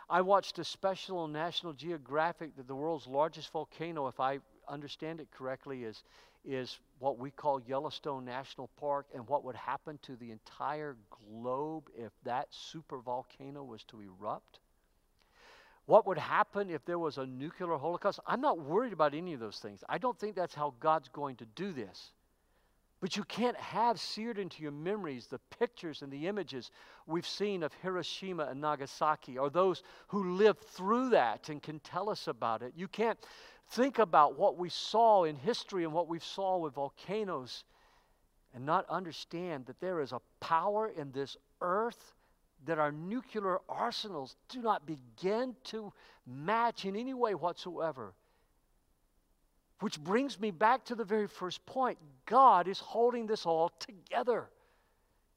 I 0.08 0.22
watched 0.22 0.60
a 0.60 0.64
special 0.64 1.18
on 1.18 1.32
National 1.32 1.74
Geographic 1.74 2.56
that 2.58 2.68
the 2.68 2.76
world's 2.76 3.08
largest 3.08 3.52
volcano, 3.52 4.08
if 4.08 4.20
I 4.20 4.40
understand 4.68 5.20
it 5.20 5.32
correctly, 5.32 5.86
is, 5.86 6.04
is 6.46 6.78
what 7.00 7.18
we 7.18 7.32
call 7.32 7.60
Yellowstone 7.62 8.26
National 8.26 8.70
Park, 8.80 9.08
and 9.16 9.28
what 9.28 9.44
would 9.44 9.56
happen 9.56 9.98
to 10.04 10.16
the 10.16 10.30
entire 10.30 10.98
globe 11.10 11.90
if 11.98 12.12
that 12.26 12.48
super 12.52 13.00
volcano 13.00 13.64
was 13.64 13.84
to 13.86 14.02
erupt. 14.02 14.60
What 15.88 16.06
would 16.06 16.20
happen 16.20 16.70
if 16.70 16.86
there 16.86 17.00
was 17.00 17.18
a 17.18 17.26
nuclear 17.26 17.76
holocaust? 17.76 18.20
I'm 18.28 18.42
not 18.42 18.60
worried 18.60 18.94
about 18.94 19.16
any 19.16 19.34
of 19.34 19.40
those 19.40 19.58
things. 19.58 19.84
I 19.90 19.98
don't 19.98 20.20
think 20.20 20.36
that's 20.36 20.54
how 20.54 20.76
God's 20.80 21.10
going 21.10 21.38
to 21.38 21.46
do 21.56 21.74
this. 21.74 22.12
But 23.02 23.18
you 23.18 23.24
can't 23.24 23.58
have 23.58 24.00
seared 24.00 24.38
into 24.38 24.62
your 24.62 24.72
memories 24.72 25.26
the 25.26 25.40
pictures 25.58 26.04
and 26.04 26.12
the 26.12 26.28
images 26.28 26.70
we've 27.08 27.28
seen 27.28 27.64
of 27.64 27.74
Hiroshima 27.82 28.46
and 28.46 28.62
Nagasaki, 28.62 29.40
or 29.40 29.50
those 29.50 29.82
who 30.10 30.36
lived 30.36 30.64
through 30.64 31.10
that 31.10 31.50
and 31.50 31.62
can 31.64 31.80
tell 31.80 32.12
us 32.12 32.28
about 32.28 32.62
it. 32.62 32.74
You 32.76 32.88
can't 32.88 33.18
think 33.70 33.98
about 33.98 34.38
what 34.38 34.58
we 34.58 34.70
saw 34.70 35.24
in 35.24 35.36
history 35.36 35.84
and 35.84 35.92
what 35.92 36.08
we 36.08 36.20
saw 36.20 36.58
with 36.58 36.76
volcanoes 36.76 37.64
and 38.54 38.66
not 38.66 38.86
understand 38.88 39.66
that 39.66 39.80
there 39.80 40.00
is 40.00 40.12
a 40.12 40.22
power 40.40 40.88
in 40.88 41.12
this 41.12 41.38
earth 41.60 42.14
that 42.66 42.78
our 42.78 42.92
nuclear 42.92 43.58
arsenals 43.68 44.36
do 44.48 44.62
not 44.62 44.86
begin 44.86 45.56
to 45.64 45.92
match 46.28 46.86
in 46.86 46.96
any 46.96 47.16
way 47.16 47.34
whatsoever. 47.34 48.14
Which 49.82 50.00
brings 50.00 50.40
me 50.40 50.52
back 50.52 50.86
to 50.86 50.96
the 50.96 51.04
very 51.04 51.28
first 51.28 51.66
point 51.66 51.98
God 52.26 52.68
is 52.68 52.80
holding 52.80 53.26
this 53.26 53.46
all 53.46 53.70
together. 53.80 54.48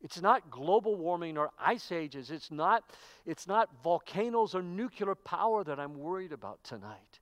It's 0.02 0.20
not 0.20 0.50
global 0.50 0.96
warming 0.96 1.38
or 1.38 1.50
ice 1.58 1.90
ages. 1.90 2.30
It's 2.30 2.50
not, 2.50 2.84
it's 3.24 3.46
not 3.46 3.70
volcanoes 3.82 4.54
or 4.54 4.62
nuclear 4.62 5.14
power 5.14 5.64
that 5.64 5.80
I'm 5.80 5.98
worried 5.98 6.32
about 6.32 6.62
tonight. 6.62 7.20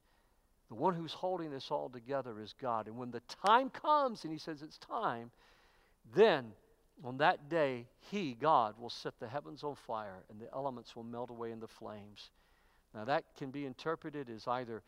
The 0.69 0.75
one 0.75 0.95
who's 0.95 1.13
holding 1.13 1.53
this 1.53 1.71
all 1.71 1.89
together 1.89 2.41
is 2.41 2.55
God. 2.61 2.89
And 2.89 2.97
when 2.97 3.13
the 3.13 3.23
time 3.47 3.71
comes 3.71 4.25
and 4.25 4.33
He 4.33 4.39
says 4.39 4.63
it's 4.63 4.79
time, 4.79 5.31
then 6.15 6.53
on 7.05 7.19
that 7.19 7.49
day, 7.49 7.87
He, 8.11 8.35
God, 8.35 8.75
will 8.81 8.91
set 8.91 9.21
the 9.21 9.29
heavens 9.29 9.63
on 9.63 9.77
fire 9.77 10.25
and 10.29 10.41
the 10.41 10.53
elements 10.53 10.97
will 10.97 11.05
melt 11.05 11.31
away 11.31 11.53
in 11.53 11.61
the 11.61 11.69
flames. 11.69 12.31
Now, 12.95 13.05
that 13.05 13.25
can 13.37 13.53
be 13.53 13.65
interpreted 13.65 14.29
as 14.29 14.49
either 14.49 14.83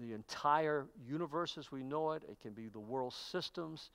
the 0.00 0.12
entire 0.12 0.86
universe 1.06 1.56
as 1.58 1.70
we 1.70 1.82
know 1.82 2.12
it, 2.12 2.22
it 2.28 2.40
can 2.40 2.52
be 2.52 2.68
the 2.68 2.80
world 2.80 3.14
systems. 3.14 3.90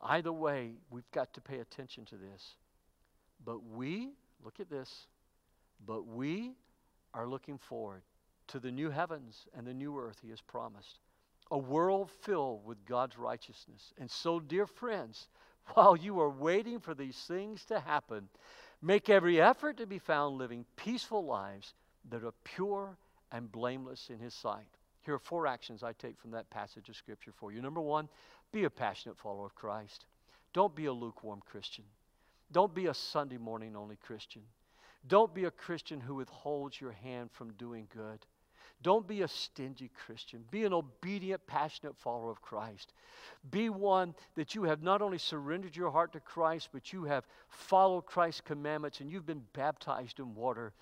Either 0.00 0.32
way, 0.32 0.72
we've 0.90 1.10
got 1.12 1.32
to 1.34 1.40
pay 1.40 1.60
attention 1.60 2.04
to 2.06 2.16
this. 2.16 2.56
But 3.44 3.64
we, 3.64 4.10
look 4.44 4.60
at 4.60 4.70
this, 4.70 5.06
but 5.86 6.06
we 6.06 6.52
are 7.14 7.26
looking 7.26 7.58
forward 7.58 8.02
to 8.48 8.58
the 8.58 8.70
new 8.70 8.90
heavens 8.90 9.46
and 9.56 9.66
the 9.66 9.74
new 9.74 9.98
earth 9.98 10.18
he 10.22 10.30
has 10.30 10.40
promised. 10.40 10.98
A 11.50 11.58
world 11.58 12.10
filled 12.22 12.64
with 12.64 12.84
God's 12.86 13.18
righteousness. 13.18 13.92
And 13.98 14.10
so, 14.10 14.40
dear 14.40 14.66
friends, 14.66 15.28
while 15.74 15.96
you 15.96 16.20
are 16.20 16.30
waiting 16.30 16.80
for 16.80 16.94
these 16.94 17.16
things 17.16 17.64
to 17.66 17.80
happen, 17.80 18.28
make 18.80 19.08
every 19.08 19.40
effort 19.40 19.76
to 19.78 19.86
be 19.86 19.98
found 19.98 20.38
living 20.38 20.64
peaceful 20.76 21.24
lives 21.24 21.74
that 22.10 22.24
are 22.24 22.34
pure 22.44 22.96
and 23.30 23.50
blameless 23.50 24.10
in 24.10 24.18
his 24.18 24.34
sight. 24.34 24.66
Here 25.04 25.14
are 25.14 25.18
four 25.18 25.46
actions 25.46 25.82
I 25.82 25.92
take 25.92 26.18
from 26.18 26.30
that 26.32 26.50
passage 26.50 26.88
of 26.88 26.96
Scripture 26.96 27.32
for 27.36 27.52
you. 27.52 27.60
Number 27.60 27.80
one, 27.80 28.08
be 28.52 28.64
a 28.64 28.70
passionate 28.70 29.18
follower 29.18 29.46
of 29.46 29.54
Christ. 29.54 30.06
Don't 30.52 30.74
be 30.74 30.86
a 30.86 30.92
lukewarm 30.92 31.40
Christian. 31.44 31.84
Don't 32.52 32.74
be 32.74 32.86
a 32.86 32.94
Sunday 32.94 33.38
morning 33.38 33.74
only 33.74 33.96
Christian. 33.96 34.42
Don't 35.08 35.34
be 35.34 35.44
a 35.44 35.50
Christian 35.50 36.00
who 36.00 36.16
withholds 36.16 36.80
your 36.80 36.92
hand 36.92 37.30
from 37.32 37.52
doing 37.54 37.88
good. 37.92 38.24
Don't 38.82 39.06
be 39.06 39.22
a 39.22 39.28
stingy 39.28 39.90
Christian. 40.06 40.44
Be 40.50 40.64
an 40.64 40.72
obedient, 40.72 41.46
passionate 41.46 41.96
follower 41.96 42.30
of 42.30 42.42
Christ. 42.42 42.92
Be 43.50 43.68
one 43.68 44.14
that 44.34 44.54
you 44.54 44.64
have 44.64 44.82
not 44.82 45.02
only 45.02 45.18
surrendered 45.18 45.76
your 45.76 45.90
heart 45.90 46.12
to 46.12 46.20
Christ, 46.20 46.70
but 46.72 46.92
you 46.92 47.04
have 47.04 47.24
followed 47.48 48.06
Christ's 48.06 48.40
commandments 48.40 49.00
and 49.00 49.10
you've 49.10 49.26
been 49.26 49.44
baptized 49.52 50.18
in 50.18 50.34
water. 50.34 50.72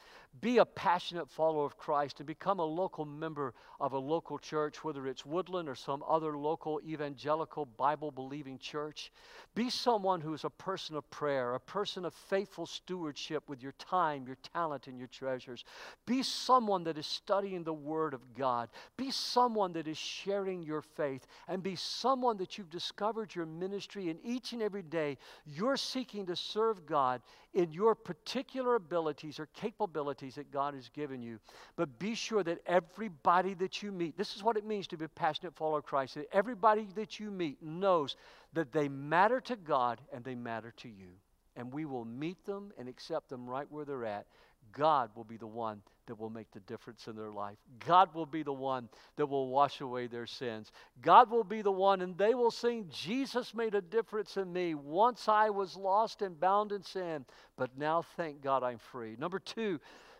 Be 0.41 0.59
a 0.59 0.65
passionate 0.65 1.29
follower 1.29 1.65
of 1.65 1.77
Christ 1.77 2.21
and 2.21 2.27
become 2.27 2.61
a 2.61 2.65
local 2.65 3.05
member 3.05 3.53
of 3.81 3.93
a 3.93 3.99
local 3.99 4.39
church, 4.39 4.85
whether 4.85 5.07
it's 5.07 5.27
Woodland 5.27 5.69
or 5.69 5.75
some 5.75 6.05
other 6.09 6.39
local 6.39 6.81
evangelical 6.87 7.67
Bible 7.67 8.11
believing 8.13 8.59
church. 8.59 9.11
Be 9.55 9.69
someone 9.69 10.21
who 10.21 10.33
is 10.33 10.45
a 10.45 10.51
person 10.51 10.97
of 10.97 11.11
prayer, 11.11 11.55
a 11.55 11.61
person 11.61 12.05
of 12.05 12.15
faithful 12.15 12.67
stewardship 12.67 13.49
with 13.49 13.61
your 13.63 13.73
time, 13.73 14.25
your 14.27 14.39
talent, 14.55 14.87
and 14.87 14.99
your 14.99 15.09
treasures. 15.09 15.65
Be 16.07 16.23
someone 16.23 16.85
that 16.85 16.97
is 16.97 17.07
studying 17.07 17.65
the 17.65 17.73
Word 17.73 17.90
of 17.99 18.21
God. 18.37 18.69
Be 18.97 19.11
someone 19.11 19.73
that 19.73 19.89
is 19.89 19.99
sharing 19.99 20.63
your 20.63 20.83
faith. 20.83 21.27
And 21.49 21.63
be 21.63 21.77
someone 21.77 22.37
that 22.39 22.57
you've 22.57 22.71
discovered 22.71 23.35
your 23.35 23.47
ministry, 23.47 24.09
and 24.11 24.19
each 24.25 24.53
and 24.53 24.63
every 24.63 24.83
day 24.83 25.19
you're 25.47 25.77
seeking 25.77 26.27
to 26.27 26.37
serve 26.37 26.87
God 26.87 27.21
in 27.55 27.73
your 27.73 27.95
particular 27.95 28.77
abilities 28.77 29.41
or 29.41 29.47
capabilities 29.55 30.37
that 30.37 30.51
God 30.53 30.75
has 30.75 30.89
given 30.89 31.23
you. 31.23 31.39
But 31.77 31.99
be 31.99 32.15
sure 32.15 32.43
that 32.45 32.61
everybody 32.67 33.55
that 33.55 33.83
you 33.83 33.91
meet, 33.91 34.17
this 34.17 34.37
is 34.37 34.43
what 34.43 34.57
it 34.57 34.65
means 34.65 34.87
to 34.89 34.97
be 34.97 35.07
a 35.07 35.09
passionate 35.09 35.57
follower 35.57 35.79
of 35.79 35.85
Christ, 35.85 36.15
that 36.15 36.29
everybody 36.33 36.87
that 36.95 37.19
you 37.19 37.31
meet 37.31 37.63
knows 37.63 38.17
that 38.53 38.73
they 38.73 38.89
matter 38.89 39.41
to 39.41 39.57
God 39.57 40.01
and 40.13 40.25
they 40.25 40.35
matter 40.35 40.73
to 40.79 40.89
you. 40.89 41.09
And 41.57 41.73
we 41.73 41.85
will 41.85 42.05
meet 42.05 42.45
them 42.47 42.73
and 42.79 42.89
accept 42.89 43.29
them 43.29 43.49
right 43.49 43.67
where 43.71 43.85
they're 43.85 44.05
at. 44.05 44.27
God 44.73 45.11
will 45.15 45.25
be 45.25 45.37
the 45.37 45.47
one 45.47 45.83
that 46.11 46.19
will 46.19 46.29
make 46.29 46.51
the 46.51 46.59
difference 46.61 47.07
in 47.07 47.15
their 47.15 47.31
life. 47.31 47.57
God 47.87 48.13
will 48.17 48.27
be 48.27 48.43
the 48.43 48.53
one 48.53 48.89
that 49.15 49.27
will 49.27 49.47
wash 49.47 49.81
away 49.81 50.09
their 50.09 50.27
sins. 50.27 50.73
God 51.03 51.31
will 51.31 51.45
be 51.45 51.63
the 51.63 51.71
one, 51.71 52.01
and 52.01 52.19
they 52.19 52.35
will 52.35 52.51
sing, 52.51 52.91
Jesus 52.91 53.55
made 53.55 53.77
a 53.77 53.81
difference 53.81 54.37
in 54.37 54.53
me. 54.53 54.75
Once 54.75 55.29
I 55.29 55.51
was 55.51 55.77
lost 55.77 56.21
and 56.23 56.39
bound 56.41 56.73
in 56.73 56.83
sin, 56.83 57.25
but 57.57 57.79
now 57.79 58.03
thank 58.17 58.43
God 58.43 58.65
I'm 58.65 58.79
free. 58.79 59.15
Number 59.21 59.39
two, 59.39 59.79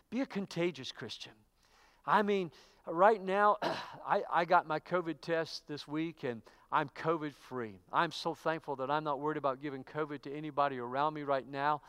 be 0.09 0.21
a 0.21 0.25
contagious 0.25 0.93
Christian. 0.93 1.33
I 2.05 2.21
mean, 2.21 2.51
right 2.87 3.21
now, 3.21 3.57
I, 4.07 4.21
I 4.31 4.45
got 4.45 4.65
my 4.65 4.79
COVID 4.79 5.19
test 5.19 5.67
this 5.67 5.89
week, 5.89 6.23
and 6.23 6.41
I'm 6.71 6.87
COVID 6.87 7.33
free. 7.49 7.75
I'm 7.91 8.13
so 8.13 8.33
thankful 8.33 8.77
that 8.77 8.89
I'm 8.89 9.03
not 9.03 9.19
worried 9.19 9.35
about 9.35 9.61
giving 9.61 9.83
COVID 9.83 10.21
to 10.21 10.33
anybody 10.33 10.77
around 10.77 11.15
me 11.15 11.23
right 11.23 11.49
now. 11.51 11.81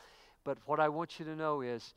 But 0.43 0.57
what 0.65 0.81
I 0.81 0.89
want 0.89 1.19
you 1.19 1.25
to 1.25 1.37
know 1.37 1.61
is, 1.61 1.93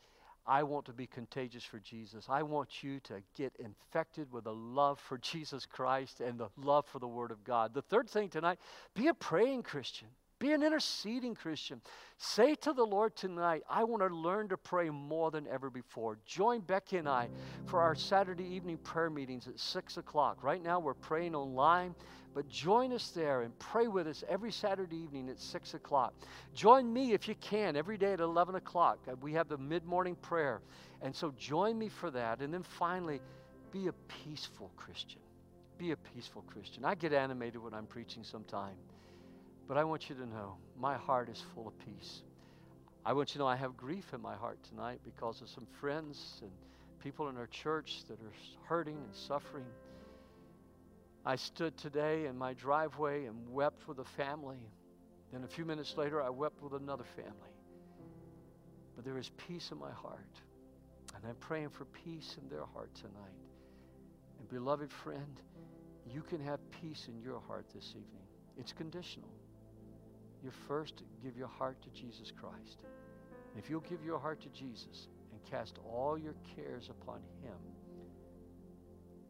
I 0.47 0.62
want 0.62 0.86
to 0.86 0.92
be 0.92 1.07
contagious 1.07 1.64
for 1.64 1.78
Jesus. 1.78 2.26
I 2.28 2.42
want 2.42 2.82
you 2.82 3.01
to 3.01 3.22
get 3.36 3.53
infected 3.59 4.30
with 4.32 4.47
a 4.47 4.53
love 4.53 5.01
for 5.01 5.18
Jesus 5.32 5.66
Christ 5.66 6.20
and 6.20 6.38
the 6.38 6.49
love 6.57 6.86
for 6.86 6.99
the 6.99 7.09
Word 7.09 7.30
of 7.30 7.44
God. 7.44 7.74
The 7.74 7.82
third 7.82 8.09
thing 8.09 8.28
tonight 8.28 8.59
be 8.94 9.09
a 9.09 9.14
praying 9.14 9.62
Christian. 9.62 10.09
Be 10.38 10.53
an 10.53 10.62
interceding 10.62 11.34
Christian. 11.34 11.80
Say 12.18 12.55
to 12.57 12.74
the 12.74 12.84
Lord 12.84 13.16
tonight, 13.16 13.62
I 13.70 13.84
want 13.84 14.03
to 14.03 14.14
learn 14.14 14.49
to 14.49 14.59
pray 14.59 14.90
more 14.90 15.30
than 15.30 15.47
ever 15.47 15.70
before. 15.70 16.18
Join 16.26 16.61
Becky 16.61 16.99
and 16.99 17.09
I 17.09 17.28
for 17.64 17.80
our 17.80 17.94
Saturday 17.94 18.44
evening 18.44 18.76
prayer 18.76 19.09
meetings 19.09 19.49
at 19.49 19.59
6 19.59 19.97
o'clock. 19.97 20.44
Right 20.44 20.62
now, 20.62 20.78
we're 20.78 20.92
praying 20.92 21.34
online, 21.34 21.94
but 22.37 22.47
join 22.51 22.93
us 22.93 23.12
there 23.12 23.41
and 23.41 23.59
pray 23.59 23.89
with 23.89 24.07
us 24.07 24.22
every 24.28 24.53
Saturday 24.53 24.99
evening 24.99 25.30
at 25.30 25.41
6 25.41 25.72
o'clock. 25.72 26.12
Join 26.55 26.93
me 26.93 27.14
if 27.14 27.28
you 27.28 27.34
can 27.37 27.76
every 27.76 27.97
day 27.97 28.12
at 28.12 28.20
11 28.20 28.57
o'clock. 28.57 28.99
Uh, 29.09 29.12
we 29.22 29.32
have 29.32 29.49
the 29.49 29.57
mid 29.57 29.87
morning 29.87 30.14
prayer. 30.16 30.61
And 31.01 31.16
so 31.16 31.32
join 31.39 31.78
me 31.78 31.89
for 31.89 32.11
that. 32.11 32.41
And 32.43 32.53
then 32.53 32.62
finally, 32.62 33.22
be 33.72 33.89
a 33.89 33.95
peaceful 34.22 34.70
Christian. 34.76 35.22
Be 35.78 35.93
a 35.93 35.97
peaceful 35.97 36.43
Christian. 36.43 36.84
I 36.84 36.95
get 36.95 37.14
animated 37.14 37.62
when 37.62 37.72
I'm 37.72 37.87
preaching 37.87 38.22
sometimes. 38.22 38.76
But 39.66 39.78
I 39.78 39.84
want 39.84 40.11
you 40.11 40.16
to 40.16 40.26
know 40.26 40.59
my 40.78 40.95
heart 40.95 41.30
is 41.30 41.43
full 41.55 41.66
of 41.66 41.78
peace. 41.78 42.20
I 43.07 43.14
want 43.14 43.30
you 43.30 43.32
to 43.34 43.39
know 43.39 43.47
I 43.47 43.57
have 43.57 43.78
grief 43.78 44.12
in 44.12 44.20
my 44.20 44.34
heart 44.34 44.59
tonight 44.62 45.01
because 45.07 45.41
of 45.41 45.49
some 45.49 45.66
friends 45.80 46.43
and 46.43 46.51
people 47.03 47.30
in 47.30 47.39
our 47.39 47.47
church 47.47 48.03
that 48.09 48.20
are 48.20 48.32
hurting 48.66 48.97
and 48.97 49.14
suffering. 49.14 49.64
I 51.27 51.37
stood 51.37 51.77
today 51.77 52.27
in 52.27 52.39
my 52.39 52.55
driveway 52.55 53.27
and 53.27 53.37
wept 53.53 53.89
with 53.89 53.99
a 53.99 54.05
family. 54.05 54.70
Then 55.33 55.45
a 55.45 55.49
few 55.49 55.64
minutes 55.64 55.97
later, 55.97 56.22
I 56.22 56.31
wept 56.31 56.62
with 56.62 56.72
another 56.72 57.05
family. 57.16 57.33
But 58.95 59.05
there 59.05 59.18
is 59.18 59.31
peace 59.37 59.70
in 59.72 59.79
my 59.79 59.91
heart. 59.91 60.41
And 61.14 61.24
I'm 61.29 61.35
praying 61.37 61.70
for 61.70 61.85
peace 61.85 62.37
in 62.41 62.49
their 62.49 62.64
heart 62.64 62.95
tonight. 62.95 63.37
And 64.39 64.49
beloved 64.49 64.91
friend, 64.91 65.41
you 66.09 66.22
can 66.22 66.41
have 66.41 66.61
peace 66.70 67.09
in 67.09 67.20
your 67.20 67.41
heart 67.41 67.66
this 67.74 67.91
evening. 67.91 68.27
It's 68.57 68.72
conditional 68.72 69.29
you 70.47 70.53
first 70.68 71.03
give 71.24 71.37
your 71.37 71.49
heart 71.49 71.77
to 71.83 71.89
Jesus 71.91 72.31
Christ. 72.31 72.79
If 73.59 73.68
you'll 73.68 73.81
give 73.81 74.05
your 74.05 74.18
heart 74.18 74.41
to 74.43 74.49
Jesus 74.49 75.09
and 75.33 75.43
cast 75.51 75.79
all 75.85 76.16
your 76.16 76.35
cares 76.55 76.89
upon 76.89 77.20
Him, 77.43 77.57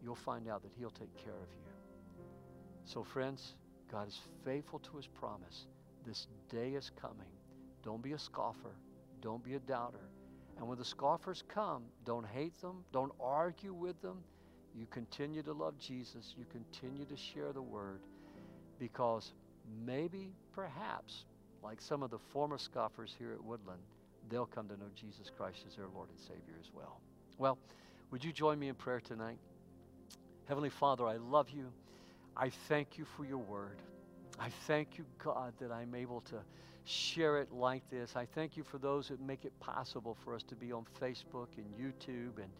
you'll 0.02 0.14
find 0.14 0.46
out 0.46 0.62
that 0.62 0.72
He'll 0.78 0.90
take 0.90 1.14
care 1.16 1.32
of 1.32 1.48
you. 1.50 1.75
So, 2.86 3.02
friends, 3.02 3.54
God 3.90 4.06
is 4.06 4.18
faithful 4.44 4.78
to 4.78 4.96
His 4.96 5.08
promise. 5.08 5.66
This 6.06 6.28
day 6.48 6.70
is 6.70 6.90
coming. 7.00 7.28
Don't 7.82 8.00
be 8.00 8.12
a 8.12 8.18
scoffer. 8.18 8.76
Don't 9.20 9.42
be 9.42 9.54
a 9.54 9.58
doubter. 9.58 10.08
And 10.56 10.66
when 10.68 10.78
the 10.78 10.84
scoffers 10.84 11.42
come, 11.48 11.82
don't 12.04 12.26
hate 12.26 12.58
them. 12.60 12.84
Don't 12.92 13.12
argue 13.20 13.74
with 13.74 14.00
them. 14.02 14.22
You 14.74 14.86
continue 14.86 15.42
to 15.42 15.52
love 15.52 15.76
Jesus. 15.78 16.34
You 16.38 16.46
continue 16.50 17.04
to 17.06 17.16
share 17.16 17.52
the 17.52 17.60
word 17.60 18.00
because 18.78 19.32
maybe, 19.84 20.32
perhaps, 20.52 21.24
like 21.64 21.80
some 21.80 22.04
of 22.04 22.10
the 22.10 22.18
former 22.18 22.56
scoffers 22.56 23.14
here 23.18 23.32
at 23.32 23.42
Woodland, 23.42 23.80
they'll 24.30 24.46
come 24.46 24.68
to 24.68 24.76
know 24.76 24.86
Jesus 24.94 25.30
Christ 25.36 25.64
as 25.68 25.74
their 25.74 25.88
Lord 25.92 26.08
and 26.08 26.18
Savior 26.18 26.54
as 26.60 26.70
well. 26.72 27.00
Well, 27.36 27.58
would 28.12 28.24
you 28.24 28.32
join 28.32 28.58
me 28.58 28.68
in 28.68 28.76
prayer 28.76 29.00
tonight? 29.00 29.38
Heavenly 30.46 30.70
Father, 30.70 31.06
I 31.06 31.16
love 31.16 31.50
you. 31.50 31.72
I 32.36 32.50
thank 32.68 32.98
you 32.98 33.04
for 33.04 33.24
your 33.24 33.38
word. 33.38 33.78
I 34.38 34.50
thank 34.66 34.98
you, 34.98 35.06
God, 35.22 35.54
that 35.60 35.72
I'm 35.72 35.94
able 35.94 36.20
to 36.22 36.36
share 36.84 37.38
it 37.38 37.50
like 37.50 37.88
this. 37.90 38.14
I 38.14 38.26
thank 38.26 38.56
you 38.56 38.62
for 38.62 38.78
those 38.78 39.08
that 39.08 39.20
make 39.20 39.44
it 39.44 39.58
possible 39.58 40.16
for 40.22 40.34
us 40.34 40.42
to 40.44 40.54
be 40.54 40.72
on 40.72 40.84
Facebook 41.00 41.48
and 41.56 41.66
YouTube. 41.74 42.36
And 42.36 42.50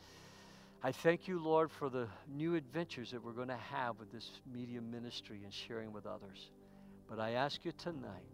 I 0.83 0.93
thank 0.93 1.29
you, 1.29 1.39
Lord, 1.39 1.71
for 1.71 1.91
the 1.91 2.09
new 2.35 2.55
adventures 2.55 3.11
that 3.11 3.23
we're 3.23 3.33
going 3.33 3.49
to 3.49 3.57
have 3.57 3.99
with 3.99 4.11
this 4.11 4.31
media 4.53 4.81
ministry 4.81 5.41
and 5.45 5.53
sharing 5.53 5.93
with 5.93 6.07
others. 6.07 6.51
But 7.09 7.21
I 7.21 7.33
ask 7.33 7.65
you 7.65 7.73
tonight, 7.73 8.27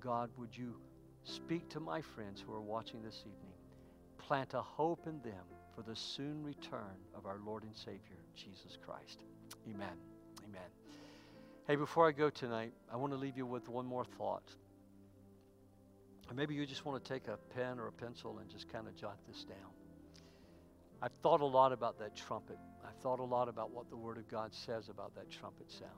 God, 0.00 0.30
would 0.36 0.56
you 0.56 0.74
speak 1.22 1.68
to 1.70 1.80
my 1.80 2.00
friends 2.00 2.42
who 2.44 2.52
are 2.52 2.60
watching 2.60 3.02
this 3.02 3.20
evening? 3.20 3.54
Plant 4.18 4.54
a 4.54 4.60
hope 4.60 5.06
in 5.06 5.20
them 5.22 5.44
for 5.74 5.82
the 5.82 5.96
soon 5.96 6.42
return 6.42 6.96
of 7.14 7.24
our 7.24 7.38
Lord 7.44 7.62
and 7.62 7.74
Savior, 7.74 8.18
Jesus 8.34 8.76
Christ. 8.84 9.20
Amen. 9.66 9.96
Amen. 10.44 10.87
Hey, 11.68 11.76
before 11.76 12.08
I 12.08 12.12
go 12.12 12.30
tonight, 12.30 12.72
I 12.90 12.96
want 12.96 13.12
to 13.12 13.18
leave 13.18 13.36
you 13.36 13.44
with 13.44 13.68
one 13.68 13.84
more 13.84 14.02
thought. 14.02 14.54
Or 16.30 16.34
maybe 16.34 16.54
you 16.54 16.64
just 16.64 16.86
want 16.86 17.04
to 17.04 17.12
take 17.12 17.28
a 17.28 17.36
pen 17.54 17.78
or 17.78 17.88
a 17.88 17.92
pencil 17.92 18.38
and 18.38 18.48
just 18.48 18.72
kind 18.72 18.88
of 18.88 18.96
jot 18.96 19.18
this 19.28 19.44
down. 19.44 19.68
I've 21.02 21.12
thought 21.22 21.42
a 21.42 21.44
lot 21.44 21.72
about 21.72 21.98
that 21.98 22.16
trumpet. 22.16 22.56
I've 22.82 22.96
thought 23.02 23.20
a 23.20 23.24
lot 23.24 23.50
about 23.50 23.70
what 23.70 23.90
the 23.90 23.96
Word 23.96 24.16
of 24.16 24.26
God 24.30 24.54
says 24.54 24.88
about 24.88 25.14
that 25.16 25.30
trumpet 25.30 25.70
sound. 25.70 25.90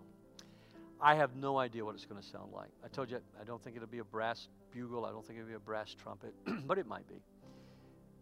I 1.00 1.14
have 1.14 1.36
no 1.36 1.56
idea 1.56 1.84
what 1.84 1.94
it's 1.94 2.04
going 2.04 2.20
to 2.20 2.26
sound 2.26 2.50
like. 2.52 2.70
I 2.84 2.88
told 2.88 3.08
you, 3.08 3.20
I 3.40 3.44
don't 3.44 3.62
think 3.62 3.76
it'll 3.76 3.86
be 3.86 4.00
a 4.00 4.04
brass 4.04 4.48
bugle. 4.72 5.04
I 5.04 5.12
don't 5.12 5.24
think 5.24 5.38
it'll 5.38 5.50
be 5.50 5.54
a 5.54 5.60
brass 5.60 5.94
trumpet, 5.94 6.34
but 6.66 6.78
it 6.78 6.88
might 6.88 7.06
be. 7.06 7.22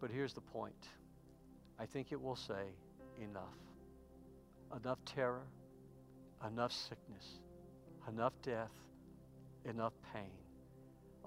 But 0.03 0.11
here's 0.11 0.35
the 0.35 0.43
point 0.43 0.89
I 1.79 1.87
think 1.87 2.13
it 2.13 2.21
will 2.21 2.37
say 2.37 2.75
enough. 3.19 3.57
Enough 4.77 4.99
terror, 5.07 5.47
enough 6.47 6.73
sickness, 6.73 7.41
enough 8.09 8.33
death, 8.43 8.73
enough 9.65 9.93
pain, 10.13 10.31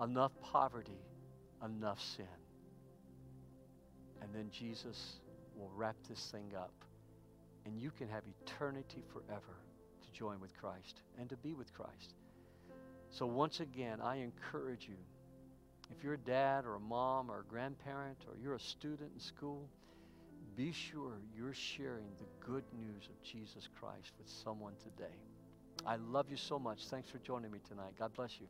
enough 0.02 0.32
poverty, 0.42 1.00
enough 1.64 2.02
sin. 2.16 2.26
And 4.22 4.34
then 4.34 4.50
Jesus 4.52 5.20
will 5.56 5.72
wrap 5.76 5.96
this 6.08 6.30
thing 6.32 6.54
up, 6.56 6.74
and 7.66 7.80
you 7.80 7.92
can 7.92 8.08
have 8.10 8.24
eternity 8.44 9.04
forever 9.12 9.58
to 10.02 10.12
join 10.18 10.40
with 10.40 10.56
Christ 10.60 11.02
and 11.20 11.30
to 11.30 11.38
be 11.38 11.54
with 11.54 11.74
Christ. 11.74 12.16
So, 13.10 13.26
once 13.26 13.60
again, 13.60 14.00
I 14.02 14.18
encourage 14.18 14.88
you 14.88 14.96
if 15.92 16.04
you're 16.04 16.14
a 16.14 16.18
dad 16.18 16.66
or 16.66 16.76
a 16.76 16.80
mom 16.80 17.30
or 17.30 17.42
a 17.42 17.44
grandparent 17.44 18.18
or 18.28 18.38
you're 18.42 18.56
a 18.56 18.60
student 18.60 19.12
in 19.14 19.20
school, 19.20 19.68
be 20.56 20.72
sure 20.72 21.14
you're 21.36 21.54
sharing 21.54 22.08
the 22.20 22.46
good 22.46 22.64
news 22.78 23.08
of 23.10 23.22
Jesus 23.24 23.68
Christ 23.80 24.12
with 24.18 24.28
someone 24.28 24.74
today. 24.84 25.16
I 25.86 25.96
love 25.96 26.28
you 26.30 26.38
so 26.38 26.60
much. 26.60 26.86
Thanks 26.88 27.10
for 27.10 27.18
joining 27.20 27.52
me 27.52 27.60
tonight. 27.68 27.94
God 27.98 28.14
bless 28.16 28.40
you. 28.40 28.48